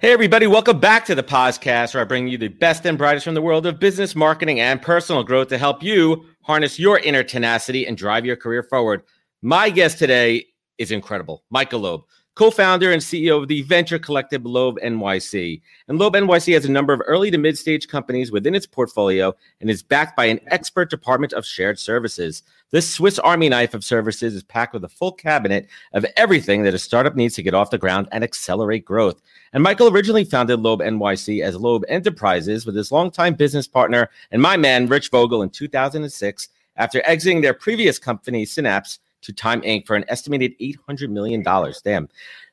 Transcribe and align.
Hey, 0.00 0.12
everybody, 0.12 0.46
welcome 0.46 0.78
back 0.78 1.06
to 1.06 1.16
the 1.16 1.24
podcast 1.24 1.92
where 1.92 2.00
I 2.00 2.06
bring 2.06 2.28
you 2.28 2.38
the 2.38 2.46
best 2.46 2.86
and 2.86 2.96
brightest 2.96 3.24
from 3.24 3.34
the 3.34 3.42
world 3.42 3.66
of 3.66 3.80
business, 3.80 4.14
marketing, 4.14 4.60
and 4.60 4.80
personal 4.80 5.24
growth 5.24 5.48
to 5.48 5.58
help 5.58 5.82
you 5.82 6.24
harness 6.42 6.78
your 6.78 7.00
inner 7.00 7.24
tenacity 7.24 7.84
and 7.84 7.96
drive 7.96 8.24
your 8.24 8.36
career 8.36 8.62
forward. 8.62 9.02
My 9.42 9.70
guest 9.70 9.98
today 9.98 10.46
is 10.78 10.92
incredible, 10.92 11.42
Michael 11.50 11.80
Loeb 11.80 12.04
co 12.38 12.52
founder 12.52 12.92
and 12.92 13.02
CEO 13.02 13.42
of 13.42 13.48
the 13.48 13.62
venture 13.62 13.98
collective 13.98 14.46
Loeb 14.46 14.78
NYC. 14.78 15.60
And 15.88 15.98
Loeb 15.98 16.14
NYC 16.14 16.54
has 16.54 16.64
a 16.64 16.70
number 16.70 16.92
of 16.92 17.02
early 17.04 17.32
to 17.32 17.36
mid 17.36 17.58
stage 17.58 17.88
companies 17.88 18.30
within 18.30 18.54
its 18.54 18.64
portfolio 18.64 19.34
and 19.60 19.68
is 19.68 19.82
backed 19.82 20.16
by 20.16 20.26
an 20.26 20.38
expert 20.46 20.88
department 20.88 21.32
of 21.32 21.44
shared 21.44 21.80
services. 21.80 22.44
This 22.70 22.88
Swiss 22.88 23.18
Army 23.18 23.48
knife 23.48 23.74
of 23.74 23.82
services 23.82 24.36
is 24.36 24.44
packed 24.44 24.72
with 24.72 24.84
a 24.84 24.88
full 24.88 25.10
cabinet 25.10 25.66
of 25.94 26.06
everything 26.16 26.62
that 26.62 26.74
a 26.74 26.78
startup 26.78 27.16
needs 27.16 27.34
to 27.34 27.42
get 27.42 27.54
off 27.54 27.70
the 27.70 27.76
ground 27.76 28.06
and 28.12 28.22
accelerate 28.22 28.84
growth. 28.84 29.20
And 29.52 29.60
Michael 29.60 29.88
originally 29.88 30.22
founded 30.22 30.60
Loeb 30.60 30.78
NYC 30.78 31.42
as 31.42 31.56
Loeb 31.56 31.82
Enterprises 31.88 32.64
with 32.64 32.76
his 32.76 32.92
longtime 32.92 33.34
business 33.34 33.66
partner 33.66 34.10
and 34.30 34.40
my 34.40 34.56
man, 34.56 34.86
Rich 34.86 35.10
Vogel, 35.10 35.42
in 35.42 35.50
2006 35.50 36.50
after 36.76 37.02
exiting 37.04 37.40
their 37.40 37.54
previous 37.54 37.98
company, 37.98 38.44
Synapse 38.44 39.00
to 39.22 39.32
Time 39.32 39.60
Inc. 39.62 39.86
for 39.86 39.96
an 39.96 40.04
estimated 40.08 40.52
$800 40.60 41.10
million. 41.10 41.42
Damn. 41.84 42.08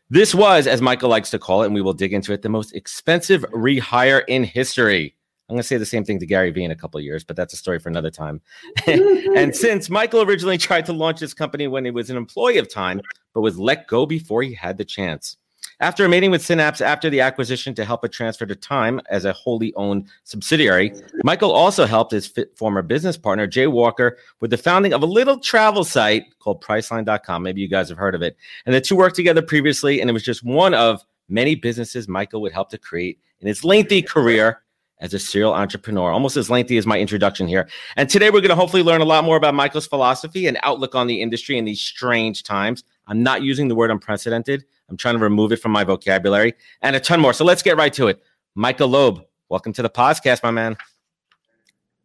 This 0.09 0.35
was, 0.35 0.67
as 0.67 0.81
Michael 0.81 1.09
likes 1.09 1.31
to 1.31 1.39
call 1.39 1.63
it, 1.63 1.67
and 1.67 1.75
we 1.75 1.81
will 1.81 1.93
dig 1.93 2.13
into 2.13 2.31
it, 2.31 2.41
the 2.41 2.49
most 2.49 2.75
expensive 2.75 3.41
rehire 3.51 4.23
in 4.27 4.43
history. 4.43 5.15
I'm 5.49 5.55
going 5.55 5.61
to 5.61 5.67
say 5.67 5.77
the 5.77 5.85
same 5.85 6.03
thing 6.03 6.19
to 6.19 6.25
Gary 6.25 6.51
Vee 6.51 6.63
in 6.63 6.71
a 6.71 6.75
couple 6.75 6.99
years, 6.99 7.23
but 7.23 7.35
that's 7.35 7.53
a 7.53 7.57
story 7.57 7.79
for 7.79 7.89
another 7.89 8.09
time. 8.09 8.41
and 8.87 9.55
since 9.55 9.89
Michael 9.89 10.21
originally 10.21 10.57
tried 10.57 10.85
to 10.87 10.93
launch 10.93 11.19
his 11.19 11.33
company 11.33 11.67
when 11.67 11.85
he 11.85 11.91
was 11.91 12.09
an 12.09 12.17
employee 12.17 12.57
of 12.57 12.71
Time, 12.71 13.01
but 13.33 13.41
was 13.41 13.57
let 13.59 13.87
go 13.87 14.05
before 14.05 14.41
he 14.41 14.53
had 14.53 14.77
the 14.77 14.85
chance. 14.85 15.37
After 15.81 16.05
a 16.05 16.09
meeting 16.09 16.31
with 16.31 16.43
Synapse 16.43 16.79
after 16.79 17.09
the 17.09 17.19
acquisition 17.19 17.75
to 17.75 17.83
help 17.83 18.05
it 18.05 18.13
transfer 18.13 18.45
to 18.45 18.55
Time 18.55 19.01
as 19.09 19.25
a 19.25 19.33
wholly 19.33 19.73
owned 19.75 20.07
subsidiary, 20.23 20.93
Michael 21.23 21.51
also 21.51 21.85
helped 21.85 22.11
his 22.11 22.33
former 22.55 22.81
business 22.81 23.17
partner, 23.17 23.45
Jay 23.45 23.67
Walker, 23.67 24.17
with 24.39 24.51
the 24.51 24.57
founding 24.57 24.93
of 24.93 25.03
a 25.03 25.05
little 25.05 25.37
travel 25.37 25.83
site 25.83 26.23
called 26.39 26.63
Priceline.com. 26.63 27.43
Maybe 27.43 27.59
you 27.59 27.67
guys 27.67 27.89
have 27.89 27.97
heard 27.97 28.15
of 28.15 28.21
it. 28.21 28.37
And 28.65 28.73
the 28.73 28.79
two 28.79 28.95
worked 28.95 29.17
together 29.17 29.41
previously, 29.41 29.99
and 29.99 30.09
it 30.09 30.13
was 30.13 30.23
just 30.23 30.43
one 30.43 30.73
of 30.73 31.03
many 31.27 31.55
businesses 31.55 32.07
Michael 32.07 32.41
would 32.41 32.53
help 32.53 32.69
to 32.69 32.77
create 32.77 33.19
in 33.41 33.47
his 33.47 33.65
lengthy 33.65 34.01
career 34.01 34.61
as 34.99 35.13
a 35.13 35.19
serial 35.19 35.53
entrepreneur, 35.53 36.09
almost 36.09 36.37
as 36.37 36.49
lengthy 36.49 36.77
as 36.77 36.85
my 36.85 36.97
introduction 36.97 37.47
here. 37.47 37.67
And 37.97 38.09
today 38.09 38.29
we're 38.29 38.39
going 38.39 38.49
to 38.49 38.55
hopefully 38.55 38.83
learn 38.83 39.01
a 39.01 39.05
lot 39.05 39.25
more 39.25 39.35
about 39.35 39.53
Michael's 39.53 39.87
philosophy 39.87 40.47
and 40.47 40.57
outlook 40.63 40.95
on 40.95 41.07
the 41.07 41.21
industry 41.21 41.57
in 41.57 41.65
these 41.65 41.81
strange 41.81 42.43
times. 42.43 42.85
I'm 43.07 43.23
not 43.23 43.41
using 43.41 43.67
the 43.67 43.75
word 43.75 43.91
unprecedented. 43.91 44.65
I'm 44.89 44.97
trying 44.97 45.17
to 45.17 45.23
remove 45.23 45.51
it 45.51 45.57
from 45.57 45.71
my 45.71 45.83
vocabulary 45.83 46.53
and 46.81 46.95
a 46.95 46.99
ton 46.99 47.19
more. 47.19 47.33
So 47.33 47.45
let's 47.45 47.61
get 47.61 47.77
right 47.77 47.93
to 47.93 48.07
it. 48.07 48.21
Michael 48.55 48.87
Loeb, 48.87 49.25
welcome 49.49 49.73
to 49.73 49.81
the 49.81 49.89
podcast, 49.89 50.43
my 50.43 50.51
man. 50.51 50.77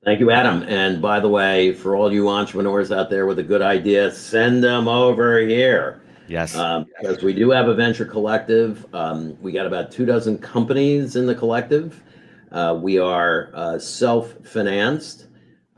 Thank 0.04 0.20
you, 0.20 0.30
Adam. 0.30 0.62
And 0.62 1.02
by 1.02 1.20
the 1.20 1.28
way, 1.28 1.74
for 1.74 1.94
all 1.94 2.12
you 2.12 2.28
entrepreneurs 2.28 2.90
out 2.90 3.10
there 3.10 3.26
with 3.26 3.38
a 3.38 3.42
good 3.42 3.60
idea, 3.60 4.10
send 4.10 4.64
them 4.64 4.88
over 4.88 5.38
here. 5.40 6.02
Yes. 6.26 6.56
Um, 6.56 6.86
because 6.98 7.22
we 7.22 7.34
do 7.34 7.50
have 7.50 7.68
a 7.68 7.74
venture 7.74 8.06
collective. 8.06 8.86
Um, 8.94 9.36
we 9.42 9.52
got 9.52 9.66
about 9.66 9.90
two 9.90 10.06
dozen 10.06 10.38
companies 10.38 11.16
in 11.16 11.26
the 11.26 11.34
collective. 11.34 12.02
Uh, 12.50 12.78
we 12.80 12.98
are 12.98 13.50
uh, 13.52 13.78
self 13.78 14.32
financed. 14.44 15.26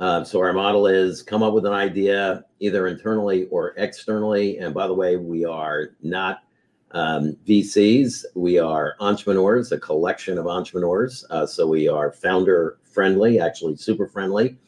Uh, 0.02 0.24
so 0.24 0.40
our 0.40 0.52
model 0.52 0.88
is 0.88 1.22
come 1.22 1.44
up 1.44 1.54
with 1.54 1.64
an 1.64 1.72
idea 1.72 2.44
either 2.58 2.88
internally 2.88 3.46
or 3.52 3.72
externally. 3.76 4.58
And 4.58 4.74
by 4.74 4.88
the 4.88 4.94
way, 4.94 5.16
we 5.16 5.44
are 5.44 5.90
not 6.02 6.42
um, 6.90 7.36
VCs. 7.46 8.24
We 8.34 8.58
are 8.58 8.96
entrepreneurs, 8.98 9.70
a 9.70 9.78
collection 9.78 10.38
of 10.38 10.48
entrepreneurs. 10.48 11.24
Uh, 11.30 11.46
so 11.46 11.68
we 11.68 11.86
are 11.86 12.10
founder 12.10 12.78
friendly, 12.82 13.38
actually 13.38 13.76
super 13.76 14.08
friendly. 14.08 14.58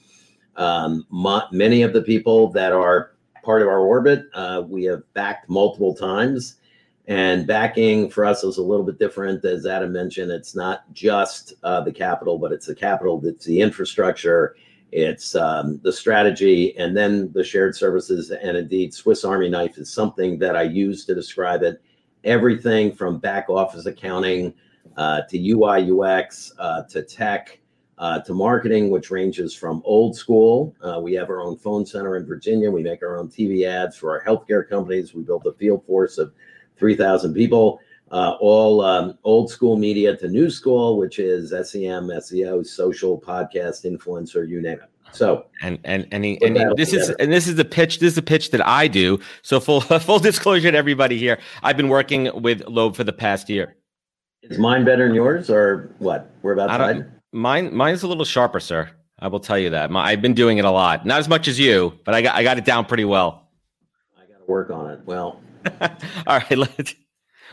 Um, 0.55 1.05
many 1.51 1.83
of 1.83 1.93
the 1.93 2.03
people 2.03 2.53
that 2.53 2.73
are 2.73 3.17
part 3.43 3.61
of 3.61 3.67
our 3.67 3.81
orbit, 3.81 4.27
uh, 4.35 4.63
we 4.65 4.85
have 4.85 5.03
backed 5.15 5.51
multiple 5.51 5.97
times. 5.97 6.59
And 7.09 7.45
backing 7.45 8.09
for 8.09 8.25
us 8.25 8.45
is 8.45 8.59
a 8.59 8.63
little 8.63 8.87
bit 8.87 9.01
different. 9.01 9.45
As 9.45 9.67
Adam 9.67 9.91
mentioned, 9.91 10.31
it's 10.31 10.55
not 10.55 10.85
just 10.93 11.55
uh, 11.65 11.81
the 11.81 11.93
capital, 11.93 12.39
but 12.39 12.53
it's 12.53 12.67
the 12.67 12.75
capital, 12.77 13.21
it's 13.27 13.45
the 13.45 13.61
infrastructure, 13.61 14.55
it's 14.93 15.35
um, 15.35 15.81
the 15.83 15.93
strategy, 15.93 16.77
and 16.77 16.97
then 16.97 17.33
the 17.33 17.43
shared 17.43 17.75
services. 17.77 18.31
And 18.31 18.57
indeed, 18.57 18.95
Swiss 18.95 19.25
Army 19.25 19.49
knife 19.49 19.79
is 19.79 19.93
something 19.93 20.39
that 20.39 20.57
I 20.57 20.63
use 20.63 21.05
to 21.07 21.15
describe 21.15 21.63
it 21.63 21.83
everything 22.25 22.93
from 22.93 23.19
back 23.19 23.51
office 23.51 23.87
accounting 23.87 24.55
uh, 24.97 25.23
to 25.29 25.51
UI 25.51 25.91
UX 25.91 26.53
uh, 26.59 26.83
to 26.85 27.03
tech 27.03 27.61
uh, 27.99 28.21
to 28.21 28.35
marketing, 28.35 28.91
which 28.91 29.11
ranges 29.11 29.55
from 29.55 29.83
old 29.85 30.17
school. 30.17 30.75
Uh, 30.83 31.01
we 31.01 31.15
have 31.15 31.31
our 31.31 31.41
own 31.41 31.57
phone 31.57 31.87
center 31.87 32.17
in 32.17 32.27
Virginia. 32.27 32.71
We 32.71 32.83
make 32.83 33.03
our 33.03 33.19
own 33.19 33.29
TV 33.29 33.67
ads 33.67 33.97
for 33.97 34.11
our 34.11 34.25
healthcare 34.25 34.69
companies. 34.69 35.15
We 35.15 35.23
built 35.23 35.47
a 35.47 35.53
field 35.53 35.85
force 35.87 36.19
of 36.19 36.33
3,000 36.77 37.35
people. 37.35 37.81
Uh, 38.11 38.37
all 38.41 38.83
um, 38.83 39.19
old 39.25 39.51
school 39.51 39.77
media 39.77 40.17
to 40.17 40.29
new 40.29 40.51
school, 40.51 40.99
which 40.99 41.19
is 41.19 41.51
SEM, 41.51 42.09
SEO, 42.09 42.65
social, 42.65 43.21
podcast, 43.21 43.85
influencer, 43.85 44.47
you 44.49 44.61
name 44.61 44.79
it. 44.81 44.91
So 45.13 45.47
and 45.63 45.79
and 45.85 46.07
and, 46.11 46.25
he, 46.25 46.41
and 46.45 46.57
he, 46.57 46.65
this 46.77 46.93
is 46.93 47.11
and 47.11 47.33
this 47.33 47.47
is 47.47 47.55
the 47.55 47.65
pitch. 47.65 48.01
This 48.01 48.09
is 48.11 48.15
the 48.17 48.23
pitch 48.23 48.51
that 48.51 48.67
I 48.67 48.89
do. 48.89 49.21
So 49.43 49.61
full 49.61 49.81
full 50.01 50.19
disclosure 50.19 50.71
to 50.71 50.77
everybody 50.77 51.19
here. 51.19 51.39
I've 51.63 51.77
been 51.77 51.89
working 51.89 52.31
with 52.43 52.67
Loeb 52.67 52.97
for 52.97 53.05
the 53.05 53.13
past 53.13 53.49
year. 53.49 53.77
Is 54.43 54.59
mine 54.59 54.85
better 54.85 55.07
than 55.07 55.15
yours, 55.15 55.49
or 55.49 55.95
what? 55.99 56.31
We're 56.43 56.53
about 56.53 56.71
I 56.71 56.79
don't, 56.79 57.07
mine. 57.33 57.75
Mine's 57.75 58.03
a 58.03 58.09
little 58.09 58.25
sharper, 58.25 58.61
sir. 58.61 58.91
I 59.21 59.29
will 59.29 59.41
tell 59.41 59.59
you 59.59 59.71
that. 59.71 59.91
My, 59.91 60.03
I've 60.03 60.21
been 60.21 60.35
doing 60.35 60.59
it 60.59 60.65
a 60.65 60.71
lot, 60.71 61.07
not 61.07 61.19
as 61.19 61.29
much 61.29 61.49
as 61.49 61.59
you, 61.59 61.99
but 62.05 62.15
I 62.15 62.21
got 62.21 62.35
I 62.35 62.43
got 62.43 62.59
it 62.59 62.65
down 62.65 62.85
pretty 62.85 63.05
well. 63.05 63.49
I 64.17 64.27
got 64.31 64.39
to 64.39 64.45
work 64.47 64.71
on 64.71 64.91
it. 64.91 65.01
Well, 65.07 65.41
all 65.81 65.91
right. 66.27 66.51
Let's 66.59 66.95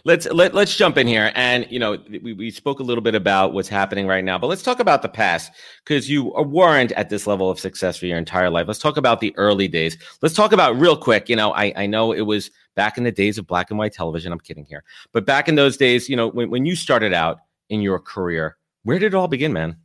let's 0.04 0.26
let, 0.28 0.54
let's 0.54 0.76
jump 0.76 0.98
in 0.98 1.08
here 1.08 1.32
and 1.36 1.68
you 1.70 1.80
know 1.80 1.98
we, 2.22 2.34
we 2.34 2.52
spoke 2.52 2.80
a 2.80 2.84
little 2.84 3.02
bit 3.02 3.16
about 3.16 3.54
what's 3.54 3.70
happening 3.70 4.08
right 4.08 4.24
now 4.24 4.38
but 4.38 4.48
let's 4.48 4.64
talk 4.64 4.80
about 4.80 5.02
the 5.02 5.10
past 5.10 5.52
because 5.84 6.10
you 6.10 6.34
weren't 6.46 6.92
at 6.94 7.10
this 7.10 7.28
level 7.28 7.50
of 7.50 7.60
success 7.60 7.98
for 7.98 8.06
your 8.06 8.18
entire 8.18 8.50
life. 8.50 8.68
Let's 8.68 8.80
talk 8.80 8.98
about 8.98 9.20
the 9.20 9.34
early 9.38 9.68
days. 9.68 9.98
Let's 10.22 10.36
talk 10.36 10.52
about 10.52 10.80
real 10.80 10.98
quick 10.98 11.30
you 11.30 11.36
know 11.36 11.52
i, 11.54 11.74
I 11.76 11.86
know 11.86 12.12
it 12.12 12.22
was 12.22 12.52
back 12.76 12.98
in 12.98 13.04
the 13.04 13.12
days 13.12 13.38
of 13.38 13.48
black 13.48 13.70
and 13.70 13.78
white 13.78 13.94
television 13.94 14.32
i'm 14.32 14.40
kidding 14.40 14.66
here 14.66 14.84
but 15.12 15.26
back 15.26 15.48
in 15.48 15.56
those 15.56 15.78
days 15.78 16.10
you 16.10 16.16
know 16.16 16.30
when, 16.30 16.50
when 16.50 16.66
you 16.66 16.76
started 16.76 17.14
out 17.14 17.40
in 17.70 17.82
your 17.82 18.00
career 18.00 18.58
where 18.84 18.98
did 18.98 19.14
it 19.14 19.16
all 19.16 19.28
begin 19.28 19.54
man? 19.54 19.78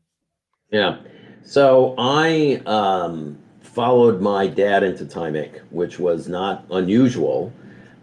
Yeah. 0.71 0.99
So 1.43 1.95
i 1.99 2.61
um 2.67 3.39
followed 3.61 4.23
my 4.23 4.47
dad 4.47 4.83
into 4.83 5.05
time 5.05 5.37
which 5.71 5.99
was 5.99 6.29
not 6.29 6.65
unusual 6.71 7.53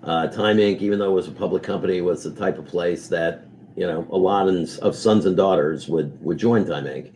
uh, 0.03 0.27
Time 0.27 0.57
Inc., 0.57 0.81
even 0.81 0.99
though 0.99 1.11
it 1.11 1.15
was 1.15 1.27
a 1.27 1.31
public 1.31 1.63
company, 1.63 2.01
was 2.01 2.23
the 2.23 2.31
type 2.33 2.57
of 2.57 2.65
place 2.65 3.07
that 3.07 3.45
you 3.75 3.87
know 3.87 4.07
a 4.11 4.17
lot 4.17 4.47
of 4.47 4.95
sons 4.95 5.25
and 5.25 5.35
daughters 5.35 5.87
would 5.87 6.21
would 6.23 6.37
join 6.37 6.65
Time 6.65 6.85
Inc. 6.85 7.13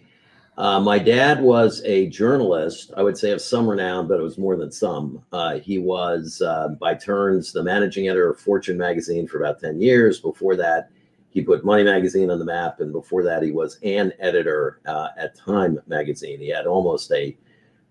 Uh, 0.57 0.80
my 0.80 0.98
dad 0.98 1.39
was 1.39 1.84
a 1.86 2.07
journalist, 2.07 2.92
I 2.98 3.04
would 3.04 3.16
say 3.16 3.30
of 3.30 3.42
some 3.42 3.68
renown, 3.68 4.07
but 4.07 4.19
it 4.19 4.24
was 4.24 4.39
more 4.39 4.56
than 4.56 4.72
some. 4.72 5.24
Uh, 5.31 5.60
he 5.60 5.78
was, 5.78 6.42
uh, 6.42 6.69
by 6.80 6.95
turns, 6.95 7.54
the 7.54 7.62
managing 7.62 8.07
editor 8.07 8.31
of 8.31 8.39
Fortune 8.39 8.75
magazine 8.75 9.28
for 9.28 9.38
about 9.38 9.60
10 9.60 9.80
years. 9.80 10.19
Before 10.19 10.56
that, 10.56 10.90
he 11.30 11.44
put 11.44 11.63
Money 11.63 11.83
Magazine 11.83 12.31
on 12.31 12.40
the 12.40 12.45
map, 12.45 12.80
and 12.80 12.92
before 12.92 13.22
that, 13.22 13.44
he 13.44 13.51
was 13.51 13.78
an 13.83 14.12
editor 14.19 14.80
uh, 14.88 15.10
at 15.16 15.36
Time 15.36 15.80
Magazine. 15.86 16.40
He 16.40 16.50
had 16.50 16.66
almost 16.66 17.12
a 17.12 17.38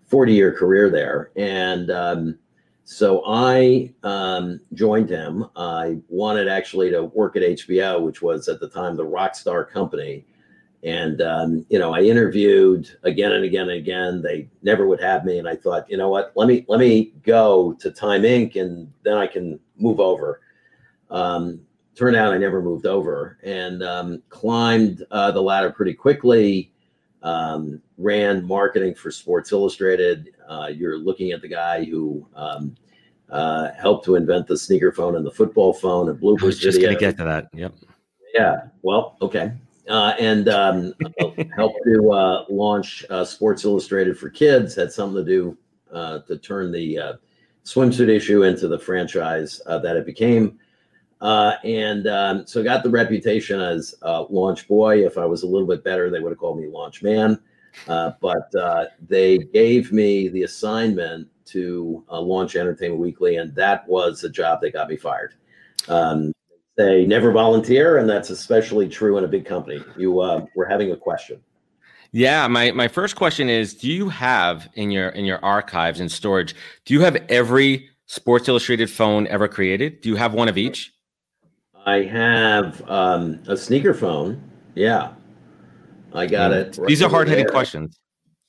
40 0.06 0.32
year 0.32 0.52
career 0.52 0.90
there. 0.90 1.30
And 1.36 1.92
um, 1.92 2.38
so 2.88 3.24
I 3.26 3.92
um, 4.04 4.60
joined 4.72 5.10
him. 5.10 5.46
I 5.56 5.98
wanted 6.08 6.46
actually 6.46 6.88
to 6.92 7.02
work 7.02 7.34
at 7.34 7.42
HBO, 7.42 8.00
which 8.00 8.22
was 8.22 8.48
at 8.48 8.60
the 8.60 8.68
time 8.68 8.94
the 8.94 9.04
Rockstar 9.04 9.68
Company. 9.68 10.24
And, 10.84 11.20
um, 11.20 11.66
you 11.68 11.80
know, 11.80 11.92
I 11.92 12.02
interviewed 12.02 12.88
again 13.02 13.32
and 13.32 13.44
again 13.44 13.70
and 13.70 13.78
again. 13.78 14.22
They 14.22 14.48
never 14.62 14.86
would 14.86 15.02
have 15.02 15.24
me. 15.24 15.40
And 15.40 15.48
I 15.48 15.56
thought, 15.56 15.90
you 15.90 15.96
know 15.96 16.08
what, 16.08 16.30
let 16.36 16.46
me, 16.46 16.64
let 16.68 16.78
me 16.78 17.12
go 17.24 17.72
to 17.72 17.90
Time 17.90 18.22
Inc. 18.22 18.54
and 18.54 18.92
then 19.02 19.18
I 19.18 19.26
can 19.26 19.58
move 19.76 19.98
over. 19.98 20.40
Um, 21.10 21.62
turned 21.96 22.14
out 22.14 22.32
I 22.32 22.38
never 22.38 22.62
moved 22.62 22.86
over 22.86 23.38
and 23.42 23.82
um, 23.82 24.22
climbed 24.28 25.04
uh, 25.10 25.32
the 25.32 25.42
ladder 25.42 25.72
pretty 25.72 25.94
quickly 25.94 26.72
um, 27.24 27.82
ran 27.98 28.46
marketing 28.46 28.94
for 28.94 29.10
Sports 29.10 29.50
Illustrated. 29.50 30.35
Uh, 30.48 30.68
you're 30.68 30.98
looking 30.98 31.32
at 31.32 31.40
the 31.40 31.48
guy 31.48 31.84
who 31.84 32.26
um, 32.34 32.74
uh, 33.30 33.70
helped 33.78 34.04
to 34.04 34.14
invent 34.14 34.46
the 34.46 34.56
sneaker 34.56 34.92
phone 34.92 35.16
and 35.16 35.24
the 35.24 35.30
football 35.30 35.72
phone 35.72 36.08
and 36.08 36.20
bloopers. 36.20 36.42
I 36.42 36.46
was 36.46 36.58
just 36.58 36.80
going 36.80 36.94
to 36.94 37.00
get 37.00 37.16
to 37.18 37.24
that. 37.24 37.48
Yep. 37.52 37.74
Yeah. 38.34 38.68
Well, 38.82 39.16
okay. 39.20 39.52
Uh, 39.88 40.14
and 40.18 40.48
um, 40.48 40.94
helped 41.54 41.78
to 41.84 42.12
uh, 42.12 42.44
launch 42.48 43.04
uh, 43.10 43.24
Sports 43.24 43.64
Illustrated 43.64 44.18
for 44.18 44.28
Kids. 44.30 44.74
Had 44.74 44.92
something 44.92 45.24
to 45.24 45.28
do 45.28 45.56
uh, 45.92 46.20
to 46.20 46.36
turn 46.38 46.72
the 46.72 47.18
swimsuit 47.64 48.08
issue 48.08 48.44
into 48.44 48.68
the 48.68 48.78
franchise 48.78 49.60
that 49.66 49.96
it 49.96 50.06
became. 50.06 50.58
Uh, 51.20 51.56
and 51.64 52.06
um, 52.06 52.46
so 52.46 52.62
got 52.62 52.82
the 52.82 52.90
reputation 52.90 53.60
as 53.60 53.94
uh, 54.02 54.24
launch 54.28 54.68
boy. 54.68 55.04
If 55.04 55.16
I 55.16 55.24
was 55.24 55.42
a 55.42 55.46
little 55.46 55.66
bit 55.66 55.82
better, 55.82 56.10
they 56.10 56.20
would 56.20 56.30
have 56.30 56.38
called 56.38 56.58
me 56.58 56.68
launch 56.68 57.02
man. 57.02 57.40
Uh, 57.88 58.12
but 58.20 58.54
uh, 58.54 58.86
they 59.08 59.38
gave 59.38 59.92
me 59.92 60.28
the 60.28 60.42
assignment 60.42 61.28
to 61.46 62.04
uh, 62.10 62.20
launch 62.20 62.56
Entertainment 62.56 63.00
Weekly, 63.00 63.36
and 63.36 63.54
that 63.54 63.88
was 63.88 64.20
the 64.20 64.28
job 64.28 64.60
that 64.60 64.72
got 64.72 64.88
me 64.88 64.96
fired. 64.96 65.34
Um, 65.88 66.32
they 66.76 67.06
never 67.06 67.32
volunteer, 67.32 67.98
and 67.98 68.08
that's 68.08 68.30
especially 68.30 68.88
true 68.88 69.16
in 69.16 69.24
a 69.24 69.28
big 69.28 69.46
company. 69.46 69.82
You 69.96 70.20
uh, 70.20 70.44
were 70.54 70.66
having 70.66 70.92
a 70.92 70.96
question. 70.96 71.40
Yeah, 72.12 72.46
my 72.48 72.70
my 72.72 72.88
first 72.88 73.16
question 73.16 73.48
is: 73.48 73.74
Do 73.74 73.88
you 73.88 74.08
have 74.08 74.68
in 74.74 74.90
your 74.90 75.08
in 75.10 75.24
your 75.24 75.42
archives 75.44 76.00
and 76.00 76.10
storage? 76.10 76.54
Do 76.84 76.94
you 76.94 77.00
have 77.00 77.16
every 77.28 77.88
Sports 78.06 78.48
Illustrated 78.48 78.90
phone 78.90 79.26
ever 79.28 79.48
created? 79.48 80.00
Do 80.00 80.08
you 80.08 80.16
have 80.16 80.34
one 80.34 80.48
of 80.48 80.58
each? 80.58 80.92
I 81.84 82.02
have 82.02 82.82
um, 82.88 83.40
a 83.46 83.56
sneaker 83.56 83.94
phone. 83.94 84.42
Yeah, 84.74 85.12
I 86.16 86.26
got 86.26 86.50
mm. 86.50 86.56
it. 86.56 86.78
Right 86.78 86.88
These 86.88 87.02
are 87.02 87.10
hard 87.10 87.28
hitting 87.28 87.46
questions. 87.46 87.98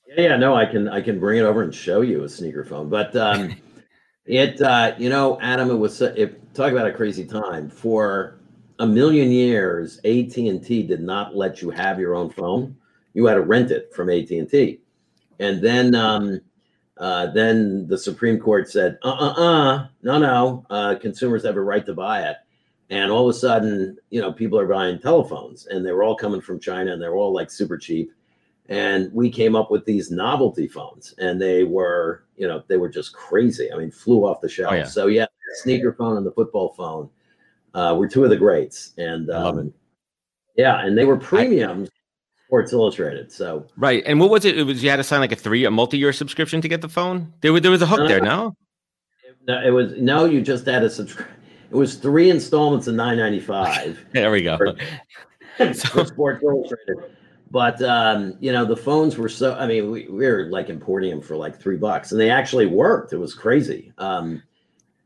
Yeah, 0.08 0.30
yeah, 0.30 0.38
no, 0.38 0.56
I 0.56 0.66
can 0.66 0.88
I 0.88 1.02
can 1.02 1.20
bring 1.20 1.40
it 1.40 1.44
over 1.44 1.62
and 1.62 1.74
show 1.74 2.02
you 2.02 2.24
a 2.24 2.30
sneaker 2.30 2.64
phone. 2.64 2.90
But 2.90 3.16
um, 3.16 3.56
it, 4.26 4.62
uh, 4.62 4.96
you 4.98 5.10
know, 5.10 5.40
Adam, 5.42 5.70
it 5.70 5.76
was 5.76 6.02
if 6.02 6.32
talk 6.54 6.72
about 6.72 6.88
a 6.88 6.94
crazy 6.94 7.26
time 7.26 7.70
for 7.70 8.40
a 8.80 8.88
million 8.88 9.32
years. 9.32 9.98
AT 10.06 10.38
and 10.38 10.64
T 10.64 10.84
did 10.84 11.02
not 11.02 11.36
let 11.36 11.62
you 11.62 11.70
have 11.70 12.00
your 12.00 12.16
own 12.16 12.30
phone. 12.30 12.76
You 13.14 13.26
had 13.26 13.36
to 13.36 13.42
rent 13.42 13.72
it 13.72 13.94
from 13.94 14.10
AT 14.10 14.30
and 14.30 14.50
T, 14.50 14.80
and 15.40 15.62
then 15.62 15.94
um, 15.94 16.40
uh, 16.98 17.28
then 17.28 17.88
the 17.88 17.98
Supreme 17.98 18.40
Court 18.40 18.70
said, 18.70 18.98
uh, 19.04 19.10
uh, 19.10 19.34
uh, 19.34 19.88
no, 20.04 20.18
no, 20.18 20.66
uh, 20.70 20.96
consumers 20.96 21.44
have 21.44 21.56
a 21.56 21.62
right 21.62 21.86
to 21.86 21.94
buy 21.94 22.24
it 22.24 22.38
and 22.90 23.12
all 23.12 23.30
of 23.30 23.36
a 23.36 23.38
sudden 23.38 23.98
you 24.10 24.22
know 24.22 24.32
people 24.32 24.60
are 24.60 24.68
buying 24.68 25.00
telephones 25.00 25.68
and 25.68 25.86
they 25.86 25.92
were 25.92 26.04
all 26.04 26.16
coming 26.16 26.42
from 26.42 26.60
china 26.60 26.92
and 26.92 27.02
they 27.02 27.08
were 27.08 27.18
all 27.18 27.34
like 27.34 27.52
super 27.52 27.78
cheap 27.78 28.12
and 28.70 29.12
we 29.14 29.30
came 29.30 29.56
up 29.56 29.72
with 29.72 29.86
these 29.86 30.12
novelty 30.12 30.68
phones 30.68 31.14
and 31.18 31.42
they 31.42 31.64
were 31.64 32.24
you 32.36 32.48
know 32.48 32.64
they 32.68 32.78
were 32.78 32.90
just 32.90 33.14
crazy 33.14 33.72
i 33.72 33.78
mean 33.78 33.92
flew 33.92 34.26
off 34.26 34.42
the 34.42 34.50
shelf 34.50 34.72
oh, 34.72 34.76
yeah. 34.76 34.86
so 34.86 35.08
yeah 35.08 35.26
sneaker 35.62 35.94
phone 35.94 36.18
and 36.18 36.26
the 36.26 36.32
football 36.32 36.74
phone 36.74 37.10
uh, 37.74 37.94
were 37.96 38.08
two 38.08 38.24
of 38.24 38.30
the 38.30 38.38
greats 38.38 38.94
and 38.98 39.30
um, 39.30 39.74
yeah 40.56 40.86
and 40.86 40.98
they 40.98 41.06
were 41.06 41.18
premiums 41.18 41.90
Sports 42.48 42.72
Illustrated. 42.72 43.30
So 43.30 43.68
right, 43.76 44.02
and 44.06 44.22
what 44.22 44.30
was 44.30 44.46
it? 44.46 44.58
It 44.58 44.64
was 44.64 44.82
you 44.82 44.90
had 44.90 44.96
to 44.96 45.04
sign 45.04 45.20
like 45.20 45.34
a 45.34 45.36
three, 45.36 45.66
a 45.66 45.72
multi-year 45.72 46.14
subscription 46.14 46.62
to 46.62 46.70
get 46.70 46.80
the 46.80 46.88
phone. 46.88 47.34
There 47.42 47.52
was 47.52 47.62
there 47.62 47.72
was 47.72 47.82
a 47.82 47.86
hook 47.86 48.08
there, 48.08 48.22
no? 48.22 48.56
No, 49.50 49.62
it 49.62 49.72
was 49.72 49.92
no. 49.98 50.24
You 50.24 50.42
just 50.42 50.66
had 50.66 50.80
to 50.80 50.90
subscribe 50.90 51.28
it 51.70 51.76
was 51.76 51.96
three 51.96 52.30
installments 52.30 52.88
of 52.88 52.96
nine 52.96 53.18
ninety 53.18 53.40
five. 53.40 54.04
there 54.12 54.32
we 54.32 54.42
go. 54.42 54.58
For, 54.58 55.74
so, 55.74 56.04
Sports 56.04 56.44
Illustrated. 56.44 57.16
But 57.50 57.82
um, 57.82 58.36
you 58.40 58.52
know, 58.52 58.66
the 58.66 58.76
phones 58.76 59.18
were 59.18 59.30
so. 59.30 59.56
I 59.56 59.68
mean, 59.68 59.92
we, 59.92 60.08
we 60.08 60.28
were 60.28 60.48
like 60.50 60.70
importing 60.70 61.12
them 61.12 61.22
for 61.22 61.36
like 61.36 61.60
three 61.60 61.78
bucks, 61.78 62.12
and 62.12 62.20
they 62.20 62.30
actually 62.30 62.66
worked. 62.66 63.14
It 63.14 63.18
was 63.18 63.34
crazy. 63.34 63.94
Um, 63.98 64.44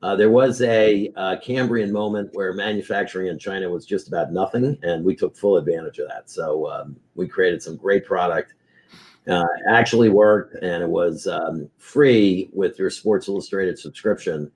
uh, 0.04 0.16
there 0.16 0.31
was 0.31 0.62
a 0.63 1.12
uh, 1.16 1.36
Cambrian 1.44 1.92
moment 1.92 2.31
where 2.34 2.54
manufacturing 2.54 3.28
in 3.28 3.38
China 3.38 3.69
was 3.69 3.86
just 3.86 4.08
about 4.08 4.31
nothing, 4.31 4.78
and 4.81 5.06
we 5.06 5.16
took 5.16 5.36
full 5.36 5.58
advantage 5.58 6.00
of 6.00 6.08
that. 6.08 6.30
So 6.30 6.69
um, 6.72 6.96
we 7.13 7.28
created 7.28 7.62
some 7.62 7.78
great 7.78 8.06
product. 8.06 8.56
Uh, 9.28 9.46
actually 9.69 10.10
worked, 10.10 10.56
and 10.63 10.81
it 10.81 10.90
was 10.90 11.28
um, 11.28 11.69
free 11.78 12.50
with 12.52 12.80
your 12.80 12.90
Sports 12.90 13.28
Illustrated 13.28 13.78
subscription 13.78 14.52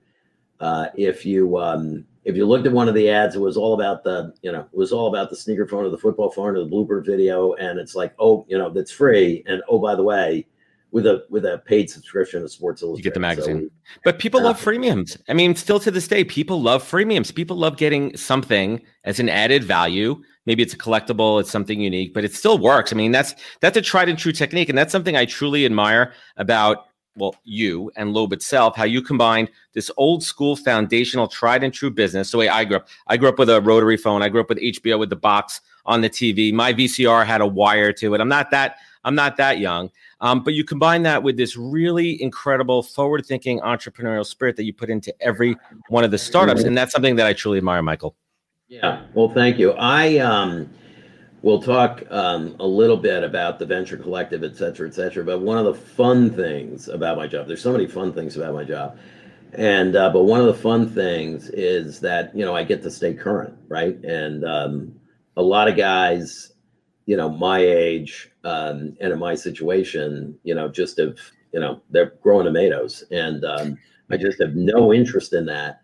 uh, 0.60 0.86
if 0.96 1.24
you 1.26 1.58
um, 1.58 2.04
if 2.24 2.34
you 2.36 2.44
looked 2.46 2.66
at 2.66 2.72
one 2.72 2.88
of 2.88 2.94
the 2.94 3.08
ads, 3.08 3.36
it 3.36 3.40
was 3.40 3.56
all 3.56 3.74
about 3.74 4.02
the 4.02 4.32
you 4.42 4.52
know 4.52 4.60
it 4.60 4.76
was 4.76 4.92
all 4.92 5.08
about 5.08 5.30
the 5.30 5.36
sneaker 5.36 5.66
phone 5.66 5.84
or 5.84 5.90
the 5.90 5.98
football 5.98 6.30
phone 6.30 6.56
or 6.56 6.64
the 6.64 6.70
blooper 6.70 7.04
video, 7.04 7.54
and 7.54 7.78
it's 7.78 7.94
like 7.94 8.14
oh 8.18 8.44
you 8.48 8.58
know 8.58 8.70
that's 8.70 8.90
free, 8.90 9.44
and 9.46 9.62
oh 9.68 9.78
by 9.78 9.94
the 9.94 10.02
way, 10.02 10.46
with 10.90 11.06
a 11.06 11.24
with 11.30 11.44
a 11.44 11.58
paid 11.66 11.90
subscription 11.90 12.42
to 12.42 12.48
Sports 12.48 12.82
Illustrated, 12.82 13.04
you 13.04 13.10
get 13.10 13.14
the 13.14 13.20
magazine. 13.20 13.70
So, 13.70 14.00
but 14.04 14.18
people 14.18 14.40
uh, 14.40 14.44
love 14.44 14.60
freemiums. 14.60 15.16
I 15.28 15.34
mean, 15.34 15.54
still 15.54 15.78
to 15.80 15.90
this 15.90 16.08
day, 16.08 16.24
people 16.24 16.60
love 16.60 16.82
freemiums. 16.82 17.34
People 17.34 17.56
love 17.56 17.76
getting 17.76 18.16
something 18.16 18.82
as 19.04 19.20
an 19.20 19.28
added 19.28 19.62
value. 19.62 20.22
Maybe 20.46 20.62
it's 20.62 20.74
a 20.74 20.78
collectible, 20.78 21.40
it's 21.40 21.50
something 21.50 21.80
unique, 21.80 22.14
but 22.14 22.24
it 22.24 22.32
still 22.32 22.56
works. 22.56 22.92
I 22.92 22.96
mean, 22.96 23.12
that's 23.12 23.34
that's 23.60 23.76
a 23.76 23.82
tried 23.82 24.08
and 24.08 24.18
true 24.18 24.32
technique, 24.32 24.68
and 24.68 24.78
that's 24.78 24.92
something 24.92 25.16
I 25.16 25.26
truly 25.26 25.66
admire 25.66 26.12
about 26.36 26.86
well, 27.16 27.34
you 27.44 27.90
and 27.96 28.12
Loeb 28.12 28.32
itself, 28.32 28.76
how 28.76 28.84
you 28.84 29.02
combined 29.02 29.50
this 29.72 29.90
old 29.96 30.22
school 30.22 30.56
foundational, 30.56 31.26
tried 31.26 31.64
and 31.64 31.72
true 31.72 31.90
business. 31.90 32.30
The 32.30 32.38
way 32.38 32.48
I 32.48 32.64
grew 32.64 32.76
up, 32.76 32.88
I 33.06 33.16
grew 33.16 33.28
up 33.28 33.38
with 33.38 33.50
a 33.50 33.60
rotary 33.60 33.96
phone. 33.96 34.22
I 34.22 34.28
grew 34.28 34.40
up 34.40 34.48
with 34.48 34.58
HBO 34.58 34.98
with 34.98 35.10
the 35.10 35.16
box 35.16 35.60
on 35.86 36.00
the 36.00 36.10
TV. 36.10 36.52
My 36.52 36.72
VCR 36.72 37.24
had 37.24 37.40
a 37.40 37.46
wire 37.46 37.92
to 37.94 38.14
it. 38.14 38.20
I'm 38.20 38.28
not 38.28 38.50
that. 38.50 38.76
I'm 39.04 39.14
not 39.14 39.36
that 39.36 39.58
young. 39.58 39.90
Um, 40.20 40.42
but 40.42 40.54
you 40.54 40.64
combine 40.64 41.02
that 41.04 41.22
with 41.22 41.36
this 41.36 41.56
really 41.56 42.20
incredible 42.20 42.82
forward-thinking 42.82 43.60
entrepreneurial 43.60 44.26
spirit 44.26 44.56
that 44.56 44.64
you 44.64 44.72
put 44.72 44.90
into 44.90 45.14
every 45.20 45.56
one 45.88 46.04
of 46.04 46.10
the 46.10 46.18
startups, 46.18 46.64
and 46.64 46.76
that's 46.76 46.92
something 46.92 47.16
that 47.16 47.26
I 47.26 47.32
truly 47.32 47.58
admire, 47.58 47.82
Michael. 47.82 48.16
Yeah. 48.68 49.04
Well, 49.14 49.28
thank 49.28 49.58
you. 49.58 49.72
I 49.72 50.18
um 50.18 50.68
we'll 51.46 51.62
talk 51.62 52.02
um, 52.10 52.56
a 52.58 52.66
little 52.66 52.96
bit 52.96 53.22
about 53.22 53.60
the 53.60 53.64
venture 53.64 53.96
collective, 53.96 54.42
et 54.42 54.56
cetera, 54.56 54.88
et 54.88 54.92
cetera. 54.92 55.22
But 55.22 55.42
one 55.42 55.56
of 55.56 55.64
the 55.64 55.74
fun 55.74 56.28
things 56.28 56.88
about 56.88 57.16
my 57.16 57.28
job, 57.28 57.46
there's 57.46 57.62
so 57.62 57.70
many 57.70 57.86
fun 57.86 58.12
things 58.12 58.36
about 58.36 58.52
my 58.52 58.64
job. 58.64 58.98
And, 59.52 59.94
uh, 59.94 60.10
but 60.10 60.24
one 60.24 60.40
of 60.40 60.46
the 60.46 60.54
fun 60.54 60.88
things 60.88 61.48
is 61.50 62.00
that, 62.00 62.34
you 62.36 62.44
know, 62.44 62.56
I 62.56 62.64
get 62.64 62.82
to 62.82 62.90
stay 62.90 63.14
current, 63.14 63.56
right? 63.68 63.94
And 64.02 64.44
um, 64.44 64.96
a 65.36 65.42
lot 65.42 65.68
of 65.68 65.76
guys, 65.76 66.52
you 67.06 67.16
know, 67.16 67.28
my 67.28 67.60
age 67.60 68.28
um, 68.42 68.96
and 69.00 69.12
in 69.12 69.18
my 69.20 69.36
situation, 69.36 70.36
you 70.42 70.56
know, 70.56 70.66
just 70.66 70.98
have, 70.98 71.16
you 71.52 71.60
know, 71.60 71.80
they're 71.90 72.14
growing 72.24 72.46
tomatoes. 72.46 73.04
And 73.12 73.44
um, 73.44 73.78
I 74.10 74.16
just 74.16 74.40
have 74.40 74.56
no 74.56 74.92
interest 74.92 75.32
in 75.32 75.46
that. 75.46 75.80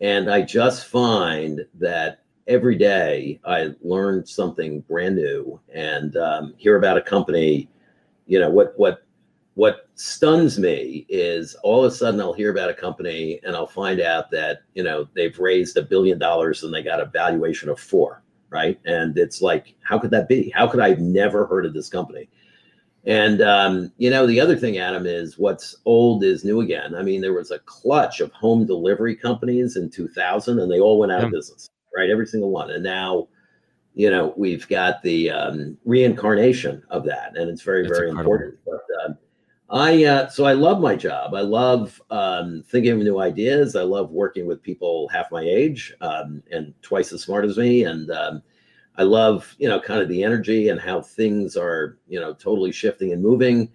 And 0.00 0.28
I 0.28 0.42
just 0.42 0.86
find 0.86 1.60
that 1.74 2.25
every 2.48 2.76
day 2.76 3.40
I 3.44 3.70
learn 3.82 4.24
something 4.24 4.80
brand 4.82 5.16
new 5.16 5.60
and 5.72 6.16
um, 6.16 6.54
hear 6.56 6.76
about 6.76 6.98
a 6.98 7.02
company. 7.02 7.68
You 8.26 8.40
know 8.40 8.50
what 8.50 8.74
what 8.76 9.04
what 9.54 9.88
stuns 9.94 10.58
me 10.58 11.06
is 11.08 11.54
all 11.62 11.84
of 11.84 11.92
a 11.92 11.94
sudden 11.94 12.20
I'll 12.20 12.32
hear 12.32 12.50
about 12.50 12.70
a 12.70 12.74
company 12.74 13.40
and 13.42 13.56
I'll 13.56 13.66
find 13.66 14.00
out 14.00 14.30
that 14.30 14.60
you 14.74 14.82
know 14.82 15.08
they've 15.14 15.38
raised 15.38 15.76
a 15.76 15.82
billion 15.82 16.18
dollars 16.18 16.62
and 16.62 16.72
they 16.72 16.82
got 16.82 17.00
a 17.00 17.06
valuation 17.06 17.68
of 17.68 17.80
four, 17.80 18.22
right? 18.50 18.78
And 18.84 19.16
it's 19.18 19.42
like, 19.42 19.74
how 19.82 19.98
could 19.98 20.10
that 20.10 20.28
be? 20.28 20.50
How 20.50 20.66
could 20.66 20.80
I 20.80 20.90
have 20.90 21.00
never 21.00 21.46
heard 21.46 21.66
of 21.66 21.74
this 21.74 21.88
company? 21.88 22.28
And 23.04 23.40
um, 23.40 23.92
you 23.98 24.10
know, 24.10 24.26
the 24.26 24.40
other 24.40 24.56
thing, 24.56 24.78
Adam, 24.78 25.06
is 25.06 25.38
what's 25.38 25.76
old 25.84 26.24
is 26.24 26.44
new 26.44 26.60
again. 26.60 26.96
I 26.96 27.02
mean, 27.02 27.20
there 27.20 27.32
was 27.32 27.52
a 27.52 27.60
clutch 27.60 28.20
of 28.20 28.32
home 28.32 28.66
delivery 28.66 29.14
companies 29.14 29.76
in 29.76 29.90
2000, 29.90 30.58
and 30.58 30.70
they 30.70 30.80
all 30.80 30.98
went 30.98 31.12
out 31.12 31.22
of 31.22 31.30
business 31.30 31.68
right? 31.96 32.10
Every 32.10 32.26
single 32.26 32.50
one. 32.50 32.70
And 32.70 32.82
now, 32.82 33.28
you 33.94 34.10
know, 34.10 34.34
we've 34.36 34.68
got 34.68 35.02
the 35.02 35.30
um, 35.30 35.78
reincarnation 35.84 36.82
of 36.90 37.04
that, 37.04 37.36
and 37.36 37.48
it's 37.48 37.62
very, 37.62 37.84
That's 37.84 37.98
very 37.98 38.10
incredible. 38.10 38.34
important. 38.34 38.58
But 38.66 38.84
uh, 39.02 39.14
I, 39.68 40.04
uh, 40.04 40.28
so 40.28 40.44
I 40.44 40.52
love 40.52 40.80
my 40.80 40.94
job. 40.94 41.34
I 41.34 41.40
love 41.40 42.00
um, 42.10 42.62
thinking 42.68 42.92
of 42.92 42.98
new 42.98 43.18
ideas. 43.18 43.74
I 43.74 43.82
love 43.82 44.10
working 44.10 44.46
with 44.46 44.62
people 44.62 45.08
half 45.08 45.32
my 45.32 45.42
age 45.42 45.92
um, 46.02 46.42
and 46.52 46.72
twice 46.82 47.12
as 47.12 47.22
smart 47.22 47.44
as 47.44 47.56
me. 47.56 47.84
And 47.84 48.10
um, 48.10 48.42
I 48.96 49.02
love, 49.02 49.56
you 49.58 49.68
know, 49.68 49.80
kind 49.80 50.00
of 50.00 50.08
the 50.08 50.22
energy 50.22 50.68
and 50.68 50.80
how 50.80 51.00
things 51.00 51.56
are, 51.56 51.98
you 52.06 52.20
know, 52.20 52.32
totally 52.32 52.70
shifting 52.70 53.12
and 53.12 53.20
moving. 53.20 53.72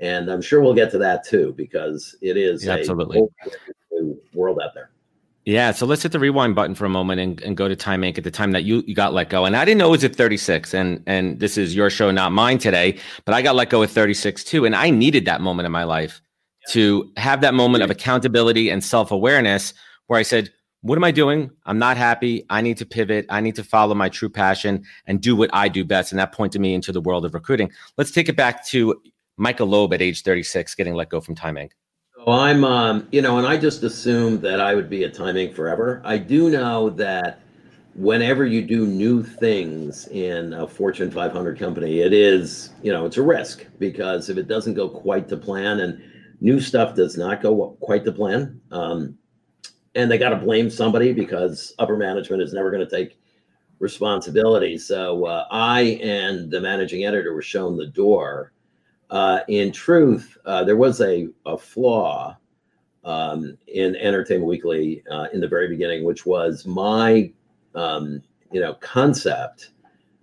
And 0.00 0.30
I'm 0.30 0.40
sure 0.40 0.62
we'll 0.62 0.72
get 0.72 0.90
to 0.92 0.98
that 0.98 1.24
too, 1.24 1.52
because 1.56 2.16
it 2.22 2.36
is 2.36 2.64
yeah, 2.64 2.74
absolutely 2.74 3.20
a 3.20 4.14
world 4.32 4.60
out 4.64 4.72
there. 4.72 4.90
Yeah, 5.46 5.72
so 5.72 5.84
let's 5.84 6.02
hit 6.02 6.12
the 6.12 6.18
rewind 6.18 6.54
button 6.54 6.74
for 6.74 6.86
a 6.86 6.88
moment 6.88 7.20
and, 7.20 7.42
and 7.42 7.54
go 7.54 7.68
to 7.68 7.76
Time 7.76 8.00
Inc. 8.00 8.16
at 8.16 8.24
the 8.24 8.30
time 8.30 8.52
that 8.52 8.64
you, 8.64 8.82
you 8.86 8.94
got 8.94 9.12
let 9.12 9.28
go. 9.28 9.44
And 9.44 9.54
I 9.54 9.66
didn't 9.66 9.78
know 9.78 9.88
it 9.88 9.90
was 9.90 10.04
at 10.04 10.16
36, 10.16 10.72
and 10.72 11.02
and 11.06 11.38
this 11.38 11.58
is 11.58 11.74
your 11.74 11.90
show, 11.90 12.10
not 12.10 12.32
mine 12.32 12.56
today. 12.56 12.98
But 13.26 13.34
I 13.34 13.42
got 13.42 13.54
let 13.54 13.68
go 13.68 13.82
at 13.82 13.90
36 13.90 14.42
too, 14.42 14.64
and 14.64 14.74
I 14.74 14.88
needed 14.88 15.26
that 15.26 15.42
moment 15.42 15.66
in 15.66 15.72
my 15.72 15.84
life 15.84 16.22
to 16.70 17.12
have 17.18 17.42
that 17.42 17.52
moment 17.52 17.84
of 17.84 17.90
accountability 17.90 18.70
and 18.70 18.82
self 18.82 19.10
awareness 19.10 19.74
where 20.06 20.18
I 20.18 20.22
said, 20.22 20.50
"What 20.80 20.96
am 20.96 21.04
I 21.04 21.10
doing? 21.10 21.50
I'm 21.66 21.78
not 21.78 21.98
happy. 21.98 22.46
I 22.48 22.62
need 22.62 22.78
to 22.78 22.86
pivot. 22.86 23.26
I 23.28 23.42
need 23.42 23.56
to 23.56 23.64
follow 23.64 23.94
my 23.94 24.08
true 24.08 24.30
passion 24.30 24.82
and 25.06 25.20
do 25.20 25.36
what 25.36 25.50
I 25.52 25.68
do 25.68 25.84
best." 25.84 26.10
And 26.10 26.18
that 26.18 26.32
pointed 26.32 26.62
me 26.62 26.72
into 26.72 26.90
the 26.90 27.02
world 27.02 27.26
of 27.26 27.34
recruiting. 27.34 27.70
Let's 27.98 28.12
take 28.12 28.30
it 28.30 28.36
back 28.36 28.64
to 28.68 28.98
Michael 29.36 29.66
Loeb 29.66 29.92
at 29.92 30.00
age 30.00 30.22
36, 30.22 30.74
getting 30.74 30.94
let 30.94 31.10
go 31.10 31.20
from 31.20 31.34
Time 31.34 31.56
Inc. 31.56 31.72
I'm, 32.26 32.64
um, 32.64 33.08
you 33.12 33.20
know, 33.20 33.36
and 33.36 33.46
I 33.46 33.58
just 33.58 33.82
assumed 33.82 34.40
that 34.42 34.58
I 34.60 34.74
would 34.74 34.88
be 34.88 35.04
at 35.04 35.12
Time 35.12 35.34
Inc. 35.34 35.54
forever. 35.54 36.00
I 36.04 36.16
do 36.16 36.48
know 36.48 36.88
that 36.90 37.40
whenever 37.94 38.46
you 38.46 38.62
do 38.62 38.86
new 38.86 39.22
things 39.22 40.08
in 40.08 40.54
a 40.54 40.66
Fortune 40.66 41.10
500 41.10 41.58
company, 41.58 42.00
it 42.00 42.14
is, 42.14 42.70
you 42.82 42.90
know, 42.90 43.04
it's 43.04 43.18
a 43.18 43.22
risk 43.22 43.66
because 43.78 44.30
if 44.30 44.38
it 44.38 44.48
doesn't 44.48 44.72
go 44.72 44.88
quite 44.88 45.28
to 45.28 45.36
plan 45.36 45.80
and 45.80 46.02
new 46.40 46.60
stuff 46.60 46.94
does 46.94 47.18
not 47.18 47.42
go 47.42 47.76
quite 47.80 48.04
to 48.06 48.12
plan, 48.12 48.58
um, 48.70 49.18
and 49.94 50.10
they 50.10 50.16
got 50.16 50.30
to 50.30 50.36
blame 50.36 50.70
somebody 50.70 51.12
because 51.12 51.74
upper 51.78 51.96
management 51.96 52.42
is 52.42 52.54
never 52.54 52.70
going 52.70 52.86
to 52.86 52.90
take 52.90 53.18
responsibility. 53.80 54.78
So 54.78 55.26
uh, 55.26 55.46
I 55.50 55.98
and 56.02 56.50
the 56.50 56.60
managing 56.60 57.04
editor 57.04 57.34
were 57.34 57.42
shown 57.42 57.76
the 57.76 57.86
door 57.86 58.53
uh, 59.10 59.40
in 59.48 59.72
truth, 59.72 60.36
uh, 60.44 60.64
there 60.64 60.76
was 60.76 61.00
a, 61.00 61.28
a 61.46 61.56
flaw 61.56 62.36
um, 63.04 63.56
in 63.68 63.96
Entertainment 63.96 64.48
Weekly 64.48 65.02
uh, 65.10 65.26
in 65.32 65.40
the 65.40 65.48
very 65.48 65.68
beginning, 65.68 66.04
which 66.04 66.26
was 66.26 66.66
my, 66.66 67.30
um, 67.74 68.22
you 68.52 68.60
know, 68.60 68.74
concept 68.74 69.70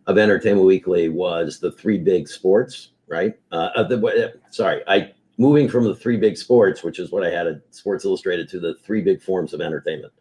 of 0.07 0.17
Entertainment 0.17 0.65
Weekly 0.65 1.09
was 1.09 1.59
the 1.59 1.71
three 1.71 1.97
big 1.97 2.27
sports, 2.27 2.89
right? 3.07 3.37
Uh, 3.51 3.83
the, 3.83 4.33
sorry, 4.49 4.81
I 4.87 5.13
moving 5.37 5.67
from 5.67 5.85
the 5.85 5.95
three 5.95 6.17
big 6.17 6.37
sports, 6.37 6.83
which 6.83 6.99
is 6.99 7.11
what 7.11 7.25
I 7.25 7.29
had 7.29 7.47
at 7.47 7.61
Sports 7.71 8.05
Illustrated, 8.05 8.47
to 8.49 8.59
the 8.59 8.75
three 8.75 9.01
big 9.01 9.21
forms 9.21 9.53
of 9.53 9.61
entertainment. 9.61 10.13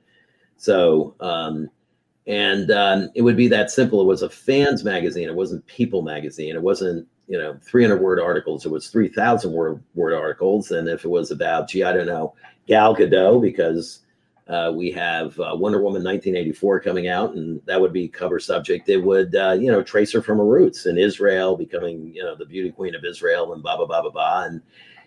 So, 0.57 1.14
um, 1.21 1.69
and 2.30 2.70
um, 2.70 3.10
it 3.14 3.22
would 3.22 3.37
be 3.37 3.49
that 3.49 3.70
simple. 3.70 4.00
It 4.00 4.06
was 4.06 4.22
a 4.22 4.30
fans 4.30 4.84
magazine. 4.84 5.28
It 5.28 5.34
wasn't 5.34 5.66
people 5.66 6.02
magazine. 6.02 6.54
It 6.54 6.62
wasn't 6.62 7.06
you 7.30 7.38
know 7.38 7.56
300 7.62 8.02
word 8.02 8.18
articles 8.18 8.66
it 8.66 8.72
was 8.72 8.88
3000 8.88 9.52
word 9.52 9.80
word 9.94 10.14
articles 10.14 10.72
and 10.72 10.88
if 10.88 11.04
it 11.04 11.08
was 11.08 11.30
about 11.30 11.68
gee 11.68 11.84
i 11.84 11.92
don't 11.92 12.08
know 12.08 12.34
gal 12.66 12.94
gadot 12.94 13.40
because 13.40 14.00
uh, 14.49 14.72
we 14.75 14.90
have 14.90 15.38
uh, 15.38 15.54
wonder 15.54 15.78
woman 15.78 16.02
1984 16.02 16.80
coming 16.80 17.06
out 17.06 17.34
and 17.34 17.62
that 17.66 17.80
would 17.80 17.92
be 17.92 18.08
cover 18.08 18.40
subject 18.40 18.88
it 18.88 18.96
would 18.96 19.37
uh, 19.37 19.52
you 19.52 19.70
know 19.70 19.80
trace 19.80 20.12
her 20.12 20.20
from 20.20 20.38
her 20.38 20.44
roots 20.44 20.87
in 20.87 20.99
israel 20.99 21.56
becoming 21.56 22.12
you 22.12 22.20
know 22.20 22.34
the 22.34 22.44
beauty 22.44 22.72
queen 22.72 22.96
of 22.96 23.04
israel 23.04 23.52
and 23.52 23.62
blah 23.62 23.76
blah 23.76 23.87
blah 23.87 24.02
blah 24.02 24.10
blah 24.10 24.44
and 24.46 24.60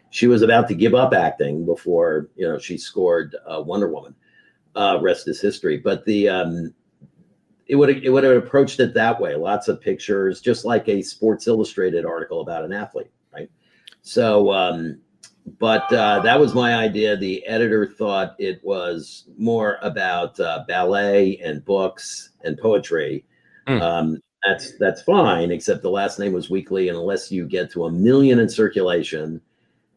she 0.09 0.27
was 0.27 0.43
about 0.43 0.65
to 0.69 0.75
give 0.75 0.95
up 0.95 1.13
acting 1.13 1.65
before 1.65 2.29
you 2.37 2.47
know 2.47 2.57
she 2.57 2.77
scored 2.77 3.35
uh, 3.45 3.61
wonder 3.61 3.89
woman 3.89 4.15
uh, 4.77 4.97
rest 5.01 5.27
is 5.27 5.41
history 5.41 5.77
but 5.77 6.05
the 6.05 6.29
um, 6.29 6.73
it 7.73 7.75
would 7.77 7.89
it 7.89 8.09
would 8.11 8.23
have 8.23 8.37
approached 8.37 8.79
it 8.79 8.93
that 8.93 9.19
way. 9.19 9.33
Lots 9.33 9.67
of 9.67 9.81
pictures, 9.81 10.41
just 10.41 10.63
like 10.63 10.87
a 10.87 11.01
Sports 11.01 11.47
Illustrated 11.47 12.05
article 12.05 12.41
about 12.41 12.63
an 12.63 12.71
athlete, 12.71 13.09
right? 13.33 13.49
So, 14.03 14.53
um, 14.53 14.99
but 15.59 15.91
uh, 15.91 16.19
that 16.19 16.39
was 16.39 16.53
my 16.53 16.75
idea. 16.75 17.17
The 17.17 17.43
editor 17.47 17.87
thought 17.87 18.35
it 18.37 18.63
was 18.63 19.25
more 19.39 19.79
about 19.81 20.39
uh, 20.39 20.65
ballet 20.67 21.39
and 21.43 21.65
books 21.65 22.29
and 22.43 22.59
poetry. 22.59 23.25
Mm. 23.65 23.81
Um, 23.81 24.17
that's 24.45 24.77
that's 24.77 25.01
fine, 25.01 25.49
except 25.49 25.81
the 25.81 25.89
last 25.89 26.19
name 26.19 26.33
was 26.33 26.51
Weekly, 26.51 26.89
and 26.89 26.97
unless 26.97 27.31
you 27.31 27.47
get 27.47 27.71
to 27.71 27.85
a 27.85 27.91
million 27.91 28.37
in 28.37 28.49
circulation, 28.49 29.41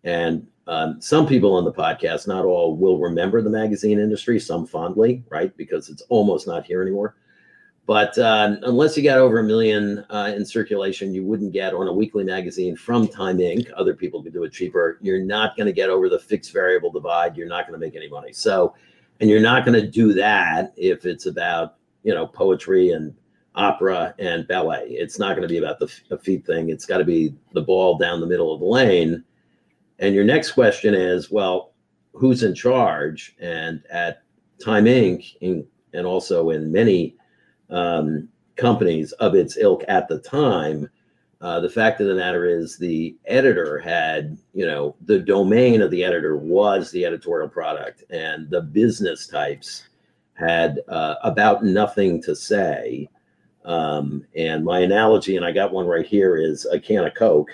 and 0.03 0.47
um, 0.67 0.99
some 1.03 1.27
people 1.27 1.53
on 1.53 1.67
the 1.67 1.73
podcast, 1.75 2.27
not 2.27 2.47
all, 2.47 2.75
will 2.75 2.99
remember 3.01 3.43
the 3.43 3.51
magazine 3.51 3.99
industry. 3.99 4.41
Some 4.41 4.67
fondly, 4.67 5.25
right, 5.29 5.55
because 5.59 5.91
it's 5.91 6.01
almost 6.09 6.47
not 6.47 6.65
here 6.65 6.81
anymore. 6.81 7.17
But 7.87 8.19
uh, 8.19 8.57
unless 8.63 8.97
you 8.97 9.05
got 9.05 9.19
over 9.19 9.39
a 9.39 9.45
million 9.45 10.05
uh, 10.11 10.33
in 10.35 10.45
circulation, 10.45 11.15
you 11.15 11.25
wouldn't 11.25 11.53
get 11.53 11.73
on 11.73 11.87
a 11.87 11.93
weekly 11.93 12.25
magazine 12.25 12.75
from 12.75 13.07
Time 13.07 13.39
Inc. 13.39 13.71
Other 13.77 13.95
people 13.95 14.25
could 14.25 14.33
do 14.33 14.43
it 14.43 14.53
cheaper. 14.53 14.99
You're 15.01 15.25
not 15.25 15.57
going 15.57 15.67
to 15.67 15.73
get 15.73 15.89
over 15.89 16.09
the 16.09 16.19
fixed 16.19 16.53
variable 16.53 16.91
divide. 16.91 17.37
You're 17.37 17.47
not 17.47 17.69
going 17.69 17.79
to 17.79 17.87
make 17.87 17.95
any 17.95 18.09
money. 18.09 18.33
So, 18.33 18.75
and 19.21 19.31
you're 19.31 19.41
not 19.41 19.65
going 19.65 19.81
to 19.81 19.87
do 19.87 20.13
that 20.15 20.73
if 20.77 21.07
it's 21.07 21.27
about 21.27 21.77
you 22.03 22.13
know 22.13 22.27
poetry 22.27 22.91
and 22.91 23.15
opera 23.55 24.15
and 24.19 24.49
ballet. 24.49 24.89
It's 24.89 25.21
not 25.21 25.37
going 25.37 25.47
to 25.47 25.53
be 25.53 25.59
about 25.59 25.79
the, 25.79 25.93
the 26.09 26.19
feet 26.19 26.45
thing. 26.45 26.71
It's 26.71 26.87
got 26.87 26.99
to 26.99 27.05
be 27.05 27.35
the 27.53 27.63
ball 27.63 27.99
down 27.99 28.21
the 28.21 28.27
middle 28.27 28.53
of 28.53 28.61
the 28.61 28.67
lane. 28.67 29.25
And 30.01 30.15
your 30.15 30.25
next 30.25 30.53
question 30.53 30.93
is, 30.93 31.31
well, 31.31 31.73
who's 32.13 32.43
in 32.43 32.55
charge? 32.55 33.35
And 33.41 33.83
at 33.91 34.23
Time 34.63 34.85
Inc. 34.85 35.37
In, 35.41 35.67
and 35.95 36.05
also 36.05 36.51
in 36.51 36.71
many 36.71 37.17
um, 37.71 38.29
companies 38.57 39.13
of 39.13 39.35
its 39.35 39.57
ilk 39.57 39.85
at 39.89 40.09
the 40.09 40.19
time. 40.19 40.89
Uh, 41.41 41.61
the 41.61 41.69
fact 41.69 42.01
of 42.01 42.07
the 42.07 42.15
matter 42.15 42.47
is, 42.47 42.79
the 42.79 43.15
editor 43.27 43.79
had, 43.79 44.39
you 44.55 44.67
know, 44.67 44.97
the 45.05 45.19
domain 45.19 45.83
of 45.83 45.91
the 45.91 46.03
editor 46.03 46.37
was 46.37 46.91
the 46.91 47.05
editorial 47.05 47.49
product, 47.49 48.05
and 48.11 48.49
the 48.49 48.63
business 48.63 49.27
types 49.27 49.89
had 50.35 50.81
uh, 50.89 51.17
about 51.23 51.63
nothing 51.65 52.23
to 52.23 52.35
say. 52.35 53.09
Um, 53.65 54.25
and 54.35 54.65
my 54.65 54.81
analogy, 54.81 55.37
and 55.37 55.45
I 55.45 55.53
got 55.53 55.73
one 55.73 55.87
right 55.87 56.07
here, 56.07 56.37
is 56.37 56.67
a 56.67 56.81
can 56.81 57.05
of 57.05 57.15
Coke. 57.15 57.51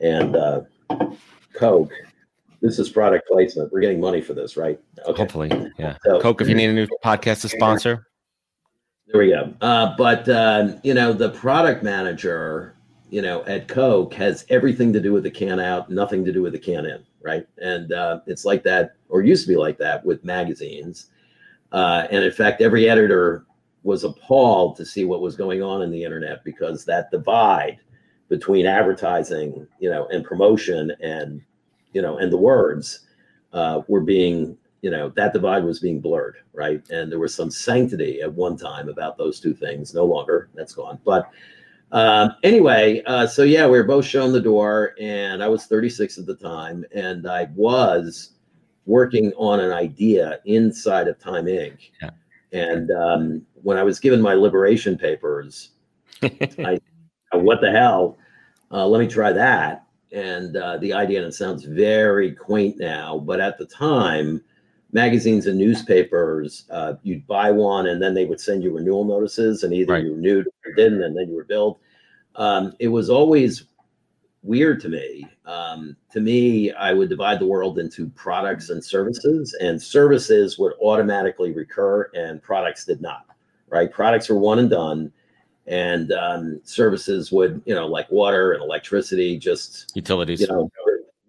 And 0.00 0.36
uh, 0.36 0.62
Coke, 1.52 1.92
this 2.60 2.78
is 2.78 2.88
product 2.88 3.28
placement. 3.28 3.72
We're 3.72 3.80
getting 3.80 4.00
money 4.00 4.22
for 4.22 4.32
this, 4.32 4.56
right? 4.56 4.80
Okay. 5.06 5.22
Hopefully, 5.22 5.50
yeah. 5.78 5.96
So, 6.04 6.20
Coke, 6.20 6.40
if 6.40 6.48
you 6.48 6.54
need 6.54 6.70
a 6.70 6.72
new 6.72 6.86
podcast 7.04 7.42
to 7.42 7.48
sponsor. 7.48 8.06
There 9.14 9.22
we 9.22 9.30
go. 9.30 9.54
Uh, 9.60 9.94
but 9.96 10.28
uh, 10.28 10.72
you 10.82 10.92
know, 10.92 11.12
the 11.12 11.30
product 11.30 11.84
manager, 11.84 12.74
you 13.10 13.22
know, 13.22 13.44
at 13.44 13.68
Coke 13.68 14.12
has 14.14 14.44
everything 14.50 14.92
to 14.92 14.98
do 14.98 15.12
with 15.12 15.22
the 15.22 15.30
can 15.30 15.60
out, 15.60 15.88
nothing 15.88 16.24
to 16.24 16.32
do 16.32 16.42
with 16.42 16.52
the 16.52 16.58
can 16.58 16.84
in, 16.84 17.04
right? 17.22 17.46
And 17.58 17.92
uh, 17.92 18.22
it's 18.26 18.44
like 18.44 18.64
that, 18.64 18.96
or 19.08 19.22
used 19.22 19.44
to 19.44 19.48
be 19.48 19.56
like 19.56 19.78
that 19.78 20.04
with 20.04 20.24
magazines. 20.24 21.10
Uh, 21.70 22.08
and 22.10 22.24
in 22.24 22.32
fact, 22.32 22.60
every 22.60 22.88
editor 22.88 23.46
was 23.84 24.02
appalled 24.02 24.74
to 24.78 24.84
see 24.84 25.04
what 25.04 25.20
was 25.20 25.36
going 25.36 25.62
on 25.62 25.82
in 25.82 25.92
the 25.92 26.02
internet 26.02 26.42
because 26.42 26.84
that 26.86 27.12
divide 27.12 27.78
between 28.28 28.66
advertising, 28.66 29.64
you 29.78 29.90
know, 29.90 30.08
and 30.08 30.24
promotion 30.24 30.90
and 31.00 31.40
you 31.92 32.02
know, 32.02 32.18
and 32.18 32.32
the 32.32 32.36
words 32.36 33.06
uh, 33.52 33.82
were 33.86 34.00
being 34.00 34.58
you 34.84 34.90
know 34.90 35.08
that 35.16 35.32
divide 35.32 35.64
was 35.64 35.80
being 35.80 36.00
blurred 36.00 36.36
right? 36.52 36.82
And 36.90 37.10
there 37.10 37.18
was 37.18 37.34
some 37.34 37.50
sanctity 37.50 38.20
at 38.20 38.32
one 38.32 38.56
time 38.56 38.88
about 38.88 39.18
those 39.18 39.40
two 39.40 39.54
things. 39.54 39.94
No 39.94 40.04
longer 40.04 40.50
that's 40.54 40.74
gone. 40.74 40.98
But 41.04 41.30
um, 41.92 42.34
anyway 42.42 43.02
uh, 43.06 43.26
so 43.26 43.42
yeah 43.42 43.64
we 43.66 43.78
were 43.78 43.84
both 43.84 44.04
shown 44.04 44.32
the 44.32 44.40
door 44.40 44.94
and 45.00 45.42
i 45.44 45.46
was 45.48 45.66
36 45.66 46.18
at 46.18 46.26
the 46.26 46.34
time 46.34 46.84
and 46.92 47.28
i 47.28 47.44
was 47.54 48.32
working 48.84 49.32
on 49.36 49.60
an 49.60 49.70
idea 49.70 50.40
inside 50.44 51.06
of 51.06 51.18
time 51.20 51.44
inc. 51.44 51.78
Yeah. 52.02 52.10
and 52.52 52.90
um, 52.90 53.42
when 53.62 53.76
i 53.76 53.84
was 53.84 54.00
given 54.00 54.20
my 54.20 54.34
liberation 54.34 54.98
papers 54.98 55.70
i 56.22 56.80
what 57.32 57.60
the 57.60 57.70
hell? 57.70 58.16
Uh, 58.70 58.86
let 58.86 59.00
me 59.00 59.08
try 59.08 59.32
that. 59.32 59.86
And 60.12 60.56
uh, 60.56 60.78
the 60.78 60.92
idea 60.92 61.18
and 61.18 61.28
it 61.28 61.34
sounds 61.34 61.64
very 61.64 62.32
quaint 62.32 62.78
now 62.78 63.18
but 63.18 63.40
at 63.40 63.58
the 63.58 63.66
time 63.66 64.40
magazines 64.94 65.46
and 65.46 65.58
newspapers, 65.58 66.64
uh, 66.70 66.94
you'd 67.02 67.26
buy 67.26 67.50
one 67.50 67.88
and 67.88 68.00
then 68.00 68.14
they 68.14 68.24
would 68.24 68.40
send 68.40 68.62
you 68.62 68.72
renewal 68.72 69.04
notices, 69.04 69.64
and 69.64 69.74
either 69.74 69.92
right. 69.92 70.04
you 70.04 70.14
renewed 70.14 70.46
or 70.64 70.72
didn't, 70.72 71.02
and 71.02 71.14
then 71.16 71.28
you 71.28 71.36
were 71.36 71.44
billed. 71.44 71.78
Um, 72.36 72.74
it 72.78 72.88
was 72.88 73.10
always 73.10 73.64
weird 74.42 74.80
to 74.80 74.88
me. 74.88 75.28
Um, 75.46 75.96
to 76.12 76.20
me, 76.20 76.72
I 76.72 76.92
would 76.92 77.08
divide 77.08 77.40
the 77.40 77.46
world 77.46 77.78
into 77.78 78.08
products 78.10 78.70
and 78.70 78.82
services, 78.82 79.54
and 79.60 79.82
services 79.82 80.58
would 80.58 80.74
automatically 80.80 81.52
recur, 81.52 82.10
and 82.14 82.40
products 82.40 82.84
did 82.84 83.02
not. 83.02 83.26
Right? 83.68 83.92
Products 83.92 84.28
were 84.28 84.38
one 84.38 84.60
and 84.60 84.70
done, 84.70 85.12
and 85.66 86.12
um, 86.12 86.60
services 86.62 87.32
would, 87.32 87.60
you 87.66 87.74
know, 87.74 87.88
like 87.88 88.08
water 88.12 88.52
and 88.52 88.62
electricity, 88.62 89.38
just 89.38 89.90
utilities. 89.96 90.40
You 90.40 90.46
know, 90.46 90.70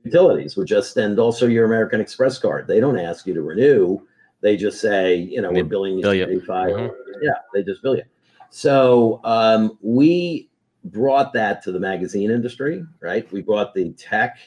utilities 0.05 0.55
would 0.55 0.67
just 0.67 0.95
and 0.97 1.19
also 1.19 1.47
your 1.47 1.65
American 1.65 1.99
Express 1.99 2.37
card. 2.37 2.67
They 2.67 2.79
don't 2.79 2.97
ask 2.97 3.25
you 3.27 3.33
to 3.33 3.41
renew. 3.41 3.99
They 4.41 4.55
just 4.55 4.79
say, 4.79 5.15
you 5.15 5.41
know, 5.41 5.51
we're 5.51 5.63
billing 5.63 5.97
you 5.97 6.03
35. 6.03 6.71
Mm-hmm. 6.71 7.13
Yeah, 7.21 7.31
they 7.53 7.63
just 7.63 7.81
bill 7.81 7.97
you. 7.97 8.03
So 8.51 9.19
um, 9.23 9.77
we 9.81 10.49
brought 10.85 11.33
that 11.33 11.63
to 11.63 11.71
the 11.71 11.79
magazine 11.79 12.29
industry, 12.29 12.85
right? 13.01 13.29
We 13.31 13.41
brought 13.41 13.73
the 13.73 13.91
tech 13.93 14.37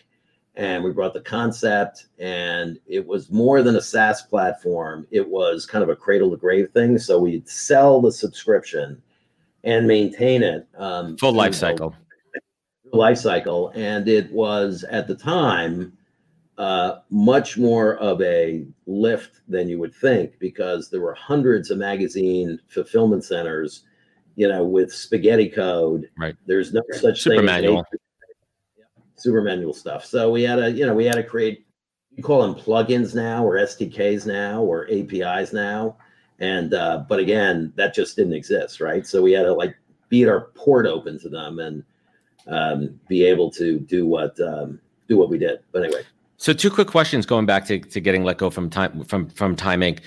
and 0.55 0.83
we 0.83 0.91
brought 0.91 1.15
the 1.15 1.21
concept, 1.21 2.07
and 2.19 2.81
it 2.87 3.07
was 3.07 3.31
more 3.31 3.62
than 3.62 3.77
a 3.77 3.81
SaaS 3.81 4.23
platform. 4.23 5.07
It 5.12 5.29
was 5.29 5.67
kind 5.67 5.85
of 5.85 5.88
a 5.88 5.95
cradle 5.95 6.31
to 6.31 6.37
grave 6.37 6.71
thing. 6.73 6.99
So 6.99 7.21
we'd 7.21 7.49
sell 7.49 8.00
the 8.00 8.11
subscription 8.11 9.00
and 9.62 9.87
maintain 9.87 10.43
it. 10.43 10.67
Um, 10.77 11.17
Full 11.17 11.33
life 11.33 11.55
cycle. 11.55 11.95
Life 12.92 13.18
cycle. 13.18 13.71
And 13.75 14.09
it 14.09 14.30
was 14.33 14.85
at 14.90 15.07
the 15.07 15.14
time 15.14 15.92
uh, 16.57 17.00
much 17.11 17.57
more 17.57 17.97
of 17.97 18.21
a 18.23 18.66
lift 18.87 19.40
than 19.49 19.68
you 19.68 19.78
would 19.78 19.95
think 19.95 20.38
because 20.38 20.90
there 20.90 21.00
were 21.00 21.14
hundreds 21.14 21.71
of 21.71 21.78
magazine 21.78 22.59
fulfillment 22.68 23.25
centers, 23.25 23.85
you 24.37 24.49
know, 24.49 24.64
with 24.64 24.92
spaghetti 24.92 25.49
code. 25.49 26.09
Right. 26.18 26.35
There's 26.47 26.73
no 26.73 26.83
such 26.92 27.23
Super 27.23 27.37
thing. 27.37 27.47
manual. 27.47 27.80
As 27.92 28.00
super 29.18 29.42
manual 29.42 29.75
stuff. 29.75 30.04
So 30.04 30.30
we 30.30 30.42
had 30.42 30.57
to, 30.57 30.71
you 30.71 30.87
know, 30.87 30.95
we 30.95 31.04
had 31.04 31.16
to 31.16 31.23
create. 31.23 31.64
You 32.16 32.25
call 32.25 32.42
them 32.42 32.57
plugins 32.57 33.14
now, 33.14 33.45
or 33.47 33.54
SDKs 33.54 34.26
now, 34.26 34.61
or 34.61 34.88
APIs 34.90 35.52
now, 35.52 35.97
and 36.40 36.75
uh, 36.75 37.04
but 37.09 37.21
again, 37.21 37.73
that 37.76 37.95
just 37.95 38.16
didn't 38.16 38.33
exist, 38.33 38.80
right? 38.80 39.07
So 39.07 39.23
we 39.23 39.33
had 39.33 39.45
to 39.45 39.52
like 39.52 39.76
beat 40.09 40.26
our 40.26 40.49
port 40.57 40.87
open 40.87 41.21
to 41.21 41.28
them 41.28 41.61
and 41.61 41.85
um, 42.49 42.99
be 43.09 43.25
able 43.25 43.50
to 43.52 43.78
do 43.81 44.07
what 44.07 44.38
um, 44.40 44.81
do 45.09 45.17
what 45.17 45.31
we 45.31 45.38
did. 45.38 45.61
But 45.73 45.85
anyway. 45.85 46.02
So 46.37 46.52
two 46.52 46.71
quick 46.71 46.88
questions 46.88 47.26
going 47.26 47.47
back 47.47 47.67
to, 47.67 47.81
to 47.81 48.00
getting 48.00 48.25
let 48.25 48.38
go 48.38 48.50
from 48.50 48.71
time 48.71 49.05
from 49.05 49.28
from 49.28 49.57
Time 49.57 49.81
Inc. 49.81 50.00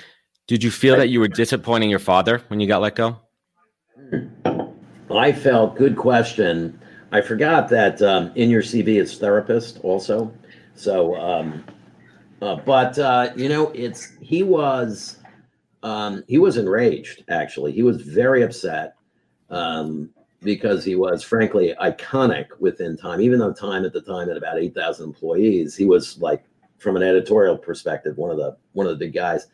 Did 0.47 0.63
you 0.63 0.71
feel 0.71 0.97
that 0.97 1.09
you 1.09 1.19
were 1.19 1.27
disappointing 1.27 1.89
your 1.89 1.99
father 1.99 2.41
when 2.47 2.59
you 2.59 2.67
got 2.67 2.81
let 2.81 2.95
go? 2.95 3.17
I 5.09 5.31
felt 5.31 5.75
good 5.75 5.95
question. 5.95 6.79
I 7.11 7.21
forgot 7.21 7.69
that 7.69 8.01
um, 8.01 8.31
in 8.35 8.49
your 8.49 8.61
CV 8.61 9.01
it's 9.01 9.17
therapist 9.17 9.79
also. 9.83 10.33
So, 10.75 11.15
um, 11.17 11.63
uh, 12.41 12.55
but 12.55 12.97
uh, 12.97 13.31
you 13.35 13.49
know, 13.49 13.69
it's 13.69 14.13
he 14.21 14.43
was 14.43 15.19
um, 15.83 16.23
he 16.27 16.37
was 16.37 16.57
enraged. 16.57 17.23
Actually, 17.29 17.73
he 17.73 17.83
was 17.83 18.01
very 18.01 18.41
upset 18.41 18.95
um, 19.49 20.09
because 20.41 20.83
he 20.83 20.95
was 20.95 21.23
frankly 21.23 21.73
iconic 21.81 22.47
within 22.59 22.97
Time. 22.97 23.21
Even 23.21 23.39
though 23.39 23.53
Time 23.53 23.85
at 23.85 23.93
the 23.93 24.01
time 24.01 24.27
had 24.27 24.37
about 24.37 24.57
eight 24.59 24.73
thousand 24.75 25.05
employees, 25.05 25.75
he 25.75 25.85
was 25.85 26.17
like 26.19 26.43
from 26.77 26.95
an 26.95 27.03
editorial 27.03 27.57
perspective 27.57 28.17
one 28.17 28.31
of 28.31 28.37
the 28.37 28.57
one 28.73 28.87
of 28.87 28.91
the 28.97 29.05
big 29.05 29.13
guys, 29.13 29.47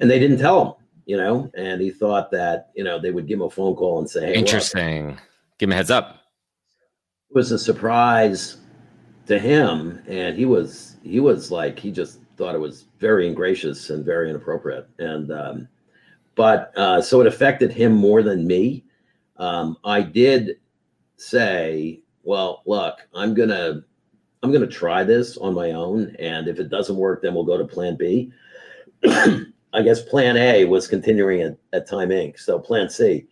and 0.00 0.10
they 0.10 0.18
didn't 0.18 0.38
tell 0.38 0.64
him. 0.64 0.74
You 1.04 1.16
know, 1.16 1.50
and 1.56 1.80
he 1.80 1.90
thought 1.90 2.30
that 2.30 2.70
you 2.76 2.84
know 2.84 2.98
they 2.98 3.10
would 3.10 3.26
give 3.26 3.38
him 3.40 3.46
a 3.46 3.50
phone 3.50 3.74
call 3.74 3.98
and 3.98 4.08
say, 4.08 4.20
"Hey, 4.20 4.28
look, 4.28 4.38
Interesting. 4.38 5.18
Give 5.58 5.68
him 5.68 5.72
a 5.72 5.76
heads 5.76 5.90
up. 5.90 6.20
it 7.30 7.34
was 7.34 7.50
a 7.52 7.58
surprise 7.58 8.58
to 9.26 9.38
him 9.38 10.02
and 10.08 10.36
he 10.36 10.44
was 10.44 10.96
he 11.04 11.20
was 11.20 11.50
like 11.52 11.78
he 11.78 11.92
just 11.92 12.18
thought 12.36 12.54
it 12.56 12.60
was 12.60 12.86
very 12.98 13.28
ingracious 13.28 13.90
and 13.90 14.04
very 14.04 14.28
inappropriate 14.28 14.88
and 14.98 15.30
um 15.30 15.68
but 16.34 16.72
uh 16.76 17.00
so 17.00 17.20
it 17.20 17.26
affected 17.28 17.70
him 17.70 17.92
more 17.92 18.22
than 18.22 18.44
me 18.46 18.84
um 19.36 19.76
i 19.84 20.00
did 20.00 20.56
say 21.16 22.00
well 22.22 22.62
look 22.66 22.98
i'm 23.14 23.34
gonna 23.34 23.82
i'm 24.42 24.52
gonna 24.52 24.66
try 24.66 25.02
this 25.04 25.36
on 25.38 25.54
my 25.54 25.72
own 25.72 26.14
and 26.18 26.48
if 26.48 26.58
it 26.58 26.68
doesn't 26.68 26.96
work 26.96 27.22
then 27.22 27.34
we'll 27.34 27.44
go 27.44 27.56
to 27.56 27.64
plan 27.64 27.96
b 27.96 28.30
i 29.04 29.82
guess 29.82 30.02
plan 30.02 30.36
a 30.36 30.64
was 30.64 30.86
continuing 30.88 31.40
at, 31.40 31.56
at 31.72 31.88
time 31.88 32.10
inc 32.10 32.38
so 32.38 32.58
plan 32.58 32.88
c 32.88 33.26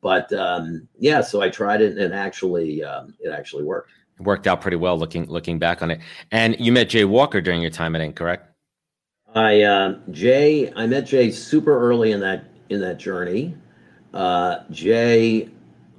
but 0.00 0.32
um 0.32 0.86
yeah 0.98 1.20
so 1.20 1.40
i 1.40 1.48
tried 1.48 1.80
it 1.80 1.98
and 1.98 2.14
actually 2.14 2.82
um 2.82 3.14
it 3.20 3.30
actually 3.30 3.64
worked 3.64 3.90
It 4.18 4.22
worked 4.22 4.46
out 4.46 4.60
pretty 4.60 4.76
well 4.76 4.98
looking 4.98 5.26
looking 5.26 5.58
back 5.58 5.82
on 5.82 5.90
it. 5.90 6.00
And 6.30 6.56
you 6.60 6.70
met 6.72 6.88
Jay 6.88 7.04
Walker 7.04 7.40
during 7.40 7.60
your 7.60 7.70
time 7.70 7.96
at 7.96 8.00
Inc. 8.02 8.14
Correct? 8.14 8.48
I 9.34 9.62
uh, 9.62 9.98
Jay, 10.12 10.72
I 10.76 10.86
met 10.86 11.06
Jay 11.06 11.30
super 11.32 11.76
early 11.76 12.12
in 12.12 12.20
that 12.20 12.44
in 12.68 12.80
that 12.80 12.98
journey. 12.98 13.56
Uh, 14.14 14.62
Jay 14.70 15.50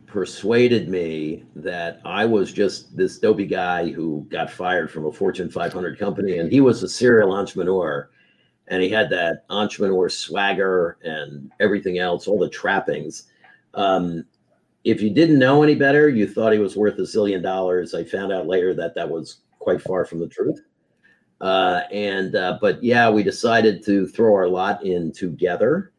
persuaded 0.08 0.88
me 0.88 1.44
that 1.54 2.00
I 2.06 2.24
was 2.26 2.54
just 2.54 2.96
this 2.96 3.20
dopey 3.20 3.46
guy 3.46 3.90
who 3.90 4.26
got 4.30 4.50
fired 4.50 4.90
from 4.90 5.06
a 5.06 5.12
Fortune 5.12 5.50
500 5.50 6.00
company, 6.00 6.38
and 6.38 6.50
he 6.50 6.62
was 6.62 6.82
a 6.82 6.88
serial 6.88 7.34
entrepreneur, 7.34 8.10
and 8.70 8.82
he 8.82 8.88
had 8.88 9.10
that 9.10 9.44
entrepreneur 9.50 10.08
swagger 10.08 10.98
and 11.04 11.52
everything 11.60 12.00
else, 12.00 12.26
all 12.26 12.40
the 12.40 12.50
trappings. 12.50 13.24
Um, 13.74 14.26
if 14.86 15.02
you 15.02 15.10
didn't 15.10 15.38
know 15.38 15.62
any 15.62 15.76
better, 15.76 16.08
you 16.08 16.26
thought 16.26 16.54
he 16.54 16.60
was 16.60 16.78
worth 16.78 16.98
a 17.00 17.02
zillion 17.02 17.44
dollars. 17.44 17.94
I 17.94 18.06
found 18.06 18.32
out 18.32 18.48
later 18.48 18.74
that 18.76 18.96
that 18.96 19.10
was 19.10 19.40
quite 19.60 19.82
far 19.82 20.06
from 20.06 20.20
the 20.20 20.28
truth. 20.30 20.62
Uh, 21.42 21.82
and 21.92 22.36
uh, 22.36 22.58
but 22.62 22.82
yeah, 22.82 23.10
we 23.10 23.24
decided 23.24 23.84
to 23.84 24.08
throw 24.08 24.34
our 24.34 24.48
lot 24.48 24.86
in 24.86 25.12
together. 25.12 25.92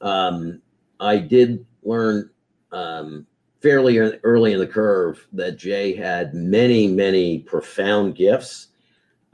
Um, 0.00 0.62
I 1.00 1.18
did 1.18 1.64
learn 1.82 2.30
um, 2.72 3.26
fairly 3.60 3.98
early 3.98 4.52
in 4.52 4.58
the 4.58 4.66
curve 4.66 5.26
that 5.32 5.56
Jay 5.56 5.94
had 5.94 6.34
many, 6.34 6.86
many 6.86 7.40
profound 7.40 8.14
gifts, 8.14 8.68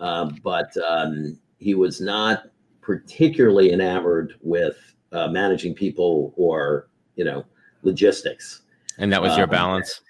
uh, 0.00 0.30
but 0.42 0.74
um, 0.78 1.38
he 1.58 1.74
was 1.74 2.00
not 2.00 2.44
particularly 2.80 3.72
enamored 3.72 4.34
with 4.42 4.76
uh, 5.12 5.28
managing 5.28 5.74
people 5.74 6.34
or 6.36 6.88
you 7.16 7.24
know 7.24 7.44
logistics. 7.82 8.62
And 8.98 9.12
that 9.12 9.22
was 9.22 9.36
your 9.36 9.44
Um, 9.44 9.50
balance. 9.50 10.00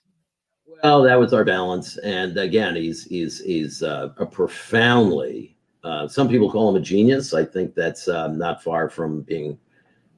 Well, 0.83 1.03
that 1.03 1.19
was 1.19 1.33
our 1.33 1.45
balance, 1.45 1.97
and 1.99 2.37
again, 2.37 2.75
he's 2.77 3.05
he's 3.05 3.41
he's 3.41 3.83
uh, 3.83 4.11
a 4.19 4.27
profoundly. 4.27 5.57
Uh, 5.83 6.09
some 6.09 6.29
people 6.29 6.51
call 6.51 6.69
him 6.69 6.77
a 6.77 6.81
genius. 6.81 7.35
I 7.35 7.45
think 7.45 7.75
that's 7.75 8.09
um, 8.09 8.39
not 8.39 8.63
far 8.63 8.89
from 8.89 9.23
being 9.23 9.59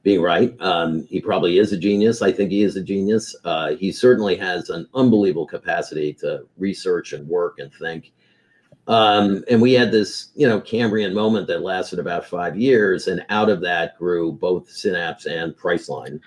being 0.07 0.21
right. 0.21 0.55
Um, 0.61 1.05
he 1.09 1.19
probably 1.19 1.59
is 1.59 1.73
a 1.73 1.77
genius. 1.77 2.21
I 2.21 2.31
think 2.31 2.49
he 2.49 2.63
is 2.63 2.77
a 2.77 2.81
genius. 2.81 3.35
Uh, 3.43 3.75
he 3.75 3.91
certainly 3.91 4.37
has 4.37 4.69
an 4.69 4.87
unbelievable 4.93 5.45
capacity 5.45 6.13
to 6.21 6.45
research 6.57 7.11
and 7.11 7.27
work 7.27 7.59
and 7.59 7.73
think. 7.73 8.13
Um, 8.87 9.43
and 9.49 9.61
we 9.61 9.73
had 9.73 9.91
this, 9.91 10.29
you 10.33 10.47
know, 10.47 10.61
Cambrian 10.61 11.13
moment 11.13 11.45
that 11.47 11.61
lasted 11.61 11.99
about 11.99 12.23
five 12.25 12.57
years, 12.57 13.07
and 13.07 13.25
out 13.27 13.49
of 13.49 13.59
that 13.63 13.97
grew 13.97 14.31
both 14.31 14.71
Synapse 14.71 15.25
and 15.25 15.53
Priceline, 15.57 16.21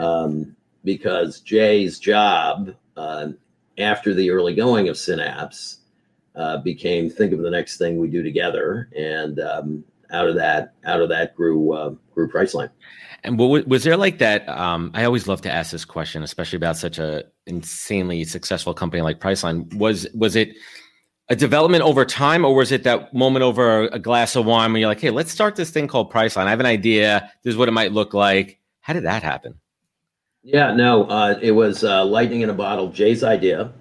um, 0.00 0.56
because 0.82 1.38
Jay's 1.38 2.00
job 2.00 2.74
uh, 2.96 3.28
after 3.78 4.12
the 4.12 4.28
early 4.30 4.56
going 4.56 4.88
of 4.88 4.98
Synapse 4.98 5.82
uh, 6.34 6.56
became 6.56 7.08
think 7.08 7.32
of 7.32 7.42
the 7.42 7.50
next 7.50 7.76
thing 7.76 7.96
we 7.96 8.08
do 8.08 8.24
together, 8.24 8.88
and 8.96 9.38
um, 9.38 9.84
out 10.10 10.28
of 10.28 10.34
that, 10.34 10.74
out 10.84 11.00
of 11.00 11.08
that 11.10 11.36
grew 11.36 11.72
grew 12.14 12.28
Priceline. 12.28 12.70
And 13.24 13.38
what, 13.38 13.66
was 13.66 13.84
there 13.84 13.96
like 13.96 14.18
that? 14.18 14.48
Um, 14.48 14.90
I 14.94 15.04
always 15.04 15.26
love 15.26 15.40
to 15.42 15.50
ask 15.50 15.72
this 15.72 15.84
question, 15.84 16.22
especially 16.22 16.58
about 16.58 16.76
such 16.76 16.98
a 16.98 17.24
insanely 17.46 18.24
successful 18.24 18.74
company 18.74 19.02
like 19.02 19.18
Priceline. 19.18 19.72
Was 19.74 20.06
was 20.14 20.36
it 20.36 20.54
a 21.30 21.36
development 21.36 21.82
over 21.84 22.04
time, 22.04 22.44
or 22.44 22.54
was 22.54 22.70
it 22.70 22.84
that 22.84 23.14
moment 23.14 23.42
over 23.42 23.86
a 23.88 23.98
glass 23.98 24.36
of 24.36 24.44
wine 24.44 24.72
where 24.72 24.80
you're 24.80 24.88
like, 24.88 25.00
"Hey, 25.00 25.10
let's 25.10 25.32
start 25.32 25.56
this 25.56 25.70
thing 25.70 25.88
called 25.88 26.12
Priceline. 26.12 26.46
I 26.46 26.50
have 26.50 26.60
an 26.60 26.66
idea. 26.66 27.30
This 27.42 27.52
is 27.52 27.56
what 27.56 27.68
it 27.68 27.72
might 27.72 27.92
look 27.92 28.12
like." 28.12 28.60
How 28.80 28.92
did 28.92 29.04
that 29.04 29.22
happen? 29.22 29.54
Yeah, 30.42 30.74
no, 30.74 31.04
uh, 31.04 31.38
it 31.40 31.52
was 31.52 31.82
uh, 31.82 32.04
lightning 32.04 32.42
in 32.42 32.50
a 32.50 32.54
bottle, 32.54 32.90
Jay's 32.90 33.24
idea, 33.24 33.72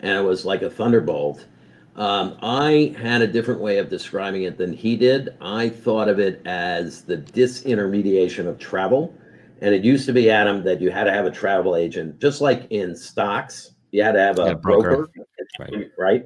and 0.00 0.18
it 0.18 0.22
was 0.22 0.44
like 0.44 0.62
a 0.62 0.70
thunderbolt. 0.70 1.46
Um, 1.94 2.38
I 2.40 2.94
had 2.98 3.20
a 3.20 3.26
different 3.26 3.60
way 3.60 3.78
of 3.78 3.90
describing 3.90 4.44
it 4.44 4.56
than 4.56 4.72
he 4.72 4.96
did. 4.96 5.30
I 5.40 5.68
thought 5.68 6.08
of 6.08 6.18
it 6.18 6.40
as 6.46 7.02
the 7.02 7.18
disintermediation 7.18 8.46
of 8.46 8.58
travel. 8.58 9.14
And 9.60 9.74
it 9.74 9.84
used 9.84 10.06
to 10.06 10.12
be, 10.12 10.30
Adam, 10.30 10.64
that 10.64 10.80
you 10.80 10.90
had 10.90 11.04
to 11.04 11.12
have 11.12 11.26
a 11.26 11.30
travel 11.30 11.76
agent, 11.76 12.18
just 12.18 12.40
like 12.40 12.66
in 12.70 12.96
stocks, 12.96 13.72
you 13.90 14.02
had 14.02 14.12
to 14.12 14.20
have 14.20 14.38
a 14.38 14.46
Yeah, 14.48 14.54
broker. 14.54 15.10
broker, 15.14 15.28
Right. 15.58 15.90
right? 15.98 16.24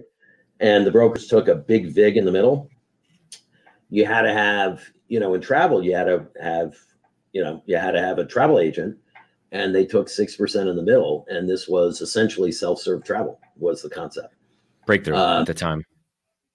And 0.60 0.86
the 0.86 0.90
brokers 0.92 1.26
took 1.26 1.48
a 1.48 1.54
big 1.56 1.92
VIG 1.92 2.16
in 2.16 2.24
the 2.24 2.32
middle. 2.32 2.70
You 3.90 4.06
had 4.06 4.22
to 4.22 4.32
have, 4.32 4.82
you 5.08 5.20
know, 5.20 5.34
in 5.34 5.40
travel, 5.40 5.82
you 5.82 5.94
had 5.94 6.04
to 6.04 6.26
have, 6.40 6.76
you 7.32 7.42
know, 7.42 7.62
you 7.66 7.76
had 7.76 7.90
to 7.90 8.00
have 8.00 8.18
a 8.18 8.24
travel 8.24 8.60
agent 8.60 8.96
and 9.52 9.74
they 9.74 9.84
took 9.84 10.06
6% 10.08 10.70
in 10.70 10.76
the 10.76 10.82
middle 10.82 11.26
and 11.28 11.48
this 11.48 11.68
was 11.68 12.00
essentially 12.00 12.50
self-serve 12.50 13.04
travel 13.04 13.38
was 13.58 13.82
the 13.82 13.90
concept 13.90 14.35
Breakthrough 14.86 15.16
Uh, 15.16 15.40
at 15.40 15.46
the 15.46 15.54
time. 15.54 15.84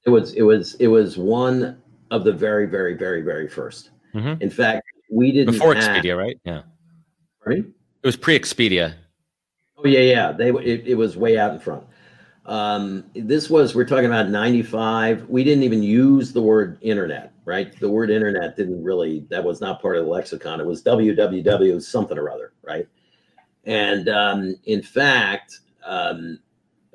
it 0.05 0.09
was 0.09 0.33
it 0.33 0.41
was 0.41 0.73
it 0.75 0.87
was 0.87 1.17
one 1.17 1.77
of 2.09 2.23
the 2.23 2.31
very 2.31 2.65
very 2.65 2.93
very 2.95 3.21
very 3.21 3.47
1st 3.47 3.89
Mhm. 4.15 4.41
in 4.41 4.49
fact 4.49 4.83
we 5.11 5.31
didn't 5.31 5.53
Before 5.53 5.73
have, 5.75 5.83
Expedia, 5.83 6.17
right? 6.17 6.39
Yeah, 6.45 6.61
right? 7.45 7.59
it 8.03 8.05
was 8.07 8.15
pre-Expedia. 8.15 8.93
oh 9.77 9.85
yeah 9.87 9.99
yeah 9.99 10.31
they 10.31 10.49
it, 10.49 10.87
it 10.87 10.95
was 10.95 11.17
way 11.17 11.37
out 11.37 11.53
in 11.53 11.59
front 11.59 11.83
um 12.45 13.03
this 13.15 13.49
was 13.49 13.75
we're 13.75 13.85
talking 13.85 14.05
about 14.07 14.29
95 14.29 15.27
we 15.29 15.43
didn't 15.43 15.63
even 15.63 15.83
use 15.83 16.33
the 16.33 16.41
word 16.41 16.77
internet 16.81 17.33
right 17.45 17.77
the 17.79 17.89
word 17.89 18.09
internet 18.09 18.55
didn't 18.57 18.83
really 18.83 19.25
that 19.29 19.43
was 19.43 19.61
not 19.61 19.81
part 19.81 19.95
of 19.97 20.05
the 20.05 20.09
lexicon 20.11 20.59
it 20.59 20.65
was 20.65 20.81
www 20.83 21.81
something 21.81 22.17
or 22.17 22.29
other 22.31 22.53
right 22.63 22.87
And 23.65 24.09
um, 24.09 24.55
in 24.65 24.81
fact, 24.81 25.59
um, 25.85 26.39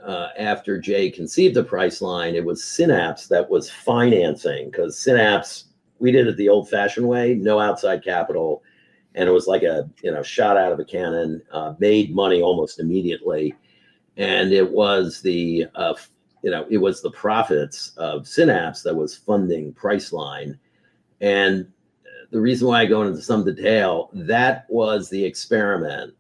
uh, 0.06 0.28
after 0.38 0.78
Jay 0.78 1.10
conceived 1.10 1.56
the 1.56 1.64
Priceline, 1.64 2.34
it 2.34 2.44
was 2.44 2.62
Synapse 2.62 3.26
that 3.26 3.50
was 3.50 3.68
financing 3.68 4.70
because 4.70 4.96
Synapse, 4.96 5.64
we 5.98 6.12
did 6.12 6.28
it 6.28 6.36
the 6.36 6.48
old 6.48 6.70
fashioned 6.70 7.08
way, 7.08 7.34
no 7.34 7.58
outside 7.58 8.04
capital. 8.04 8.62
And 9.16 9.28
it 9.28 9.32
was 9.32 9.48
like 9.48 9.64
a, 9.64 9.90
you 10.02 10.12
know, 10.12 10.22
shot 10.22 10.56
out 10.56 10.72
of 10.72 10.78
a 10.78 10.84
cannon, 10.84 11.42
uh, 11.50 11.74
made 11.78 12.14
money 12.14 12.40
almost 12.40 12.78
immediately. 12.78 13.54
And 14.16 14.52
it 14.52 14.70
was 14.70 15.20
the, 15.22 15.66
uh, 15.74 15.94
you 16.42 16.50
know, 16.50 16.66
it 16.70 16.78
was 16.78 17.02
the 17.02 17.10
profits 17.10 17.92
of 17.96 18.28
Synapse 18.28 18.82
that 18.82 18.94
was 18.94 19.16
funding 19.16 19.72
Priceline. 19.72 20.56
And 21.20 21.66
the 22.30 22.40
reason 22.40 22.68
why 22.68 22.82
I 22.82 22.86
go 22.86 23.02
into 23.02 23.22
some 23.22 23.44
detail, 23.44 24.10
that 24.12 24.66
was 24.68 25.08
the 25.08 25.24
experiment 25.24 26.14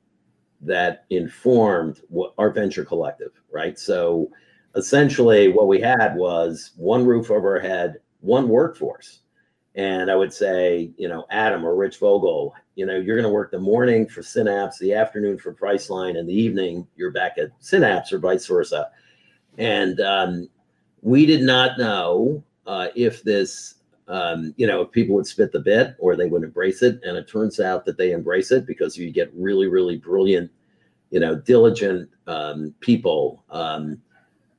that 0.66 1.04
informed 1.10 2.00
our 2.38 2.50
venture 2.50 2.84
collective, 2.84 3.32
right? 3.50 3.78
So 3.78 4.30
essentially 4.74 5.48
what 5.48 5.68
we 5.68 5.80
had 5.80 6.14
was 6.16 6.72
one 6.76 7.06
roof 7.06 7.30
over 7.30 7.56
our 7.56 7.60
head, 7.60 7.96
one 8.20 8.48
workforce. 8.48 9.20
And 9.74 10.10
I 10.10 10.16
would 10.16 10.32
say, 10.32 10.90
you 10.96 11.08
know, 11.08 11.26
Adam 11.30 11.64
or 11.64 11.76
Rich 11.76 11.98
Vogel, 11.98 12.54
you 12.76 12.86
know, 12.86 12.96
you're 12.96 13.16
going 13.16 13.28
to 13.28 13.32
work 13.32 13.50
the 13.50 13.58
morning 13.58 14.06
for 14.06 14.22
Synapse, 14.22 14.78
the 14.78 14.94
afternoon 14.94 15.38
for 15.38 15.52
Priceline, 15.54 16.18
and 16.18 16.28
the 16.28 16.34
evening 16.34 16.86
you're 16.96 17.10
back 17.10 17.36
at 17.36 17.50
Synapse 17.60 18.12
or 18.12 18.18
vice 18.18 18.46
versa. 18.46 18.90
And 19.58 20.00
um, 20.00 20.48
we 21.02 21.26
did 21.26 21.42
not 21.42 21.78
know 21.78 22.42
uh, 22.66 22.88
if 22.94 23.22
this 23.22 23.76
um, 24.08 24.54
you 24.56 24.66
know, 24.66 24.82
if 24.82 24.92
people 24.92 25.14
would 25.16 25.26
spit 25.26 25.52
the 25.52 25.60
bit 25.60 25.96
or 25.98 26.16
they 26.16 26.26
would 26.26 26.44
embrace 26.44 26.82
it. 26.82 27.00
And 27.02 27.16
it 27.16 27.28
turns 27.28 27.60
out 27.60 27.84
that 27.84 27.98
they 27.98 28.12
embrace 28.12 28.52
it 28.52 28.66
because 28.66 28.96
you 28.96 29.10
get 29.10 29.32
really, 29.34 29.66
really 29.66 29.96
brilliant, 29.96 30.50
you 31.16 31.20
know, 31.20 31.34
diligent 31.34 32.10
um, 32.26 32.74
people. 32.80 33.42
Um, 33.48 34.02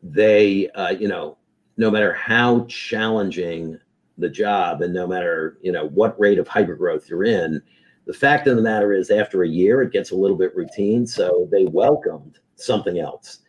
they, 0.01 0.71
uh, 0.71 0.89
you 0.89 1.07
know, 1.07 1.37
no 1.77 1.91
matter 1.91 2.11
how 2.13 2.65
challenging 2.65 3.79
the 4.17 4.27
job 4.27 4.81
and 4.81 4.91
no 4.91 5.05
matter, 5.05 5.59
you 5.61 5.71
know, 5.71 5.89
what 5.89 6.19
rate 6.19 6.39
of 6.39 6.47
hypergrowth 6.47 7.09
you're 7.09 7.25
in, 7.25 7.61
the 8.07 8.13
fact 8.13 8.47
of 8.47 8.55
the 8.55 8.63
matter 8.63 8.91
is 8.91 9.11
after 9.11 9.43
a 9.43 9.47
year, 9.47 9.83
it 9.83 9.91
gets 9.91 10.09
a 10.09 10.15
little 10.15 10.35
bit 10.35 10.55
routine. 10.55 11.05
So 11.05 11.47
they 11.51 11.65
welcomed 11.65 12.39
something 12.55 12.97
else. 12.97 13.41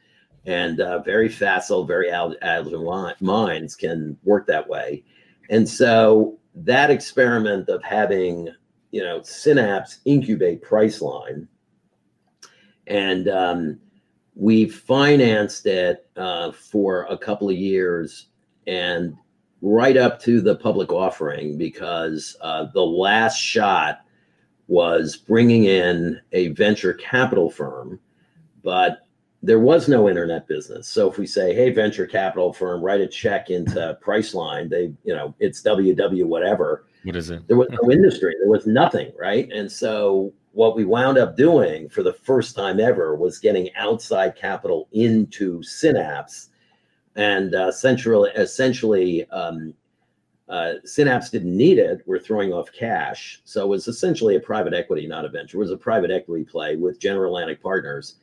And 0.45 0.79
uh, 0.83 0.99
very 0.99 1.31
facile, 1.31 1.87
very 1.87 2.11
agile 2.11 3.15
minds 3.21 3.75
can 3.75 4.19
work 4.23 4.47
that 4.49 4.69
way. 4.69 5.03
And 5.49 5.67
so 5.67 6.39
that 6.57 6.91
experiment 6.91 7.71
of 7.71 7.83
having, 7.83 8.51
you 8.91 9.03
know, 9.03 9.23
Synapse 9.23 10.01
incubate 10.05 10.63
Priceline, 10.63 11.49
and 12.89 13.29
um, 13.29 13.79
we 14.35 14.69
financed 14.69 15.67
it 15.67 16.09
uh, 16.17 16.53
for 16.53 17.05
a 17.05 17.17
couple 17.17 17.49
of 17.49 17.57
years 17.57 18.27
and 18.67 19.17
right 19.61 19.97
up 19.97 20.21
to 20.23 20.41
the 20.41 20.57
public 20.57 20.93
offering 20.93 21.59
because 21.59 22.37
uh, 22.41 22.67
the 22.73 22.85
last 22.85 23.37
shot 23.37 24.01
was 24.69 25.17
bringing 25.17 25.65
in 25.65 26.21
a 26.33 26.49
venture 26.49 26.93
capital 26.93 27.51
firm, 27.51 27.99
but 28.63 29.01
there 29.43 29.59
was 29.59 29.89
no 29.89 30.09
internet 30.09 30.47
business. 30.47 30.87
So 30.89 31.11
if 31.11 31.19
we 31.19 31.27
say, 31.27 31.55
hey, 31.55 31.71
venture 31.71 32.07
capital 32.07 32.53
firm, 32.53 32.83
write 32.83 33.01
a 33.01 33.07
check 33.07 33.51
into 33.51 33.99
Priceline, 34.05 34.69
they, 34.69 34.93
you 35.05 35.15
know, 35.15 35.35
it's 35.39 35.63
WW 35.63 36.25
whatever. 36.25 36.87
What 37.05 37.17
is 37.17 37.31
it? 37.31 37.47
There 37.47 37.57
was 37.57 37.69
no 37.71 37.91
industry. 37.91 38.35
There 38.41 38.51
was 38.51 38.67
nothing, 38.67 39.13
right? 39.19 39.51
And 39.53 39.71
so 39.71 40.33
what 40.59 40.75
we 40.75 40.85
wound 40.85 41.19
up 41.19 41.37
doing 41.37 41.89
for 41.89 42.03
the 42.03 42.13
first 42.13 42.57
time 42.57 42.81
ever 42.81 43.15
was 43.15 43.39
getting 43.39 43.73
outside 43.77 44.35
capital 44.35 44.89
into 44.91 45.63
Synapse, 45.63 46.49
and 47.15 47.55
uh, 47.55 47.69
essentially, 47.69 48.31
essentially, 48.37 49.25
um, 49.31 49.73
uh, 50.49 50.75
Synapse 50.85 51.31
didn't 51.31 51.57
need 51.57 51.79
it. 51.79 52.03
We're 52.07 52.19
throwing 52.19 52.53
off 52.53 52.73
cash, 52.73 53.41
so 53.45 53.63
it 53.63 53.69
was 53.69 53.87
essentially 53.87 54.35
a 54.35 54.41
private 54.41 54.75
equity, 54.75 55.07
not 55.07 55.25
a 55.25 55.29
venture. 55.29 55.59
It 55.59 55.61
was 55.61 55.71
a 55.71 55.77
private 55.77 56.11
equity 56.11 56.45
play 56.45 56.75
with 56.77 56.99
General 56.99 57.37
Atlantic 57.37 57.63
Partners 57.63 58.17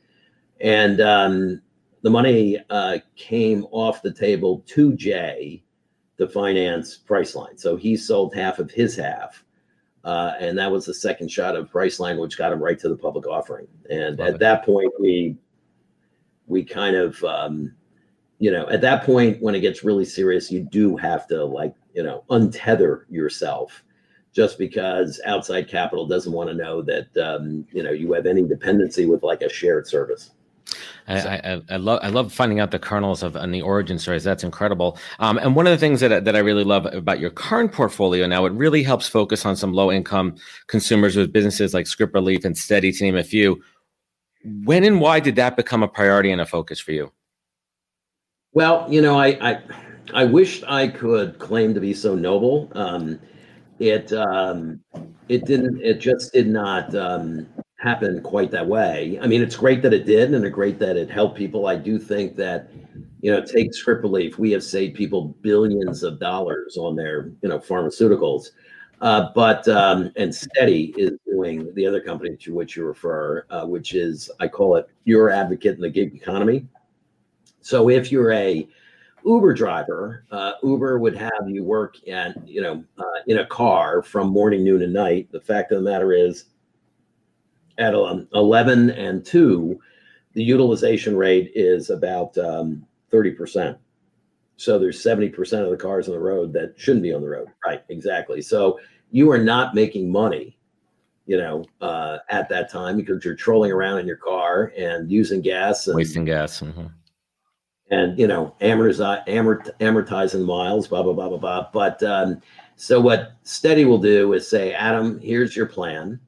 and 0.60 1.00
um, 1.00 1.62
the 2.02 2.10
money 2.10 2.58
uh, 2.70 2.98
came 3.16 3.66
off 3.70 4.02
the 4.02 4.12
table 4.12 4.62
to 4.66 4.94
Jay 4.94 5.62
to 6.18 6.28
finance 6.28 6.98
Priceline. 7.06 7.58
So 7.58 7.76
he 7.76 7.96
sold 7.96 8.34
half 8.34 8.58
of 8.58 8.70
his 8.70 8.96
half. 8.96 9.44
Uh, 10.06 10.34
and 10.38 10.56
that 10.56 10.70
was 10.70 10.86
the 10.86 10.94
second 10.94 11.28
shot 11.28 11.56
of 11.56 11.68
Priceline, 11.68 12.20
which 12.20 12.38
got 12.38 12.52
him 12.52 12.62
right 12.62 12.78
to 12.78 12.88
the 12.88 12.96
public 12.96 13.26
offering. 13.26 13.66
And 13.90 14.16
Love 14.18 14.28
at 14.28 14.34
it. 14.36 14.40
that 14.40 14.64
point, 14.64 14.92
we 15.00 15.36
we 16.46 16.62
kind 16.62 16.94
of 16.94 17.22
um, 17.24 17.74
you 18.38 18.52
know 18.52 18.68
at 18.68 18.80
that 18.82 19.02
point 19.02 19.42
when 19.42 19.56
it 19.56 19.60
gets 19.60 19.82
really 19.82 20.04
serious, 20.04 20.50
you 20.50 20.60
do 20.60 20.96
have 20.96 21.26
to 21.26 21.44
like 21.44 21.74
you 21.92 22.04
know 22.04 22.22
untether 22.30 23.02
yourself 23.10 23.82
just 24.32 24.58
because 24.58 25.20
outside 25.24 25.66
capital 25.66 26.06
doesn't 26.06 26.32
want 26.32 26.48
to 26.48 26.54
know 26.54 26.82
that 26.82 27.08
um, 27.16 27.66
you 27.72 27.82
know 27.82 27.90
you 27.90 28.12
have 28.12 28.26
any 28.26 28.46
dependency 28.46 29.06
with 29.06 29.24
like 29.24 29.42
a 29.42 29.48
shared 29.48 29.88
service. 29.88 30.30
I, 31.08 31.16
I, 31.16 31.62
I, 31.70 31.76
love 31.76 32.00
I 32.02 32.08
love 32.08 32.32
finding 32.32 32.60
out 32.60 32.70
the 32.70 32.78
kernels 32.78 33.22
of 33.22 33.36
and 33.36 33.54
the 33.54 33.62
origin 33.62 33.98
stories. 33.98 34.24
That's 34.24 34.44
incredible. 34.44 34.98
Um, 35.18 35.38
and 35.38 35.54
one 35.54 35.66
of 35.66 35.70
the 35.70 35.78
things 35.78 36.00
that 36.00 36.24
that 36.24 36.36
I 36.36 36.40
really 36.40 36.64
love 36.64 36.86
about 36.86 37.20
your 37.20 37.30
current 37.30 37.72
portfolio 37.72 38.26
now, 38.26 38.44
it 38.46 38.52
really 38.52 38.82
helps 38.82 39.08
focus 39.08 39.46
on 39.46 39.56
some 39.56 39.72
low 39.72 39.92
income 39.92 40.36
consumers 40.66 41.16
with 41.16 41.32
businesses 41.32 41.74
like 41.74 41.86
ScriptRelief 41.86 42.44
and 42.44 42.56
Steady, 42.56 42.92
to 42.92 43.04
name 43.04 43.16
a 43.16 43.24
few. 43.24 43.62
When 44.64 44.84
and 44.84 45.00
why 45.00 45.20
did 45.20 45.36
that 45.36 45.56
become 45.56 45.82
a 45.82 45.88
priority 45.88 46.30
and 46.30 46.40
a 46.40 46.46
focus 46.46 46.80
for 46.80 46.92
you? 46.92 47.12
Well, 48.52 48.86
you 48.90 49.02
know, 49.02 49.18
I 49.18 49.28
I, 49.50 49.62
I 50.14 50.24
wished 50.24 50.64
I 50.66 50.88
could 50.88 51.38
claim 51.38 51.74
to 51.74 51.80
be 51.80 51.94
so 51.94 52.14
noble. 52.14 52.70
Um, 52.74 53.20
it 53.78 54.12
um, 54.12 54.80
it 55.28 55.44
didn't. 55.44 55.80
It 55.82 56.00
just 56.00 56.32
did 56.32 56.48
not. 56.48 56.94
Um, 56.94 57.46
happen 57.76 58.22
quite 58.22 58.50
that 58.50 58.66
way. 58.66 59.18
I 59.20 59.26
mean, 59.26 59.42
it's 59.42 59.56
great 59.56 59.82
that 59.82 59.92
it 59.92 60.06
did, 60.06 60.32
and 60.32 60.44
it's 60.44 60.54
great 60.54 60.78
that 60.78 60.96
it 60.96 61.10
helped 61.10 61.36
people. 61.36 61.66
I 61.66 61.76
do 61.76 61.98
think 61.98 62.36
that, 62.36 62.70
you 63.20 63.30
know, 63.30 63.44
take 63.44 63.72
ScriptRelief. 63.72 64.38
We 64.38 64.50
have 64.52 64.64
saved 64.64 64.96
people 64.96 65.36
billions 65.42 66.02
of 66.02 66.18
dollars 66.18 66.76
on 66.78 66.96
their, 66.96 67.32
you 67.42 67.48
know, 67.48 67.58
pharmaceuticals. 67.58 68.48
Uh, 69.02 69.28
but 69.34 69.68
um, 69.68 70.10
and 70.16 70.34
Steady 70.34 70.94
is 70.96 71.12
doing 71.26 71.72
the 71.74 71.86
other 71.86 72.00
company 72.00 72.34
to 72.36 72.54
which 72.54 72.76
you 72.76 72.86
refer, 72.86 73.44
uh, 73.50 73.66
which 73.66 73.94
is 73.94 74.30
I 74.40 74.48
call 74.48 74.76
it 74.76 74.88
your 75.04 75.28
advocate 75.28 75.76
in 75.76 75.82
the 75.82 75.90
gig 75.90 76.14
economy. 76.14 76.66
So 77.60 77.90
if 77.90 78.10
you're 78.10 78.32
a 78.32 78.66
Uber 79.26 79.52
driver, 79.52 80.24
uh, 80.30 80.52
Uber 80.62 80.98
would 80.98 81.16
have 81.16 81.30
you 81.46 81.62
work 81.62 81.96
at 82.08 82.48
you 82.48 82.62
know 82.62 82.82
uh, 82.96 83.20
in 83.26 83.38
a 83.38 83.46
car 83.46 84.02
from 84.02 84.28
morning, 84.28 84.64
noon, 84.64 84.80
and 84.80 84.94
night. 84.94 85.30
The 85.30 85.40
fact 85.40 85.72
of 85.72 85.82
the 85.82 85.90
matter 85.90 86.14
is, 86.14 86.44
at 87.78 87.94
um, 87.94 88.28
11 88.34 88.90
and 88.90 89.24
2, 89.24 89.78
the 90.34 90.42
utilization 90.42 91.16
rate 91.16 91.50
is 91.54 91.90
about 91.90 92.36
um, 92.38 92.84
30%. 93.12 93.78
So 94.56 94.78
there's 94.78 95.02
70% 95.02 95.64
of 95.64 95.70
the 95.70 95.76
cars 95.76 96.08
on 96.08 96.14
the 96.14 96.20
road 96.20 96.52
that 96.54 96.74
shouldn't 96.76 97.02
be 97.02 97.12
on 97.12 97.22
the 97.22 97.28
road. 97.28 97.48
Right, 97.64 97.82
exactly. 97.88 98.40
So 98.40 98.78
you 99.10 99.30
are 99.30 99.38
not 99.38 99.74
making 99.74 100.10
money, 100.10 100.58
you 101.26 101.36
know, 101.36 101.64
uh, 101.80 102.18
at 102.30 102.48
that 102.48 102.70
time 102.70 102.96
because 102.96 103.24
you're 103.24 103.34
trolling 103.34 103.72
around 103.72 103.98
in 103.98 104.06
your 104.06 104.16
car 104.16 104.72
and 104.76 105.10
using 105.10 105.42
gas 105.42 105.86
and 105.86 105.96
wasting 105.96 106.24
gas. 106.24 106.60
Mm-hmm. 106.60 106.86
And, 107.90 108.18
you 108.18 108.26
know, 108.26 108.56
amortize, 108.60 109.24
amortizing 109.28 110.44
miles, 110.44 110.88
blah, 110.88 111.02
blah, 111.02 111.12
blah, 111.12 111.28
blah, 111.28 111.38
blah. 111.38 111.68
But 111.72 112.02
um, 112.02 112.40
so 112.74 113.00
what 113.00 113.36
Steady 113.44 113.84
will 113.84 113.98
do 113.98 114.32
is 114.32 114.48
say, 114.48 114.74
Adam, 114.74 115.20
here's 115.20 115.54
your 115.54 115.66
plan 115.66 116.18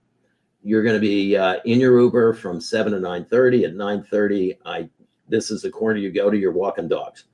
you're 0.62 0.82
going 0.82 0.96
to 0.96 1.00
be 1.00 1.36
uh, 1.36 1.56
in 1.64 1.80
your 1.80 1.98
Uber 2.00 2.34
from 2.34 2.60
seven 2.60 2.92
to 2.92 3.00
nine 3.00 3.24
thirty. 3.24 3.64
At 3.64 3.74
nine 3.74 4.02
thirty, 4.02 4.58
I 4.64 4.88
this 5.28 5.50
is 5.50 5.62
the 5.62 5.70
corner 5.70 5.98
you 5.98 6.10
go 6.10 6.30
to. 6.30 6.36
You're 6.36 6.52
walking 6.52 6.88
dogs, 6.88 7.24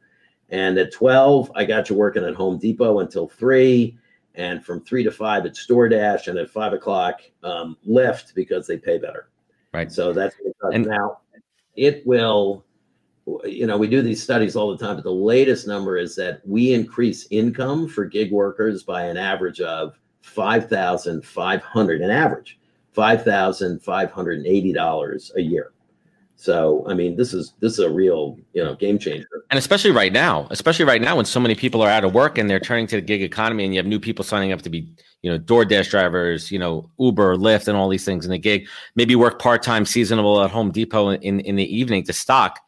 and 0.51 0.77
at 0.79 0.93
twelve, 0.93 1.51
I 1.55 1.65
got 1.65 1.89
you 1.89 1.97
working 1.97 2.25
at 2.25 2.35
Home 2.35 2.59
Depot 2.59 3.01
until 3.01 3.29
three, 3.29 3.97
and 4.35 4.65
from 4.65 4.85
three 4.85 5.03
to 5.05 5.11
five 5.11 5.47
at 5.47 5.55
DoorDash, 5.55 6.29
and 6.29 6.39
at 6.39 6.51
five 6.51 6.73
o'clock, 6.73 7.23
um, 7.43 7.77
Lyft 7.89 8.35
because 8.35 8.67
they 8.67 8.77
pay 8.77 8.99
better. 8.99 9.29
Right. 9.73 9.91
So 9.91 10.13
that's 10.13 10.37
and 10.73 10.87
now 10.87 11.21
it 11.77 12.07
will. 12.07 12.65
You 13.45 13.67
know, 13.67 13.79
we 13.79 13.89
do 13.89 14.03
these 14.03 14.23
studies 14.23 14.55
all 14.55 14.71
the 14.71 14.77
time, 14.77 14.97
but 14.97 15.05
the 15.05 15.11
latest 15.11 15.67
number 15.67 15.97
is 15.97 16.15
that 16.17 16.47
we 16.47 16.75
increase 16.75 17.27
income 17.31 17.89
for 17.89 18.05
gig 18.05 18.31
workers 18.31 18.83
by 18.83 19.05
an 19.05 19.17
average 19.17 19.63
of 19.63 19.99
five 20.21 20.69
thousand 20.69 21.25
five 21.25 21.63
hundred, 21.63 22.03
an 22.03 22.11
average 22.11 22.59
$5,580 22.95 25.37
a 25.37 25.43
year. 25.43 25.73
So, 26.37 26.85
I 26.89 26.95
mean, 26.95 27.17
this 27.17 27.33
is 27.33 27.55
this 27.61 27.75
is 27.75 27.79
a 27.79 27.91
real, 27.91 28.37
you 28.53 28.63
know, 28.63 28.75
game 28.75 28.99
changer. 28.99 29.29
And 29.51 29.59
especially 29.59 29.93
right 29.93 30.13
now, 30.13 30.49
especially 30.51 30.85
right 30.85 31.01
now 31.01 31.17
when 31.17 31.25
so 31.25 31.39
many 31.39 31.55
people 31.55 31.81
are 31.81 31.89
out 31.89 32.05
of 32.05 32.13
work 32.13 32.39
and 32.39 32.51
they're 32.51 32.61
turning 32.61 32.89
to 32.89 32.97
the 32.97 33.03
gig 33.03 33.23
economy 33.23 33.65
and 33.65 33.73
you 33.73 33.79
have 33.79 33.87
new 33.87 34.01
people 34.01 34.25
signing 34.25 34.53
up 34.53 34.61
to 34.63 34.69
be, 34.69 34.89
you 35.23 35.31
know, 35.31 35.39
DoorDash 35.39 35.91
drivers, 35.91 36.51
you 36.51 36.59
know, 36.59 36.91
Uber, 36.99 37.37
Lyft 37.37 37.69
and 37.69 37.77
all 37.77 37.89
these 37.89 38.05
things 38.05 38.25
in 38.25 38.33
the 38.33 38.39
gig, 38.39 38.67
maybe 38.97 39.15
work 39.15 39.41
part-time 39.41 39.87
seasonal 39.87 40.43
at 40.43 40.51
Home 40.51 40.73
Depot 40.73 41.11
in, 41.11 41.39
in 41.41 41.57
the 41.57 41.77
evening 41.77 42.03
to 42.05 42.13
stock. 42.13 42.59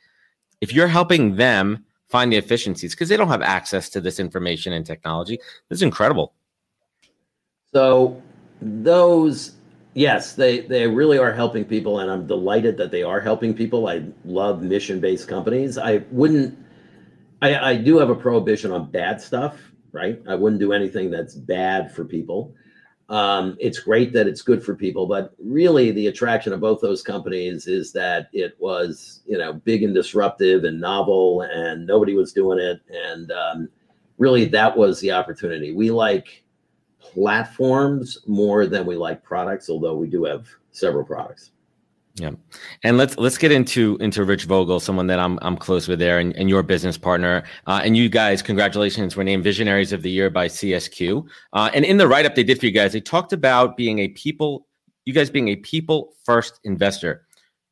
If 0.61 0.73
you're 0.73 0.89
helping 0.89 1.37
them 1.37 1.85
find 2.09 2.33
the 2.33 2.37
efficiencies 2.37 2.95
because 2.95 3.09
they 3.09 3.17
don't 3.17 3.29
have 3.29 3.43
access 3.43 3.89
to 3.91 4.01
this 4.01 4.21
information 4.21 4.73
and 4.73 4.87
technology, 4.87 5.39
this 5.69 5.81
is 5.81 5.83
incredible. 5.83 6.35
So 7.75 8.23
those 8.62 9.57
yes, 9.96 10.35
they 10.35 10.61
they 10.61 10.87
really 10.87 11.18
are 11.18 11.32
helping 11.32 11.64
people, 11.64 11.98
and 12.00 12.11
I'm 12.11 12.26
delighted 12.26 12.76
that 12.76 12.92
they 12.92 13.02
are 13.02 13.20
helping 13.20 13.54
people. 13.54 13.88
I 13.88 14.04
love 14.24 14.62
mission 14.62 15.00
based 15.00 15.26
companies. 15.26 15.78
I 15.78 16.04
wouldn't. 16.12 16.56
I, 17.42 17.72
I 17.72 17.76
do 17.76 17.98
have 17.98 18.11
a 18.11 18.14
prohibition 18.14 18.70
on 18.70 18.90
bad 18.90 19.20
stuff, 19.20 19.72
right? 19.92 20.22
I 20.28 20.35
wouldn't 20.37 20.61
do 20.61 20.72
anything 20.72 21.11
that's 21.11 21.35
bad 21.35 21.92
for 21.92 22.04
people. 22.04 22.54
Um, 23.09 23.56
it's 23.61 23.78
great 23.78 24.12
that 24.14 24.26
it's 24.26 24.42
good 24.42 24.64
for 24.64 24.74
people, 24.74 25.06
but 25.06 25.35
really 25.38 25.92
the 25.92 26.09
attraction 26.09 26.52
of 26.52 26.61
both 26.61 26.80
those 26.80 27.02
companies 27.02 27.68
is 27.68 27.92
that 27.92 28.28
it 28.32 28.56
was, 28.59 29.22
you 29.26 29.38
know, 29.38 29.52
big 29.52 29.85
and 29.85 29.94
disruptive 29.94 30.64
and 30.64 30.80
novel, 30.80 31.42
and 31.42 31.87
nobody 31.87 32.14
was 32.14 32.32
doing 32.32 32.59
it, 32.59 32.80
and 32.90 33.32
um, 33.32 33.68
really 34.18 34.44
that 34.46 34.76
was 34.76 35.00
the 35.00 35.12
opportunity. 35.12 35.72
We 35.72 35.90
like 35.90 36.44
platforms 37.00 38.18
more 38.26 38.66
than 38.66 38.87
we 38.87 38.96
like 38.96 39.22
products, 39.22 39.70
although 39.70 39.96
we 39.96 40.09
do 40.09 40.24
have 40.24 40.48
several 40.72 41.04
products. 41.04 41.52
Yeah, 42.18 42.30
and 42.82 42.96
let's 42.96 43.18
let's 43.18 43.37
get 43.37 43.52
into 43.52 43.98
into 44.00 44.24
Rich 44.24 44.44
Vogel, 44.44 44.80
someone 44.80 45.06
that 45.09 45.18
I'm 45.18 45.38
I'm 45.42 45.56
close 45.56 45.87
with 45.87 45.98
there, 45.98 46.18
and, 46.18 46.35
and 46.37 46.48
your 46.48 46.62
business 46.62 46.96
partner, 46.96 47.44
uh, 47.66 47.82
and 47.85 47.94
you 47.94 48.09
guys. 48.09 48.40
Congratulations, 48.40 49.16
were 49.16 49.24
named 49.24 49.44
Visionaries 49.44 49.92
of 49.92 50.00
the 50.00 50.11
Year 50.11 50.30
by 50.30 50.48
CSQ. 50.48 51.26
Uh, 51.52 51.70
and 51.74 51.85
in 51.85 51.98
the 51.98 52.09
write 52.09 52.24
up 52.24 52.35
they 52.35 52.42
did 52.42 52.59
for 52.59 52.64
you 52.64 52.72
guys, 52.72 52.94
they 52.94 53.02
talked 53.02 53.35
about 53.35 53.76
being 53.76 53.98
a 53.98 54.09
people, 54.09 54.66
you 55.04 55.12
guys 55.12 55.28
being 55.28 55.48
a 55.48 55.56
people 55.56 56.14
first 56.24 56.59
investor. 56.64 57.26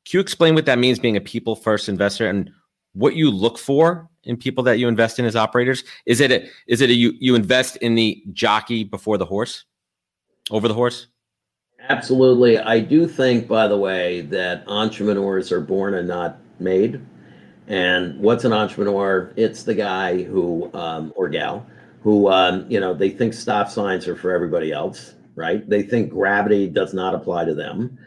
Can 0.05 0.19
you 0.19 0.21
explain 0.21 0.55
what 0.55 0.67
that 0.67 0.79
means, 0.79 0.99
being 0.99 1.17
a 1.17 1.23
people 1.23 1.57
first 1.57 1.89
investor, 1.89 2.29
and 2.29 2.51
what 2.93 3.17
you 3.17 3.31
look 3.31 3.57
for 3.57 4.11
in 4.27 4.37
people 4.37 4.65
that 4.65 4.79
you 4.79 4.89
invest 4.89 5.19
in 5.19 5.25
as 5.25 5.37
operators? 5.37 5.85
Is 6.07 6.21
it 6.21 6.31
a, 6.31 6.47
is 6.67 6.81
it 6.81 6.91
a, 6.91 6.95
you 6.95 7.15
you 7.19 7.35
invest 7.35 7.77
in 7.77 7.95
the 7.95 8.23
jockey 8.33 8.85
before 8.85 9.19
the 9.19 9.25
horse, 9.25 9.65
over 10.51 10.69
the 10.69 10.75
horse? 10.75 11.09
Absolutely. 11.89 12.59
I 12.59 12.81
do 12.81 13.07
think, 13.07 13.47
by 13.47 13.69
the 13.69 13.77
way, 13.77 14.23
that 14.23 14.65
entrepreneurs 14.67 15.53
are 15.53 15.61
born 15.61 15.95
and 15.95 16.09
not 16.09 16.39
made. 16.59 17.05
And 17.67 18.19
what's 18.21 18.45
an 18.45 18.53
entrepreneur? 18.53 19.33
It's 19.37 19.65
the 19.65 19.75
guy 19.75 20.23
who 20.23 20.71
um, 20.75 21.13
or 21.17 21.29
gal 21.29 21.67
who 22.05 22.29
um, 22.29 22.67
you 22.69 22.79
know 22.79 22.95
they 22.95 23.11
think 23.11 23.33
stop 23.33 23.69
signs 23.69 24.07
are 24.07 24.15
for 24.15 24.31
everybody 24.31 24.71
else, 24.71 25.15
right? 25.35 25.69
They 25.69 25.83
think 25.83 26.11
gravity 26.11 26.69
does 26.69 26.93
not 26.93 27.15
apply 27.15 27.47
to 27.47 27.55
them 27.55 27.99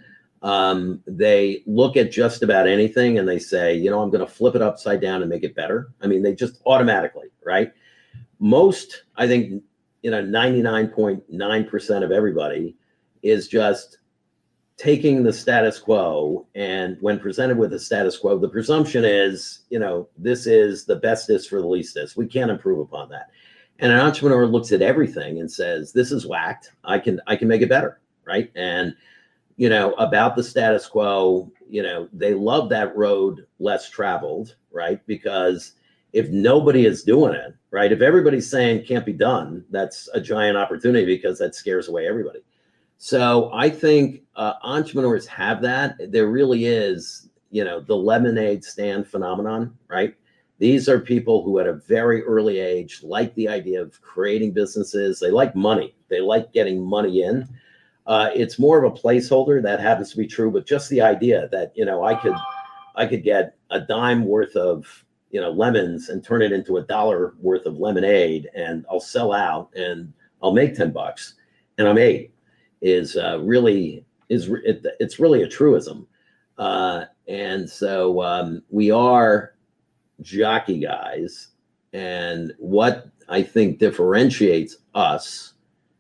um, 0.42 1.02
they 1.08 1.64
look 1.66 1.98
at 1.98 2.12
just 2.12 2.44
about 2.44 2.68
anything 2.68 3.18
and 3.18 3.28
they 3.28 3.40
say, 3.40 3.76
you 3.76 3.90
know, 3.90 4.02
I'm 4.02 4.10
going 4.10 4.26
to 4.26 4.32
flip 4.32 4.56
it 4.56 4.62
upside 4.62 5.02
down 5.02 5.22
and 5.22 5.30
make 5.30 5.44
it 5.44 5.56
better. 5.56 5.90
I 6.02 6.08
mean, 6.08 6.22
they 6.22 6.36
just 6.36 6.62
automatically, 6.66 7.28
right? 7.44 7.72
Most, 8.40 9.04
I 9.16 9.28
think, 9.28 9.64
you 10.04 10.12
know, 10.12 10.22
99.9% 10.22 12.04
of 12.04 12.12
everybody 12.12 12.76
is 13.24 13.48
just 13.48 13.98
taking 14.78 15.24
the 15.24 15.34
status 15.34 15.80
quo. 15.80 16.46
And 16.54 16.98
when 17.02 17.20
presented 17.20 17.58
with 17.58 17.72
the 17.72 17.80
status 17.80 18.16
quo, 18.16 18.38
the 18.38 18.48
presumption 18.48 19.04
is, 19.04 19.62
you 19.72 19.80
know, 19.80 20.08
this 20.18 20.46
is 20.46 20.86
the 20.86 20.98
bestest 20.98 21.50
for 21.50 21.62
the 21.62 21.68
leastest. 21.68 22.16
We 22.16 22.28
can't 22.28 22.52
improve 22.52 22.80
upon 22.80 23.10
that. 23.10 23.32
And 23.80 23.92
an 23.92 24.00
entrepreneur 24.00 24.46
looks 24.46 24.72
at 24.72 24.84
everything 24.84 25.40
and 25.40 25.52
says, 25.52 25.94
this 25.94 26.12
is 26.12 26.28
whacked. 26.28 26.72
I 26.84 27.00
can, 27.00 27.20
I 27.26 27.36
can 27.36 27.48
make 27.48 27.64
it 27.64 27.70
better. 27.70 28.00
Right. 28.24 28.52
And, 28.56 28.96
you 29.58 29.70
know, 29.70 29.94
about 29.94 30.36
the 30.36 30.44
status 30.44 30.88
quo, 30.88 31.52
you 31.68 31.84
know, 31.84 32.08
they 32.14 32.34
love 32.34 32.70
that 32.70 32.96
road 32.96 33.46
less 33.60 33.90
traveled, 33.90 34.56
right? 34.72 35.06
Because 35.08 35.74
if 36.14 36.30
nobody 36.30 36.86
is 36.86 37.04
doing 37.04 37.34
it, 37.34 37.56
right? 37.72 37.92
If 37.92 38.02
everybody's 38.02 38.50
saying 38.50 38.86
can't 38.86 39.06
be 39.06 39.14
done, 39.14 39.66
that's 39.72 40.08
a 40.14 40.22
giant 40.22 40.58
opportunity 40.58 41.06
because 41.06 41.40
that 41.40 41.56
scares 41.56 41.90
away 41.90 42.08
everybody. 42.08 42.40
So 43.00 43.52
I 43.54 43.70
think 43.70 44.22
uh, 44.36 44.54
entrepreneurs 44.64 45.28
have 45.28 45.62
that. 45.64 45.96
There 46.12 46.28
really 46.28 46.66
is, 46.66 47.30
you 47.50 47.64
know, 47.64 47.82
the 47.82 47.96
lemonade 47.96 48.64
stand 48.64 49.08
phenomenon, 49.08 49.76
right? 49.88 50.16
These 50.60 50.88
are 50.90 51.00
people 51.00 51.44
who 51.44 51.60
at 51.60 51.68
a 51.68 51.74
very 51.74 52.24
early 52.24 52.60
age 52.60 53.02
like 53.04 53.34
the 53.36 53.50
idea 53.50 53.82
of 53.82 54.02
creating 54.02 54.54
businesses. 54.54 55.20
They 55.20 55.30
like 55.30 55.56
money. 55.56 55.96
They 56.10 56.22
like 56.22 56.54
getting 56.54 56.84
money 56.84 57.24
in 57.24 57.48
uh, 58.08 58.30
it's 58.34 58.58
more 58.58 58.82
of 58.82 58.92
a 58.92 58.96
placeholder. 58.96 59.62
That 59.62 59.82
happens 59.82 60.12
to 60.12 60.18
be 60.18 60.26
true, 60.26 60.50
but 60.50 60.66
just 60.66 60.90
the 60.90 61.02
idea 61.02 61.50
that 61.52 61.74
you 61.76 61.86
know 61.86 62.06
I 62.06 62.16
could 62.16 62.36
I 62.96 63.06
could 63.06 63.24
get 63.24 63.56
a 63.70 63.82
dime 63.82 64.26
worth 64.26 64.56
of 64.56 65.06
you 65.30 65.42
know 65.42 65.52
lemons 65.52 66.08
and 66.08 66.24
turn 66.24 66.42
it 66.42 66.54
into 66.54 66.78
a 66.78 66.84
dollar 66.84 67.36
worth 67.40 67.66
of 67.66 67.78
lemonade, 67.78 68.50
and 68.56 68.86
I'll 68.90 69.02
sell 69.02 69.34
out 69.34 69.70
and 69.76 70.14
I'll 70.42 70.54
make 70.54 70.74
ten 70.74 70.92
bucks, 70.92 71.36
and 71.78 71.88
I'm 71.88 71.98
eight 71.98 72.34
is 72.82 73.18
uh, 73.18 73.40
really 73.42 74.06
is 74.30 74.50
it, 74.64 74.86
it's 75.02 75.20
really 75.20 75.44
a 75.44 75.48
truism, 75.50 76.08
uh, 76.58 77.06
and 77.28 77.70
so 77.70 78.22
um, 78.24 78.64
we 78.70 78.90
are 78.90 79.54
jockey 80.22 80.80
guys, 80.80 81.50
and 81.92 82.54
what 82.58 83.10
I 83.28 83.44
think 83.44 83.80
differentiates 83.80 84.78
us 84.96 85.56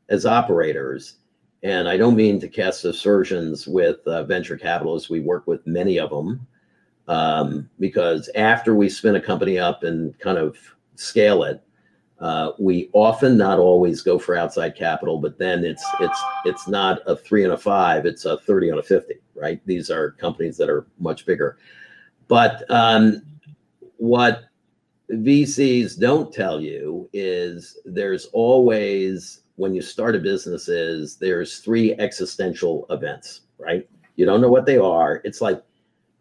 as 0.07 0.25
operators 0.25 1.17
and 1.63 1.87
I 1.87 1.97
don't 1.97 2.15
mean 2.15 2.39
to 2.39 2.47
cast 2.47 2.85
aspersions 2.85 3.67
with 3.67 4.05
uh, 4.07 4.23
venture 4.23 4.57
capitalists. 4.57 5.09
We 5.09 5.19
work 5.19 5.47
with 5.47 5.65
many 5.65 5.99
of 5.99 6.09
them 6.09 6.45
um, 7.07 7.69
because 7.79 8.29
after 8.35 8.75
we 8.75 8.89
spin 8.89 9.15
a 9.15 9.21
company 9.21 9.57
up 9.57 9.83
and 9.83 10.17
kind 10.19 10.37
of 10.37 10.57
scale 10.95 11.43
it, 11.43 11.63
uh, 12.19 12.51
we 12.57 12.89
often, 12.93 13.37
not 13.37 13.59
always, 13.59 14.01
go 14.01 14.17
for 14.17 14.35
outside 14.35 14.75
capital. 14.75 15.19
But 15.19 15.37
then 15.37 15.63
it's 15.63 15.85
it's 15.99 16.19
it's 16.45 16.67
not 16.67 16.99
a 17.05 17.15
three 17.15 17.43
and 17.43 17.53
a 17.53 17.57
five; 17.57 18.05
it's 18.05 18.25
a 18.25 18.37
thirty 18.39 18.71
on 18.71 18.79
a 18.79 18.83
fifty. 18.83 19.15
Right? 19.35 19.61
These 19.65 19.91
are 19.91 20.11
companies 20.11 20.57
that 20.57 20.69
are 20.69 20.87
much 20.99 21.27
bigger. 21.27 21.57
But 22.27 22.69
um, 22.71 23.21
what 23.97 24.45
VCs 25.11 25.99
don't 25.99 26.33
tell 26.33 26.59
you 26.59 27.07
is 27.13 27.77
there's 27.85 28.25
always 28.33 29.41
when 29.57 29.73
you 29.73 29.81
start 29.81 30.15
a 30.15 30.19
business 30.19 30.69
is 30.69 31.17
there's 31.17 31.59
three 31.59 31.93
existential 31.95 32.85
events, 32.89 33.41
right? 33.57 33.87
You 34.15 34.25
don't 34.25 34.39
know 34.39 34.49
what 34.49 34.65
they 34.65 34.77
are. 34.77 35.19
It's 35.23 35.41
like, 35.41 35.63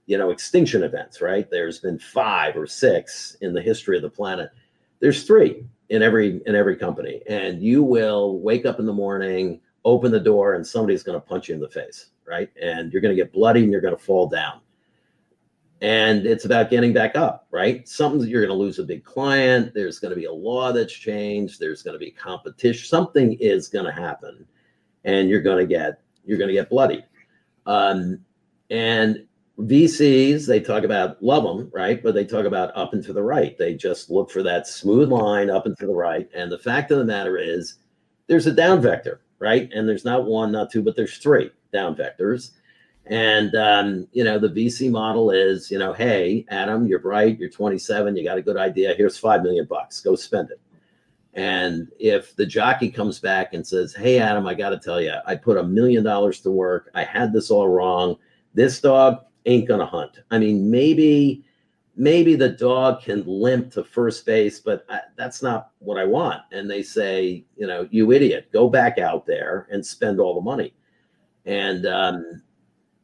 you 0.07 0.19
know, 0.19 0.31
extinction 0.31 0.83
events, 0.83 1.21
right? 1.21 1.49
There's 1.51 1.79
been 1.79 1.99
five 1.99 2.57
or 2.57 2.67
six 2.67 3.37
in 3.43 3.53
the 3.53 3.61
history 3.61 3.97
of 3.97 4.03
the 4.03 4.11
planet. 4.11 4.51
There's 5.01 5.25
three 5.25 5.65
in 5.91 6.03
every 6.03 6.41
in 6.47 6.55
every 6.55 6.77
company, 6.77 7.21
and 7.29 7.63
you 7.63 7.83
will 7.83 8.41
wake 8.41 8.65
up 8.65 8.81
in 8.81 8.87
the 8.87 8.93
morning, 8.93 9.61
open 9.85 10.11
the 10.11 10.21
door, 10.21 10.55
and 10.55 10.67
somebody's 10.67 11.03
going 11.03 11.21
to 11.21 11.27
punch 11.27 11.49
you 11.49 11.55
in 11.55 11.61
the 11.61 11.69
face, 11.69 12.07
right? 12.27 12.51
And 12.61 12.91
you're 12.91 13.03
going 13.03 13.15
to 13.15 13.23
get 13.23 13.33
bloody 13.33 13.63
and 13.63 13.71
you're 13.71 13.83
going 13.83 13.97
to 13.97 14.03
fall 14.03 14.29
down 14.29 14.61
and 15.83 16.27
it's 16.27 16.47
about 16.47 16.71
getting 16.71 16.93
back 16.93 17.17
up 17.17 17.47
right? 17.51 17.87
Something 17.89 18.29
you're 18.29 18.41
going 18.41 18.57
to 18.57 18.63
lose 18.63 18.79
a 18.79 18.85
big 18.85 19.05
client 19.05 19.73
there's 19.75 19.99
going 19.99 20.11
to 20.11 20.17
be 20.17 20.25
a 20.25 20.33
law 20.33 20.73
that's 20.73 20.93
changed 20.93 21.61
there's 21.61 21.83
going 21.83 21.95
to 21.95 21.99
be 21.99 22.11
competition 22.11 22.87
something 22.87 23.35
is 23.35 23.69
going 23.69 23.85
to 23.85 23.93
happen. 23.93 24.47
And 25.05 25.29
you're 25.29 25.43
going 25.43 25.59
to 25.59 25.67
get 25.67 26.01
you're 26.25 26.39
going 26.39 26.49
to 26.49 26.55
get 26.55 26.71
bloody. 26.71 27.05
Um, 27.67 28.21
and 28.71 29.25
vcs 29.59 30.47
they 30.47 30.61
talk 30.61 30.85
about 30.85 31.23
love 31.23 31.43
them 31.43 31.71
right? 31.73 32.03
But 32.03 32.15
they 32.15 32.25
talk 32.25 32.47
about 32.47 32.77
up 32.77 32.93
and 32.93 33.05
to 33.05 33.13
the 33.13 33.23
right. 33.23 33.57
They 33.59 33.75
just 33.75 34.11
look 34.11 34.31
for 34.31 34.43
that 34.43 34.67
smooth 34.67 35.11
line 35.11 35.51
up 35.51 35.67
and 35.67 35.77
to 35.79 35.87
the 35.87 35.95
right. 35.95 36.29
And 36.35 36.51
the 36.51 36.59
fact 36.59 36.91
of 36.91 36.99
the 36.99 37.05
matter 37.05 37.39
is 37.39 37.79
there's 38.27 38.47
a 38.47 38.53
down 38.53 38.81
vector 38.81 39.21
right? 39.39 39.71
And 39.75 39.87
there's 39.87 40.05
not 40.05 40.25
one 40.25 40.53
not 40.53 40.71
two 40.71 40.83
but 40.83 40.97
there's 40.97 41.19
three 41.19 41.51
down 41.73 41.95
vectors 41.95 42.53
and 43.07 43.55
um, 43.55 44.09
you 44.13 44.25
know, 44.25 44.39
the 44.39 44.49
VC 44.49 44.91
model 44.91 45.31
is, 45.31 45.71
you 45.71 45.79
know, 45.79 45.93
hey, 45.93 46.45
Adam, 46.49 46.87
you're 46.87 46.99
bright, 46.99 47.39
you're 47.39 47.51
27, 47.51 48.17
you 48.17 48.25
got 48.25 48.39
a 48.39 48.43
good 48.43 48.57
idea. 48.57 48.95
Here's 48.95 49.17
five 49.17 49.43
million 49.43 49.65
bucks, 49.67 50.01
go 50.01 50.17
spend 50.17 50.51
it. 50.51 50.61
And 51.37 51.89
if 52.01 52.35
the 52.35 52.47
jockey 52.47 52.91
comes 52.91 53.21
back 53.21 53.53
and 53.53 53.65
says, 53.65 53.95
Hey, 53.95 54.19
Adam, 54.19 54.47
I 54.47 54.55
got 54.55 54.71
to 54.71 54.79
tell 54.79 55.01
you, 55.01 55.15
I 55.27 55.37
put 55.37 55.59
a 55.59 55.63
million 55.63 56.03
dollars 56.03 56.41
to 56.41 56.51
work. 56.51 56.91
I 56.95 57.05
had 57.05 57.33
this 57.33 57.51
all 57.51 57.69
wrong. 57.69 58.17
This 58.55 58.81
dog 58.81 59.19
ain't 59.45 59.69
going 59.69 59.81
to 59.81 59.87
hunt. 59.87 60.21
I 60.31 60.39
mean, 60.39 60.71
maybe, 60.71 61.45
maybe 61.95 62.37
the 62.37 62.49
dog 62.49 63.03
can 63.03 63.23
limp 63.27 63.71
to 63.73 63.85
first 63.85 64.25
base, 64.25 64.61
but 64.61 64.87
I, 64.89 65.01
that's 65.17 65.43
not 65.43 65.73
what 65.79 65.99
I 65.99 66.07
want. 66.07 66.41
And 66.53 66.71
they 66.71 66.83
say, 66.83 67.45
You 67.55 67.67
know, 67.67 67.87
you 67.91 68.11
idiot, 68.13 68.49
go 68.51 68.71
back 68.71 68.99
out 68.99 69.27
there 69.27 69.69
and 69.71 69.85
spend 69.85 70.19
all 70.19 70.35
the 70.35 70.41
money. 70.41 70.73
And, 71.45 71.85
um, 71.85 72.43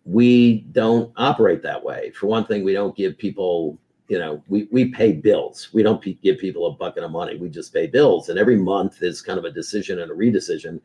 we 0.04 0.60
don't 0.72 1.12
operate 1.16 1.62
that 1.62 1.82
way. 1.82 2.10
For 2.10 2.26
one 2.26 2.44
thing, 2.44 2.64
we 2.64 2.72
don't 2.72 2.96
give 2.96 3.16
people, 3.16 3.78
you 4.08 4.18
know, 4.18 4.42
we, 4.48 4.68
we 4.72 4.86
pay 4.86 5.12
bills. 5.12 5.68
We 5.72 5.82
don't 5.82 6.00
p- 6.00 6.18
give 6.22 6.38
people 6.38 6.66
a 6.66 6.72
bucket 6.72 7.04
of 7.04 7.12
money. 7.12 7.36
We 7.36 7.48
just 7.48 7.72
pay 7.72 7.86
bills. 7.86 8.28
And 8.28 8.38
every 8.38 8.56
month 8.56 9.02
is 9.02 9.22
kind 9.22 9.38
of 9.38 9.44
a 9.44 9.50
decision 9.50 10.00
and 10.00 10.10
a 10.10 10.14
redecision. 10.14 10.80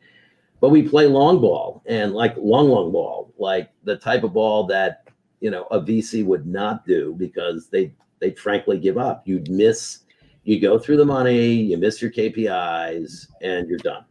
But 0.60 0.70
we 0.70 0.88
play 0.88 1.06
long 1.06 1.40
ball 1.40 1.82
and 1.86 2.14
like 2.14 2.36
long, 2.36 2.68
long 2.68 2.92
ball, 2.92 3.32
like 3.38 3.70
the 3.84 3.96
type 3.96 4.24
of 4.24 4.34
ball 4.34 4.66
that, 4.66 5.08
you 5.40 5.50
know, 5.50 5.64
a 5.70 5.80
VC 5.80 6.24
would 6.24 6.46
not 6.46 6.84
do 6.86 7.14
because 7.18 7.68
they, 7.68 7.92
they 8.20 8.32
frankly 8.32 8.78
give 8.78 8.98
up. 8.98 9.22
You'd 9.24 9.50
miss, 9.50 10.00
you 10.44 10.60
go 10.60 10.78
through 10.78 10.96
the 10.96 11.04
money, 11.04 11.52
you 11.52 11.76
miss 11.76 12.02
your 12.02 12.10
KPIs, 12.10 13.28
and 13.42 13.68
you're 13.68 13.78
done. 13.78 14.04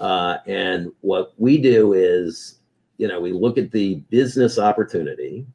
Uh, 0.00 0.38
and 0.46 0.90
what 1.00 1.34
we 1.36 1.58
do 1.58 1.92
is 1.92 2.57
you 2.98 3.06
know, 3.06 3.20
we 3.20 3.32
look 3.32 3.56
at 3.56 3.70
the 3.70 3.96
business 4.10 4.58
opportunity 4.58 5.46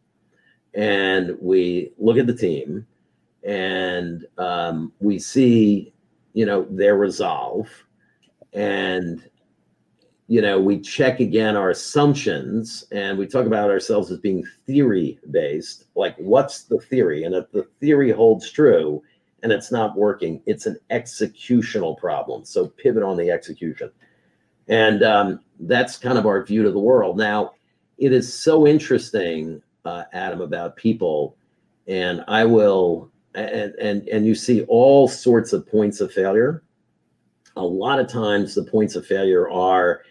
and 0.73 1.37
we 1.39 1.91
look 1.97 2.17
at 2.17 2.25
the 2.25 2.35
team 2.35 2.87
and 3.43 4.25
um, 4.37 4.91
we 4.99 5.19
see, 5.19 5.93
you 6.33 6.45
know, 6.45 6.65
their 6.69 6.95
resolve 6.95 7.69
and, 8.53 9.29
you 10.27 10.41
know, 10.41 10.59
we 10.59 10.79
check 10.79 11.19
again 11.19 11.57
our 11.57 11.69
assumptions 11.69 12.85
and 12.91 13.17
we 13.17 13.27
talk 13.27 13.45
about 13.45 13.69
ourselves 13.69 14.09
as 14.09 14.19
being 14.19 14.45
theory 14.65 15.19
based. 15.31 15.85
Like, 15.95 16.15
what's 16.17 16.63
the 16.63 16.79
theory? 16.79 17.25
And 17.25 17.35
if 17.35 17.51
the 17.51 17.67
theory 17.81 18.11
holds 18.11 18.49
true 18.49 19.03
and 19.43 19.51
it's 19.51 19.71
not 19.71 19.97
working, 19.97 20.41
it's 20.45 20.65
an 20.65 20.77
executional 20.91 21.97
problem. 21.97 22.45
So 22.45 22.67
pivot 22.67 23.03
on 23.03 23.17
the 23.17 23.29
execution. 23.29 23.91
And 24.67 25.03
um, 25.03 25.39
that's 25.59 25.97
kind 25.97 26.17
of 26.17 26.25
our 26.25 26.43
view 26.43 26.63
to 26.63 26.71
the 26.71 26.79
world. 26.79 27.17
Now, 27.17 27.53
it 27.97 28.11
is 28.11 28.33
so 28.33 28.65
interesting, 28.65 29.61
uh, 29.85 30.03
Adam, 30.13 30.41
about 30.41 30.75
people, 30.75 31.35
and 31.87 32.23
I 32.27 32.45
will, 32.45 33.11
and 33.35 33.73
and 33.75 34.07
and 34.07 34.25
you 34.25 34.35
see 34.35 34.63
all 34.63 35.07
sorts 35.07 35.53
of 35.53 35.67
points 35.67 36.01
of 36.01 36.11
failure. 36.11 36.63
A 37.55 37.63
lot 37.63 37.99
of 37.99 38.07
times, 38.07 38.55
the 38.55 38.63
points 38.63 38.95
of 38.95 39.05
failure 39.05 39.49
are 39.49 40.01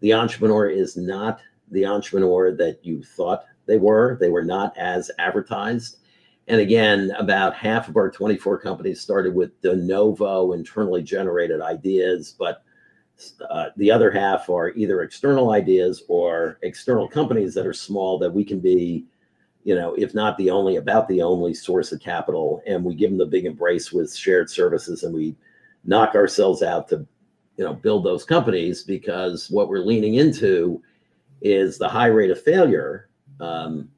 the 0.00 0.14
entrepreneur 0.14 0.68
is 0.68 0.96
not 0.96 1.40
the 1.70 1.86
entrepreneur 1.86 2.52
that 2.56 2.84
you 2.84 3.02
thought 3.02 3.44
they 3.66 3.78
were. 3.78 4.16
They 4.20 4.30
were 4.30 4.44
not 4.44 4.76
as 4.76 5.10
advertised. 5.18 5.98
And 6.48 6.60
again, 6.60 7.12
about 7.18 7.54
half 7.54 7.88
of 7.88 7.96
our 7.96 8.10
24 8.10 8.58
companies 8.58 9.00
started 9.00 9.34
with 9.34 9.60
de 9.60 9.76
novo 9.76 10.52
internally 10.52 11.02
generated 11.02 11.60
ideas, 11.60 12.34
but 12.38 12.64
uh, 13.50 13.66
the 13.76 13.90
other 13.90 14.10
half 14.10 14.48
are 14.48 14.70
either 14.70 15.02
external 15.02 15.52
ideas 15.52 16.04
or 16.08 16.58
external 16.62 17.08
companies 17.08 17.54
that 17.54 17.66
are 17.66 17.72
small 17.72 18.18
that 18.18 18.32
we 18.32 18.44
can 18.44 18.60
be, 18.60 19.04
you 19.64 19.74
know, 19.74 19.94
if 19.94 20.14
not 20.14 20.36
the 20.38 20.50
only, 20.50 20.76
about 20.76 21.08
the 21.08 21.22
only 21.22 21.54
source 21.54 21.92
of 21.92 22.00
capital. 22.00 22.62
And 22.66 22.84
we 22.84 22.94
give 22.94 23.10
them 23.10 23.18
the 23.18 23.26
big 23.26 23.44
embrace 23.44 23.92
with 23.92 24.14
shared 24.14 24.48
services 24.50 25.02
and 25.02 25.14
we 25.14 25.36
knock 25.84 26.14
ourselves 26.14 26.62
out 26.62 26.88
to, 26.88 27.06
you 27.56 27.64
know, 27.64 27.74
build 27.74 28.04
those 28.04 28.24
companies 28.24 28.82
because 28.82 29.50
what 29.50 29.68
we're 29.68 29.78
leaning 29.78 30.14
into 30.14 30.82
is 31.40 31.78
the 31.78 31.88
high 31.88 32.06
rate 32.06 32.30
of 32.30 32.42
failure. 32.42 33.08
Um, 33.40 33.88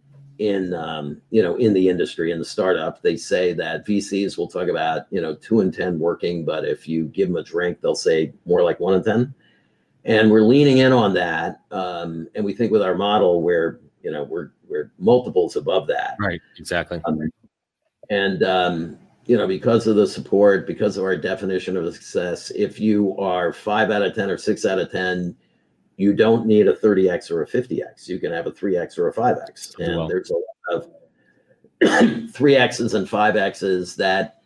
in 0.40 0.72
um, 0.72 1.20
you 1.30 1.42
know 1.42 1.54
in 1.56 1.74
the 1.74 1.88
industry 1.88 2.32
in 2.32 2.38
the 2.38 2.44
startup 2.44 3.02
they 3.02 3.14
say 3.14 3.52
that 3.52 3.86
vcs 3.86 4.38
will 4.38 4.48
talk 4.48 4.68
about 4.68 5.02
you 5.10 5.20
know 5.20 5.34
two 5.34 5.60
and 5.60 5.72
ten 5.72 5.98
working 5.98 6.46
but 6.46 6.64
if 6.64 6.88
you 6.88 7.04
give 7.04 7.28
them 7.28 7.36
a 7.36 7.42
drink 7.42 7.78
they'll 7.80 7.94
say 7.94 8.32
more 8.46 8.62
like 8.62 8.80
one 8.80 8.94
and 8.94 9.04
ten. 9.04 9.34
And 10.06 10.30
we're 10.30 10.40
leaning 10.40 10.78
in 10.78 10.92
on 10.92 11.12
that 11.12 11.60
um, 11.70 12.26
and 12.34 12.42
we 12.42 12.54
think 12.54 12.72
with 12.72 12.80
our 12.80 12.94
model 12.94 13.42
where 13.42 13.80
you 14.02 14.10
know 14.10 14.24
we're 14.24 14.52
we're 14.66 14.90
multiples 14.98 15.56
above 15.56 15.86
that. 15.88 16.16
Right 16.18 16.40
exactly. 16.56 17.02
Um, 17.04 17.28
and 18.08 18.42
um, 18.42 18.98
you 19.26 19.36
know 19.36 19.46
because 19.46 19.86
of 19.86 19.96
the 19.96 20.06
support 20.06 20.66
because 20.66 20.96
of 20.96 21.04
our 21.04 21.16
definition 21.16 21.76
of 21.76 21.92
success 21.92 22.50
if 22.52 22.80
you 22.80 23.14
are 23.18 23.52
five 23.52 23.90
out 23.90 24.00
of 24.00 24.14
ten 24.14 24.30
or 24.30 24.38
six 24.38 24.64
out 24.64 24.78
of 24.78 24.90
ten 24.90 25.36
you 26.00 26.14
don't 26.14 26.46
need 26.46 26.66
a 26.66 26.72
30x 26.72 27.30
or 27.30 27.42
a 27.42 27.46
50x. 27.46 28.08
You 28.08 28.18
can 28.18 28.32
have 28.32 28.46
a 28.46 28.50
3x 28.50 28.98
or 28.98 29.08
a 29.08 29.12
5x. 29.12 29.78
And 29.78 29.98
well. 29.98 30.08
there's 30.08 30.30
a 30.30 30.34
lot 30.34 30.44
of 30.72 30.88
3x's 31.82 32.94
and 32.94 33.06
5x's 33.06 33.96
that 33.96 34.36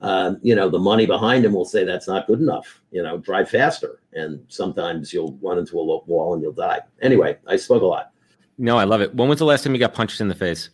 um, 0.00 0.40
you 0.42 0.54
know 0.54 0.70
the 0.70 0.78
money 0.78 1.04
behind 1.04 1.44
them 1.44 1.52
will 1.52 1.66
say 1.66 1.84
that's 1.84 2.08
not 2.08 2.26
good 2.26 2.40
enough. 2.40 2.80
You 2.90 3.02
know, 3.02 3.18
drive 3.18 3.50
faster, 3.50 4.00
and 4.14 4.42
sometimes 4.48 5.12
you'll 5.12 5.38
run 5.42 5.58
into 5.58 5.78
a 5.78 5.84
wall 5.84 6.32
and 6.32 6.42
you'll 6.42 6.52
die. 6.52 6.80
Anyway, 7.02 7.36
I 7.46 7.56
spoke 7.56 7.82
a 7.82 7.86
lot. 7.86 8.12
No, 8.56 8.78
I 8.78 8.84
love 8.84 9.02
it. 9.02 9.14
When 9.14 9.28
was 9.28 9.38
the 9.38 9.44
last 9.44 9.64
time 9.64 9.74
you 9.74 9.78
got 9.78 9.94
punched 9.94 10.20
in 10.22 10.28
the 10.28 10.34
face? 10.34 10.70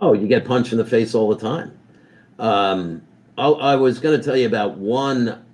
Oh, 0.00 0.14
you 0.14 0.26
get 0.26 0.46
punched 0.46 0.72
in 0.72 0.78
the 0.78 0.84
face 0.84 1.14
all 1.14 1.28
the 1.28 1.38
time. 1.38 1.78
Um, 2.38 3.02
I, 3.36 3.48
I 3.48 3.76
was 3.76 4.00
going 4.00 4.18
to 4.18 4.24
tell 4.24 4.36
you 4.36 4.46
about 4.46 4.78
one 4.78 5.44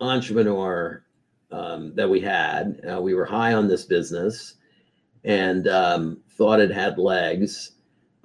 entrepreneur 0.00 1.03
um, 1.54 1.94
that 1.94 2.10
we 2.10 2.20
had. 2.20 2.80
Uh, 2.90 3.00
we 3.00 3.14
were 3.14 3.24
high 3.24 3.54
on 3.54 3.68
this 3.68 3.84
business 3.84 4.54
and 5.22 5.68
um, 5.68 6.20
thought 6.32 6.60
it 6.60 6.70
had 6.70 6.98
legs. 6.98 7.72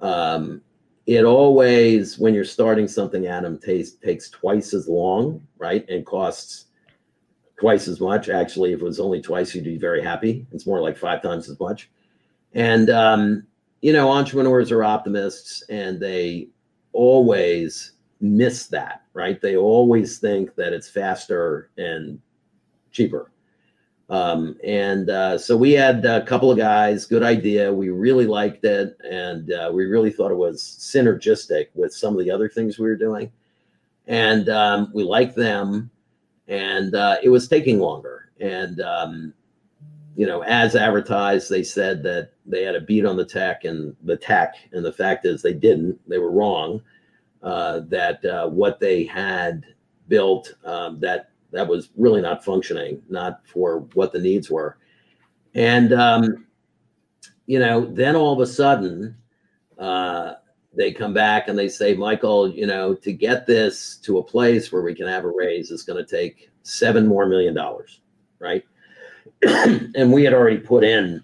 Um, 0.00 0.60
it 1.06 1.24
always, 1.24 2.18
when 2.18 2.34
you're 2.34 2.44
starting 2.44 2.88
something, 2.88 3.26
Adam, 3.26 3.58
takes 3.58 3.92
takes 3.92 4.30
twice 4.30 4.74
as 4.74 4.88
long, 4.88 5.46
right, 5.58 5.88
and 5.88 6.04
costs 6.04 6.66
twice 7.58 7.88
as 7.88 8.00
much. 8.00 8.28
Actually, 8.28 8.72
if 8.72 8.80
it 8.80 8.84
was 8.84 9.00
only 9.00 9.20
twice, 9.20 9.54
you'd 9.54 9.64
be 9.64 9.78
very 9.78 10.02
happy. 10.02 10.46
It's 10.52 10.66
more 10.66 10.80
like 10.80 10.96
five 10.96 11.22
times 11.22 11.48
as 11.48 11.58
much. 11.58 11.90
And 12.52 12.90
um, 12.90 13.46
you 13.80 13.92
know, 13.92 14.10
entrepreneurs 14.10 14.72
are 14.72 14.84
optimists, 14.84 15.62
and 15.68 16.00
they 16.00 16.48
always 16.92 17.92
miss 18.20 18.66
that, 18.66 19.02
right? 19.14 19.40
They 19.40 19.56
always 19.56 20.18
think 20.18 20.54
that 20.56 20.72
it's 20.72 20.88
faster 20.88 21.70
and 21.78 22.20
cheaper. 22.92 23.30
Um, 24.10 24.56
and 24.64 25.08
uh, 25.08 25.38
so 25.38 25.56
we 25.56 25.72
had 25.72 26.04
a 26.04 26.24
couple 26.24 26.50
of 26.50 26.58
guys, 26.58 27.06
good 27.06 27.22
idea. 27.22 27.72
We 27.72 27.90
really 27.90 28.26
liked 28.26 28.64
it, 28.64 28.96
and 29.08 29.52
uh, 29.52 29.70
we 29.72 29.86
really 29.86 30.10
thought 30.10 30.32
it 30.32 30.36
was 30.36 30.60
synergistic 30.60 31.68
with 31.74 31.94
some 31.94 32.14
of 32.14 32.24
the 32.24 32.30
other 32.30 32.48
things 32.48 32.78
we 32.78 32.88
were 32.88 32.96
doing. 32.96 33.30
And 34.08 34.48
um, 34.48 34.90
we 34.92 35.04
liked 35.04 35.36
them, 35.36 35.90
and 36.48 36.92
uh, 36.96 37.18
it 37.22 37.28
was 37.28 37.46
taking 37.46 37.78
longer. 37.78 38.30
And 38.40 38.80
um, 38.80 39.32
you 40.16 40.26
know, 40.26 40.42
as 40.42 40.74
advertised, 40.74 41.48
they 41.48 41.62
said 41.62 42.02
that 42.02 42.32
they 42.44 42.64
had 42.64 42.74
a 42.74 42.80
beat 42.80 43.06
on 43.06 43.16
the 43.16 43.24
tech 43.24 43.64
and 43.64 43.94
the 44.02 44.16
tech, 44.16 44.54
and 44.72 44.84
the 44.84 44.92
fact 44.92 45.24
is 45.24 45.40
they 45.40 45.54
didn't. 45.54 46.00
They 46.08 46.18
were 46.18 46.32
wrong. 46.32 46.82
Uh, 47.42 47.80
that 47.88 48.22
uh, 48.24 48.48
what 48.48 48.80
they 48.80 49.04
had 49.04 49.64
built, 50.08 50.52
um, 50.64 51.00
that 51.00 51.29
that 51.52 51.66
was 51.66 51.90
really 51.96 52.20
not 52.20 52.44
functioning, 52.44 53.02
not 53.08 53.40
for 53.46 53.80
what 53.94 54.12
the 54.12 54.20
needs 54.20 54.50
were. 54.50 54.78
And, 55.54 55.92
um, 55.92 56.46
you 57.46 57.58
know, 57.58 57.86
then 57.86 58.16
all 58.16 58.32
of 58.32 58.40
a 58.40 58.46
sudden, 58.46 59.16
uh, 59.78 60.34
they 60.72 60.92
come 60.92 61.12
back 61.12 61.48
and 61.48 61.58
they 61.58 61.68
say, 61.68 61.94
Michael, 61.94 62.48
you 62.48 62.66
know, 62.66 62.94
to 62.94 63.12
get 63.12 63.46
this 63.46 63.96
to 64.02 64.18
a 64.18 64.22
place 64.22 64.70
where 64.70 64.82
we 64.82 64.94
can 64.94 65.08
have 65.08 65.24
a 65.24 65.32
raise 65.34 65.70
is 65.70 65.82
going 65.82 66.04
to 66.04 66.08
take 66.08 66.50
seven 66.62 67.06
more 67.06 67.26
million 67.26 67.54
dollars, 67.54 68.00
right? 68.38 68.64
and 69.42 70.12
we 70.12 70.22
had 70.22 70.34
already 70.34 70.58
put 70.58 70.84
in 70.84 71.22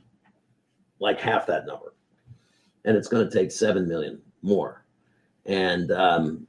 like 0.98 1.20
half 1.20 1.46
that 1.46 1.66
number, 1.66 1.94
and 2.84 2.96
it's 2.96 3.08
going 3.08 3.28
to 3.28 3.32
take 3.32 3.52
seven 3.52 3.86
million 3.86 4.20
more. 4.42 4.84
And 5.44 5.92
um, 5.92 6.46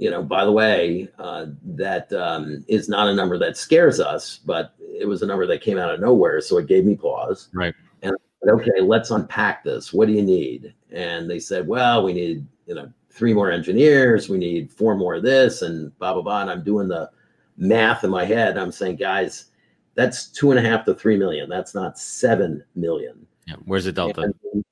you 0.00 0.10
know, 0.10 0.22
by 0.22 0.46
the 0.46 0.50
way, 0.50 1.10
uh, 1.18 1.44
that 1.62 2.10
um, 2.14 2.64
is 2.68 2.88
not 2.88 3.06
a 3.06 3.14
number 3.14 3.36
that 3.36 3.58
scares 3.58 4.00
us, 4.00 4.40
but 4.46 4.74
it 4.80 5.06
was 5.06 5.20
a 5.20 5.26
number 5.26 5.46
that 5.46 5.60
came 5.60 5.76
out 5.76 5.92
of 5.92 6.00
nowhere. 6.00 6.40
So 6.40 6.56
it 6.56 6.68
gave 6.68 6.86
me 6.86 6.96
pause. 6.96 7.50
Right. 7.52 7.74
And 8.00 8.16
said, 8.42 8.54
okay, 8.54 8.80
let's 8.80 9.10
unpack 9.10 9.62
this. 9.62 9.92
What 9.92 10.06
do 10.06 10.14
you 10.14 10.22
need? 10.22 10.72
And 10.90 11.28
they 11.28 11.38
said, 11.38 11.68
well, 11.68 12.02
we 12.02 12.14
need, 12.14 12.46
you 12.66 12.74
know, 12.74 12.90
three 13.10 13.34
more 13.34 13.50
engineers. 13.50 14.30
We 14.30 14.38
need 14.38 14.72
four 14.72 14.96
more 14.96 15.16
of 15.16 15.22
this 15.22 15.60
and 15.60 15.96
blah, 15.98 16.14
blah, 16.14 16.22
blah. 16.22 16.40
And 16.40 16.50
I'm 16.50 16.64
doing 16.64 16.88
the 16.88 17.10
math 17.58 18.02
in 18.02 18.08
my 18.08 18.24
head. 18.24 18.56
I'm 18.56 18.72
saying, 18.72 18.96
guys, 18.96 19.50
that's 19.96 20.28
two 20.28 20.50
and 20.50 20.58
a 20.58 20.62
half 20.62 20.86
to 20.86 20.94
three 20.94 21.18
million. 21.18 21.50
That's 21.50 21.74
not 21.74 21.98
seven 21.98 22.64
million. 22.74 23.26
Yeah. 23.46 23.56
Where's 23.66 23.84
the 23.84 23.92
delta? 23.92 24.22
And 24.22 24.64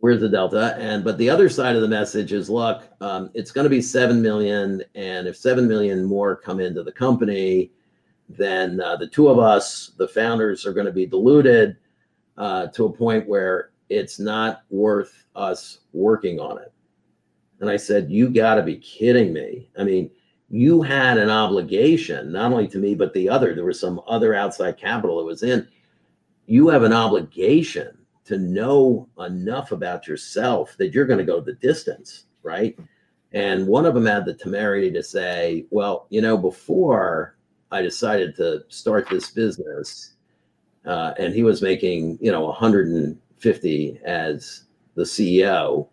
where's 0.00 0.20
the 0.20 0.28
delta 0.28 0.76
and 0.78 1.04
but 1.04 1.16
the 1.18 1.30
other 1.30 1.48
side 1.48 1.76
of 1.76 1.82
the 1.82 1.88
message 1.88 2.32
is 2.32 2.50
look 2.50 2.84
um, 3.00 3.30
it's 3.34 3.52
going 3.52 3.64
to 3.64 3.70
be 3.70 3.82
7 3.82 4.20
million 4.20 4.82
and 4.94 5.28
if 5.28 5.36
7 5.36 5.68
million 5.68 6.04
more 6.04 6.34
come 6.34 6.58
into 6.58 6.82
the 6.82 6.92
company 6.92 7.70
then 8.28 8.80
uh, 8.80 8.96
the 8.96 9.06
two 9.06 9.28
of 9.28 9.38
us 9.38 9.92
the 9.98 10.08
founders 10.08 10.66
are 10.66 10.72
going 10.72 10.86
to 10.86 10.92
be 10.92 11.06
diluted 11.06 11.76
uh, 12.38 12.66
to 12.68 12.86
a 12.86 12.92
point 12.92 13.28
where 13.28 13.70
it's 13.88 14.18
not 14.18 14.62
worth 14.70 15.24
us 15.34 15.80
working 15.92 16.38
on 16.38 16.58
it. 16.58 16.72
And 17.60 17.68
i 17.68 17.76
said 17.76 18.10
you 18.10 18.30
got 18.30 18.54
to 18.54 18.62
be 18.62 18.76
kidding 18.76 19.32
me. 19.32 19.68
I 19.78 19.84
mean 19.84 20.10
you 20.48 20.82
had 20.82 21.18
an 21.18 21.30
obligation 21.30 22.32
not 22.32 22.52
only 22.52 22.68
to 22.68 22.78
me 22.78 22.94
but 22.94 23.12
the 23.12 23.28
other 23.28 23.54
there 23.54 23.64
was 23.64 23.78
some 23.78 24.00
other 24.06 24.34
outside 24.34 24.78
capital 24.78 25.18
that 25.18 25.24
was 25.24 25.42
in. 25.42 25.68
You 26.46 26.68
have 26.68 26.82
an 26.82 26.92
obligation 26.92 27.99
to 28.30 28.38
know 28.38 29.08
enough 29.18 29.72
about 29.72 30.06
yourself 30.06 30.76
that 30.78 30.94
you're 30.94 31.04
going 31.04 31.18
to 31.18 31.24
go 31.24 31.40
the 31.40 31.54
distance, 31.54 32.26
right? 32.44 32.78
And 33.32 33.66
one 33.66 33.86
of 33.86 33.94
them 33.94 34.06
had 34.06 34.24
the 34.24 34.34
temerity 34.34 34.92
to 34.92 35.02
say, 35.02 35.66
well, 35.70 36.06
you 36.10 36.20
know, 36.20 36.38
before 36.38 37.36
I 37.72 37.82
decided 37.82 38.36
to 38.36 38.62
start 38.68 39.08
this 39.08 39.32
business, 39.32 40.14
uh, 40.86 41.12
and 41.18 41.34
he 41.34 41.42
was 41.42 41.60
making, 41.60 42.18
you 42.20 42.30
know, 42.30 42.44
150 42.44 44.00
as 44.04 44.64
the 44.94 45.02
CEO. 45.02 45.88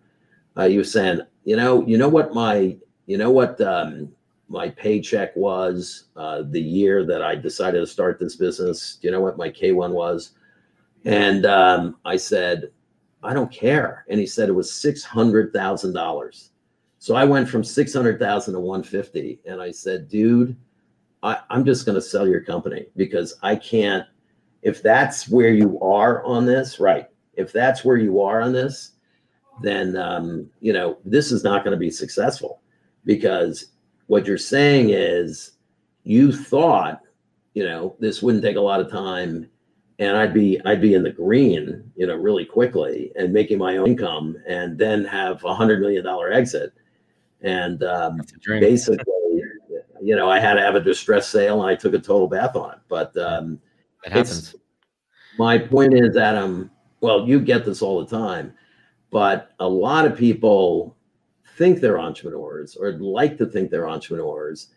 Uh, 0.55 0.67
he 0.67 0.77
was 0.77 0.91
saying, 0.91 1.21
you 1.43 1.55
know, 1.55 1.85
you 1.87 1.97
know 1.97 2.09
what 2.09 2.35
my, 2.35 2.77
you 3.07 3.17
know 3.17 3.31
what 3.31 3.59
um, 3.61 4.11
my 4.47 4.69
paycheck 4.69 5.35
was 5.35 6.05
uh, 6.15 6.43
the 6.51 6.61
year 6.61 7.03
that 7.03 7.23
I 7.23 7.33
decided 7.35 7.79
to 7.79 7.87
start 7.87 8.19
this 8.19 8.35
business. 8.35 8.99
Do 9.01 9.07
you 9.07 9.11
know 9.11 9.21
what 9.21 9.37
my 9.37 9.49
K1 9.49 9.91
was? 9.91 10.33
And 11.05 11.45
um, 11.45 11.97
I 12.05 12.17
said, 12.17 12.71
I 13.23 13.33
don't 13.33 13.51
care. 13.51 14.05
And 14.09 14.19
he 14.19 14.25
said 14.25 14.49
it 14.49 14.53
was 14.53 14.71
six 14.71 15.03
hundred 15.03 15.53
thousand 15.53 15.93
dollars. 15.93 16.51
So 16.99 17.15
I 17.15 17.25
went 17.25 17.49
from 17.49 17.63
six 17.63 17.93
hundred 17.93 18.19
thousand 18.19 18.53
to 18.53 18.59
one 18.59 18.83
fifty, 18.83 19.39
and 19.45 19.61
I 19.61 19.71
said, 19.71 20.09
dude, 20.09 20.55
I, 21.23 21.39
I'm 21.49 21.65
just 21.65 21.85
going 21.85 21.95
to 21.95 22.01
sell 22.01 22.27
your 22.27 22.41
company 22.41 22.87
because 22.95 23.35
I 23.43 23.55
can't. 23.55 24.05
If 24.61 24.81
that's 24.81 25.29
where 25.29 25.51
you 25.51 25.79
are 25.81 26.23
on 26.25 26.45
this, 26.45 26.79
right? 26.79 27.07
If 27.33 27.53
that's 27.53 27.85
where 27.85 27.97
you 27.97 28.21
are 28.21 28.41
on 28.41 28.51
this, 28.51 28.93
then 29.61 29.95
um, 29.95 30.49
you 30.59 30.73
know 30.73 30.97
this 31.05 31.31
is 31.31 31.43
not 31.43 31.63
going 31.63 31.75
to 31.75 31.79
be 31.79 31.91
successful 31.91 32.61
because 33.05 33.71
what 34.07 34.25
you're 34.25 34.37
saying 34.37 34.89
is 34.91 35.53
you 36.03 36.31
thought 36.31 37.01
you 37.53 37.63
know 37.63 37.95
this 37.99 38.21
wouldn't 38.21 38.43
take 38.43 38.57
a 38.57 38.61
lot 38.61 38.79
of 38.79 38.91
time 38.91 39.49
and 39.99 40.15
I'd 40.15 40.33
be 40.33 40.59
I'd 40.65 40.81
be 40.81 40.93
in 40.93 41.03
the 41.03 41.11
green, 41.11 41.91
you 41.95 42.07
know, 42.07 42.15
really 42.15 42.45
quickly 42.45 43.11
and 43.15 43.33
making 43.33 43.57
my 43.57 43.77
own 43.77 43.89
income, 43.89 44.37
and 44.47 44.77
then 44.77 45.03
have 45.05 45.43
a 45.43 45.55
hundred 45.55 45.79
million 45.79 46.03
dollar 46.03 46.31
exit. 46.31 46.73
And 47.41 47.83
um, 47.83 48.21
basically, 48.45 49.41
you 50.01 50.15
know, 50.15 50.29
I 50.29 50.39
had 50.39 50.55
to 50.55 50.61
have 50.61 50.75
a 50.75 50.81
distress 50.81 51.27
sale, 51.27 51.61
and 51.61 51.69
I 51.69 51.75
took 51.75 51.93
a 51.93 51.99
total 51.99 52.27
bath 52.27 52.55
on 52.55 52.73
it. 52.73 52.79
But 52.87 53.15
um, 53.17 53.59
it 54.03 54.11
happens. 54.11 54.55
My 55.37 55.57
point 55.57 55.93
is, 55.93 56.15
Adam. 56.15 56.71
Well, 56.99 57.27
you 57.27 57.39
get 57.39 57.63
this 57.63 57.83
all 57.83 58.03
the 58.03 58.17
time, 58.17 58.53
but 59.11 59.51
a 59.59 59.69
lot 59.69 60.05
of 60.05 60.17
people 60.17 60.97
think 61.57 61.79
they're 61.79 61.99
entrepreneurs 61.99 62.75
or 62.75 62.93
like 62.93 63.37
to 63.37 63.45
think 63.45 63.69
they're 63.69 63.87
entrepreneurs, 63.87 64.69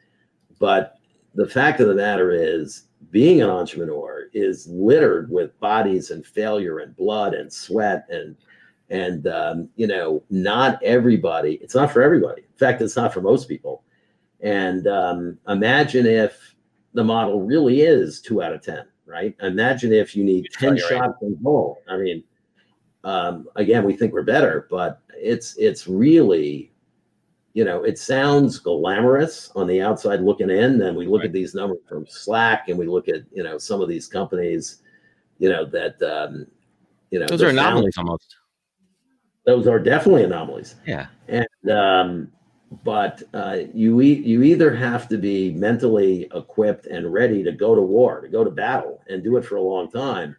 but 0.59 0.97
the 1.35 1.47
fact 1.47 1.81
of 1.81 1.89
the 1.89 1.95
matter 1.95 2.31
is 2.31 2.85
being 3.11 3.43
an 3.43 3.51
entrepreneur 3.51 4.29
is 4.33 4.67
littered 4.69 5.31
with 5.31 5.59
bodies 5.61 6.11
and 6.11 6.25
failure 6.27 6.79
and 6.79 6.97
blood 6.97 7.35
and 7.35 7.53
sweat 7.53 8.07
and 8.11 8.37
and 8.91 9.27
um, 9.27 9.69
you 9.77 9.87
know 9.87 10.23
not 10.31 10.83
everybody 10.83 11.55
it's 11.63 11.75
not 11.75 11.91
for 11.91 12.03
everybody. 12.03 12.43
In 12.43 12.59
fact 12.59 12.83
it's 12.83 12.97
not 12.97 13.13
for 13.13 13.21
most 13.21 13.49
people. 13.49 13.85
And 14.41 14.87
um, 14.87 15.39
imagine 15.49 16.07
if 16.07 16.55
the 16.95 17.05
model 17.05 17.43
really 17.43 17.83
is 17.83 18.21
two 18.21 18.43
out 18.43 18.53
of 18.53 18.63
ten 18.63 18.87
right? 19.11 19.35
Imagine 19.43 19.93
if 19.93 20.15
you 20.15 20.25
need 20.25 20.47
10 20.53 20.79
shots 20.79 20.93
right. 20.93 21.13
in 21.23 21.37
goal 21.43 21.83
i 21.89 21.97
mean 21.97 22.23
um, 23.05 23.47
again 23.57 23.85
we 23.85 23.95
think 23.95 24.13
we're 24.13 24.23
better 24.23 24.67
but 24.71 25.01
it's 25.11 25.57
it's 25.57 25.87
really 25.87 26.73
you 27.53 27.65
know, 27.65 27.83
it 27.83 27.99
sounds 27.99 28.59
glamorous 28.59 29.51
on 29.57 29.67
the 29.67 29.81
outside 29.83 30.21
looking 30.21 30.51
in. 30.51 30.79
Then 30.79 30.95
we 30.95 31.07
look 31.07 31.21
right. 31.21 31.27
at 31.27 31.33
these 31.33 31.55
numbers 31.55 31.81
from 31.89 32.07
Slack 32.09 32.69
and 32.69 32.79
we 32.79 32.87
look 32.87 33.09
at, 33.09 33.23
you 33.33 33.43
know, 33.43 33.59
some 33.59 33.81
of 33.81 33.89
these 33.89 34.07
companies, 34.07 34.83
you 35.39 35.49
know, 35.49 35.65
that, 35.67 36.01
um, 36.03 36.47
you 37.11 37.19
know, 37.19 37.27
those 37.27 37.43
are 37.43 37.49
anomalies 37.49 37.97
almost. 37.99 38.37
Those 39.47 39.67
are 39.67 39.81
definitely 39.81 40.25
anomalies. 40.25 40.77
Yeah. 40.87 41.07
And, 41.29 41.71
um, 41.71 42.33
but 42.85 43.23
uh, 43.35 43.59
you 43.75 44.01
e- 44.01 44.23
you 44.25 44.43
either 44.45 44.75
have 44.75 45.09
to 45.09 45.19
be 45.19 45.51
mentally 45.53 46.29
equipped 46.35 46.87
and 46.87 47.13
ready 47.13 47.43
to 47.43 47.51
go 47.51 47.75
to 47.75 47.83
war, 47.83 48.21
to 48.21 48.29
go 48.29 48.45
to 48.45 48.51
battle, 48.51 49.03
and 49.09 49.25
do 49.25 49.37
it 49.37 49.45
for 49.45 49.57
a 49.57 49.63
long 49.63 49.91
time, 49.91 50.37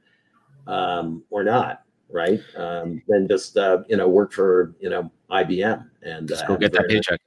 um, 0.66 1.24
or 1.30 1.44
not, 1.44 1.84
right? 2.10 2.40
Um, 2.56 3.02
then 3.10 3.28
just 3.28 3.58
uh, 3.58 3.84
you 3.90 3.98
know 3.98 4.08
work 4.08 4.32
for 4.32 4.74
you 4.80 4.90
know 4.90 5.12
IBM 5.32 5.88
and 6.04 6.28
just 6.28 6.46
go 6.48 6.54
uh, 6.54 6.58
get 6.58 6.72
that 6.74 6.88
paycheck. 6.88 7.20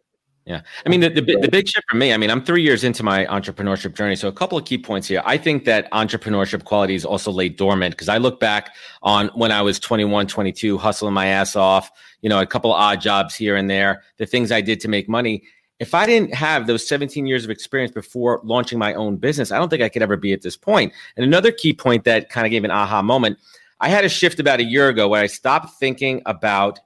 Yeah. 0.44 0.60
I 0.84 0.90
mean, 0.90 1.00
the, 1.00 1.08
the, 1.08 1.22
the, 1.22 1.48
big 1.48 1.66
shift 1.66 1.86
for 1.88 1.96
me, 1.96 2.12
I 2.12 2.18
mean, 2.18 2.30
I'm 2.30 2.44
three 2.44 2.60
years 2.60 2.84
into 2.84 3.02
my 3.02 3.24
entrepreneurship 3.24 3.96
journey. 3.96 4.14
So, 4.14 4.28
a 4.28 4.32
couple 4.32 4.58
of 4.58 4.66
key 4.66 4.76
points 4.76 5.08
here. 5.08 5.22
I 5.24 5.38
think 5.38 5.64
that 5.64 5.90
entrepreneurship 5.90 6.64
qualities 6.64 7.02
also 7.06 7.32
lay 7.32 7.48
dormant 7.48 7.94
because 7.94 8.10
I 8.10 8.18
look 8.18 8.40
back 8.40 8.74
on 9.02 9.28
when 9.28 9.50
I 9.50 9.62
was 9.62 9.80
21, 9.80 10.26
22, 10.26 10.76
hustling 10.76 11.14
my 11.14 11.26
ass 11.26 11.56
off, 11.56 11.90
you 12.20 12.28
know, 12.28 12.42
a 12.42 12.46
couple 12.46 12.74
of 12.74 12.78
odd 12.78 13.00
jobs 13.00 13.34
here 13.34 13.56
and 13.56 13.70
there, 13.70 14.02
the 14.18 14.26
things 14.26 14.52
I 14.52 14.60
did 14.60 14.80
to 14.80 14.88
make 14.88 15.08
money. 15.08 15.44
If 15.80 15.94
I 15.94 16.04
didn't 16.04 16.34
have 16.34 16.66
those 16.66 16.86
17 16.86 17.26
years 17.26 17.44
of 17.44 17.50
experience 17.50 17.90
before 17.90 18.42
launching 18.44 18.78
my 18.78 18.92
own 18.92 19.16
business, 19.16 19.50
I 19.50 19.58
don't 19.58 19.70
think 19.70 19.82
I 19.82 19.88
could 19.88 20.02
ever 20.02 20.18
be 20.18 20.34
at 20.34 20.42
this 20.42 20.58
point. 20.58 20.92
And 21.16 21.24
another 21.24 21.52
key 21.52 21.72
point 21.72 22.04
that 22.04 22.28
kind 22.28 22.46
of 22.46 22.50
gave 22.50 22.64
an 22.64 22.70
aha 22.70 23.00
moment 23.00 23.38
I 23.80 23.88
had 23.88 24.04
a 24.04 24.08
shift 24.08 24.40
about 24.40 24.60
a 24.60 24.64
year 24.64 24.88
ago 24.88 25.08
where 25.08 25.22
I 25.22 25.26
stopped 25.26 25.78
thinking 25.78 26.22
about 26.26 26.80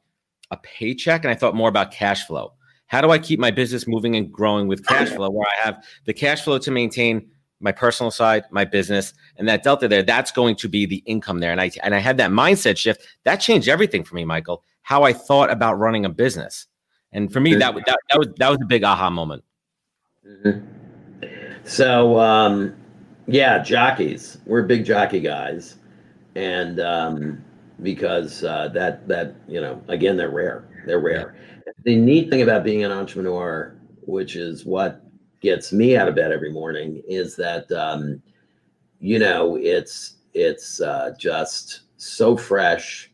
a 0.51 0.57
paycheck 0.59 1.25
and 1.25 1.31
I 1.31 1.35
thought 1.35 1.55
more 1.55 1.69
about 1.69 1.91
cash 1.91 2.27
flow. 2.27 2.53
How 2.87 3.01
do 3.01 3.11
I 3.11 3.19
keep 3.19 3.39
my 3.39 3.51
business 3.51 3.87
moving 3.87 4.17
and 4.17 4.33
growing 4.33 4.67
with 4.67 4.87
cash 4.87 5.11
flow 5.11 5.29
where 5.31 5.47
I 5.47 5.65
have 5.65 5.85
the 6.07 6.15
cash 6.15 6.43
flow 6.43 6.59
to 6.59 6.71
maintain 6.71 7.29
my 7.61 7.73
personal 7.73 8.11
side, 8.11 8.45
my 8.51 8.65
business, 8.65 9.13
and 9.37 9.49
that 9.49 9.63
delta 9.63 9.89
there, 9.89 10.03
that's 10.03 10.31
going 10.31 10.57
to 10.57 10.69
be 10.69 10.87
the 10.87 11.03
income 11.07 11.41
there. 11.41 11.53
And 11.53 11.61
I 11.61 11.71
and 11.83 11.95
I 11.95 11.99
had 11.99 12.17
that 12.19 12.31
mindset 12.31 12.77
shift. 12.77 13.03
That 13.25 13.37
changed 13.37 13.69
everything 13.69 14.05
for 14.05 14.15
me, 14.15 14.25
Michael. 14.25 14.65
How 14.83 15.03
I 15.03 15.13
thought 15.13 15.51
about 15.51 15.75
running 15.75 16.05
a 16.05 16.09
business. 16.09 16.67
And 17.13 17.33
for 17.33 17.41
me, 17.41 17.55
that, 17.57 17.75
that, 17.75 17.99
that 18.11 18.19
was 18.19 18.29
that 18.39 18.49
was 18.49 18.59
a 18.63 18.67
big 18.67 18.85
aha 18.85 19.11
moment. 19.11 19.45
Mm-hmm. 20.27 21.27
So 21.65 22.19
um, 22.19 22.75
yeah, 23.27 23.63
jockeys. 23.63 24.39
We're 24.47 24.63
big 24.63 24.85
jockey 24.85 25.21
guys. 25.21 25.77
And 26.35 26.81
um, 26.81 27.45
because 27.83 28.45
uh, 28.45 28.69
that 28.69 29.07
that 29.09 29.37
you 29.47 29.61
know 29.61 29.83
again 29.89 30.17
they're 30.17 30.31
rare 30.31 30.83
they're 30.87 31.01
rare. 31.01 31.37
Yeah. 31.67 31.73
the 31.85 31.97
neat 31.97 32.31
thing 32.31 32.43
about 32.43 32.65
being 32.65 32.85
an 32.85 32.93
entrepreneur 32.93 33.79
which 34.03 34.37
is 34.37 34.65
what 34.65 35.03
gets 35.41 35.73
me 35.73 35.97
out 35.97 36.09
of 36.09 36.15
bed 36.15 36.33
every 36.33 36.51
morning 36.51 37.03
is 37.07 37.37
that 37.37 37.71
um, 37.73 38.23
you 39.01 39.19
know 39.19 39.57
it's 39.57 40.17
it's 40.35 40.81
uh, 40.81 41.15
just 41.19 41.83
so 41.97 42.37
fresh. 42.37 43.11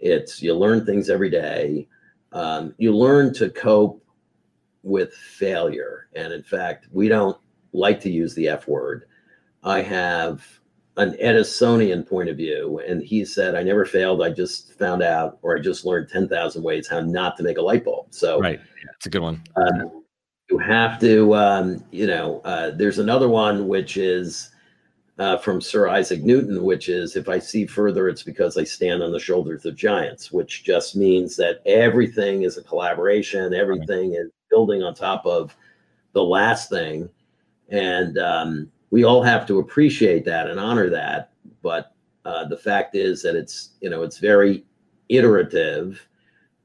It's 0.00 0.42
you 0.42 0.54
learn 0.54 0.84
things 0.84 1.08
every 1.10 1.30
day. 1.30 1.88
Um, 2.32 2.74
you 2.78 2.94
learn 2.96 3.32
to 3.34 3.48
cope 3.50 4.04
with 4.82 5.14
failure. 5.14 6.08
And 6.14 6.32
in 6.32 6.42
fact 6.42 6.88
we 6.92 7.08
don't 7.08 7.36
like 7.72 8.00
to 8.00 8.10
use 8.10 8.34
the 8.34 8.48
f 8.48 8.68
word. 8.68 9.06
I 9.62 9.80
have 9.82 10.46
an 10.96 11.12
Edisonian 11.14 12.08
point 12.08 12.28
of 12.28 12.36
view. 12.36 12.80
And 12.86 13.02
he 13.02 13.24
said, 13.24 13.54
I 13.54 13.62
never 13.62 13.84
failed. 13.84 14.22
I 14.22 14.30
just 14.30 14.72
found 14.74 15.02
out, 15.02 15.38
or 15.42 15.56
I 15.56 15.60
just 15.60 15.84
learned 15.84 16.08
10,000 16.08 16.62
ways 16.62 16.88
how 16.88 17.00
not 17.00 17.36
to 17.36 17.42
make 17.42 17.58
a 17.58 17.62
light 17.62 17.84
bulb. 17.84 18.06
So, 18.10 18.38
right. 18.40 18.60
It's 18.96 19.06
a 19.06 19.10
good 19.10 19.22
one. 19.22 19.42
Um, 19.56 20.04
you 20.50 20.58
have 20.58 21.00
to, 21.00 21.34
um, 21.34 21.84
you 21.90 22.06
know, 22.06 22.40
uh, 22.44 22.70
there's 22.70 22.98
another 22.98 23.28
one 23.28 23.66
which 23.66 23.96
is 23.96 24.50
uh, 25.18 25.38
from 25.38 25.60
Sir 25.60 25.88
Isaac 25.88 26.22
Newton, 26.22 26.62
which 26.62 26.88
is 26.88 27.16
if 27.16 27.28
I 27.28 27.38
see 27.38 27.66
further, 27.66 28.08
it's 28.08 28.22
because 28.22 28.56
I 28.56 28.64
stand 28.64 29.02
on 29.02 29.10
the 29.10 29.18
shoulders 29.18 29.64
of 29.64 29.76
giants, 29.76 30.30
which 30.32 30.64
just 30.64 30.96
means 30.96 31.36
that 31.36 31.62
everything 31.66 32.42
is 32.42 32.56
a 32.56 32.62
collaboration, 32.62 33.54
everything 33.54 34.10
right. 34.10 34.20
is 34.20 34.30
building 34.50 34.82
on 34.82 34.94
top 34.94 35.24
of 35.24 35.56
the 36.12 36.22
last 36.22 36.68
thing. 36.68 37.08
And, 37.70 38.18
um, 38.18 38.70
we 38.94 39.02
all 39.02 39.24
have 39.24 39.44
to 39.44 39.58
appreciate 39.58 40.24
that 40.24 40.48
and 40.48 40.60
honor 40.60 40.88
that. 40.88 41.32
But 41.62 41.96
uh, 42.24 42.44
the 42.44 42.56
fact 42.56 42.94
is 42.94 43.22
that 43.22 43.34
it's 43.34 43.70
you 43.80 43.90
know 43.90 44.04
it's 44.04 44.18
very 44.18 44.64
iterative, 45.08 46.06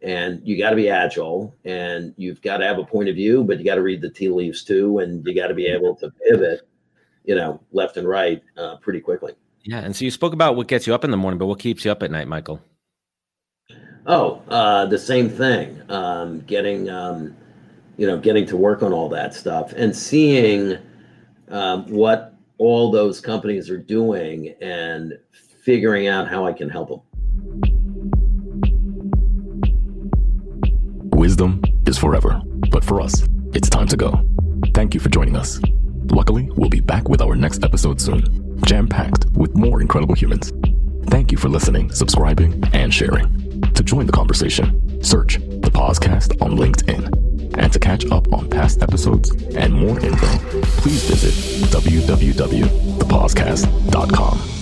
and 0.03 0.39
you 0.47 0.55
got 0.55 0.69
to 0.69 0.75
be 0.75 0.91
agile, 0.91 1.55
and 1.65 2.13
you've 2.17 2.39
got 2.43 2.57
to 2.57 2.67
have 2.67 2.77
a 2.77 2.83
point 2.83 3.09
of 3.09 3.15
view, 3.15 3.43
but 3.43 3.57
you 3.57 3.65
got 3.65 3.75
to 3.75 3.81
read 3.81 3.99
the 3.99 4.11
tea 4.11 4.29
leaves 4.29 4.63
too, 4.63 4.99
and 4.99 5.25
you 5.25 5.33
got 5.33 5.47
to 5.47 5.55
be 5.55 5.65
able 5.65 5.95
to 5.95 6.11
pivot, 6.11 6.69
you 7.25 7.33
know, 7.33 7.59
left 7.71 7.97
and 7.97 8.07
right 8.07 8.43
uh, 8.57 8.75
pretty 8.75 8.99
quickly. 8.99 9.33
Yeah, 9.63 9.79
and 9.79 9.95
so 9.95 10.05
you 10.05 10.11
spoke 10.11 10.33
about 10.33 10.55
what 10.55 10.67
gets 10.67 10.85
you 10.85 10.93
up 10.93 11.03
in 11.03 11.09
the 11.09 11.17
morning, 11.17 11.39
but 11.39 11.47
what 11.47 11.57
keeps 11.57 11.83
you 11.83 11.91
up 11.91 12.03
at 12.03 12.11
night, 12.11 12.27
Michael? 12.27 12.61
Oh, 14.05 14.43
uh, 14.49 14.85
the 14.85 14.99
same 14.99 15.29
thing. 15.31 15.81
Um, 15.89 16.41
getting, 16.41 16.91
um, 16.91 17.35
you 17.97 18.05
know, 18.05 18.19
getting 18.19 18.45
to 18.45 18.55
work 18.55 18.83
on 18.83 18.93
all 18.93 19.09
that 19.09 19.33
stuff 19.33 19.73
and 19.73 19.95
seeing 19.95 20.77
um, 21.49 21.85
what 21.87 22.35
all 22.57 22.91
those 22.91 23.21
companies 23.21 23.69
are 23.69 23.77
doing 23.77 24.55
and 24.61 25.17
figuring 25.63 26.07
out 26.07 26.27
how 26.27 26.45
I 26.45 26.53
can 26.53 26.69
help 26.69 26.89
them. 26.89 27.01
Wisdom 31.11 31.61
is 31.85 31.97
forever, 31.97 32.41
but 32.71 32.83
for 32.83 33.01
us, 33.01 33.27
it's 33.53 33.69
time 33.69 33.87
to 33.87 33.97
go. 33.97 34.21
Thank 34.73 34.93
you 34.93 34.99
for 34.99 35.09
joining 35.09 35.35
us. 35.35 35.59
Luckily, 36.11 36.49
we'll 36.55 36.69
be 36.69 36.79
back 36.79 37.07
with 37.07 37.21
our 37.21 37.35
next 37.35 37.63
episode 37.63 38.01
soon, 38.01 38.57
jam 38.65 38.87
packed 38.87 39.25
with 39.31 39.55
more 39.55 39.81
incredible 39.81 40.15
humans. 40.15 40.51
Thank 41.07 41.31
you 41.31 41.37
for 41.37 41.49
listening, 41.49 41.91
subscribing, 41.91 42.63
and 42.73 42.93
sharing. 42.93 43.61
To 43.73 43.83
join 43.83 44.05
the 44.05 44.11
conversation, 44.11 45.03
search 45.03 45.37
the 45.37 45.71
POZcast 45.71 46.41
on 46.41 46.57
LinkedIn. 46.57 47.28
And 47.57 47.71
to 47.73 47.79
catch 47.79 48.05
up 48.11 48.31
on 48.33 48.49
past 48.49 48.83
episodes 48.83 49.31
and 49.55 49.73
more 49.73 49.99
info, 49.99 50.27
please 50.81 51.03
visit 51.09 51.33
www.thepozcast.com. 51.71 54.58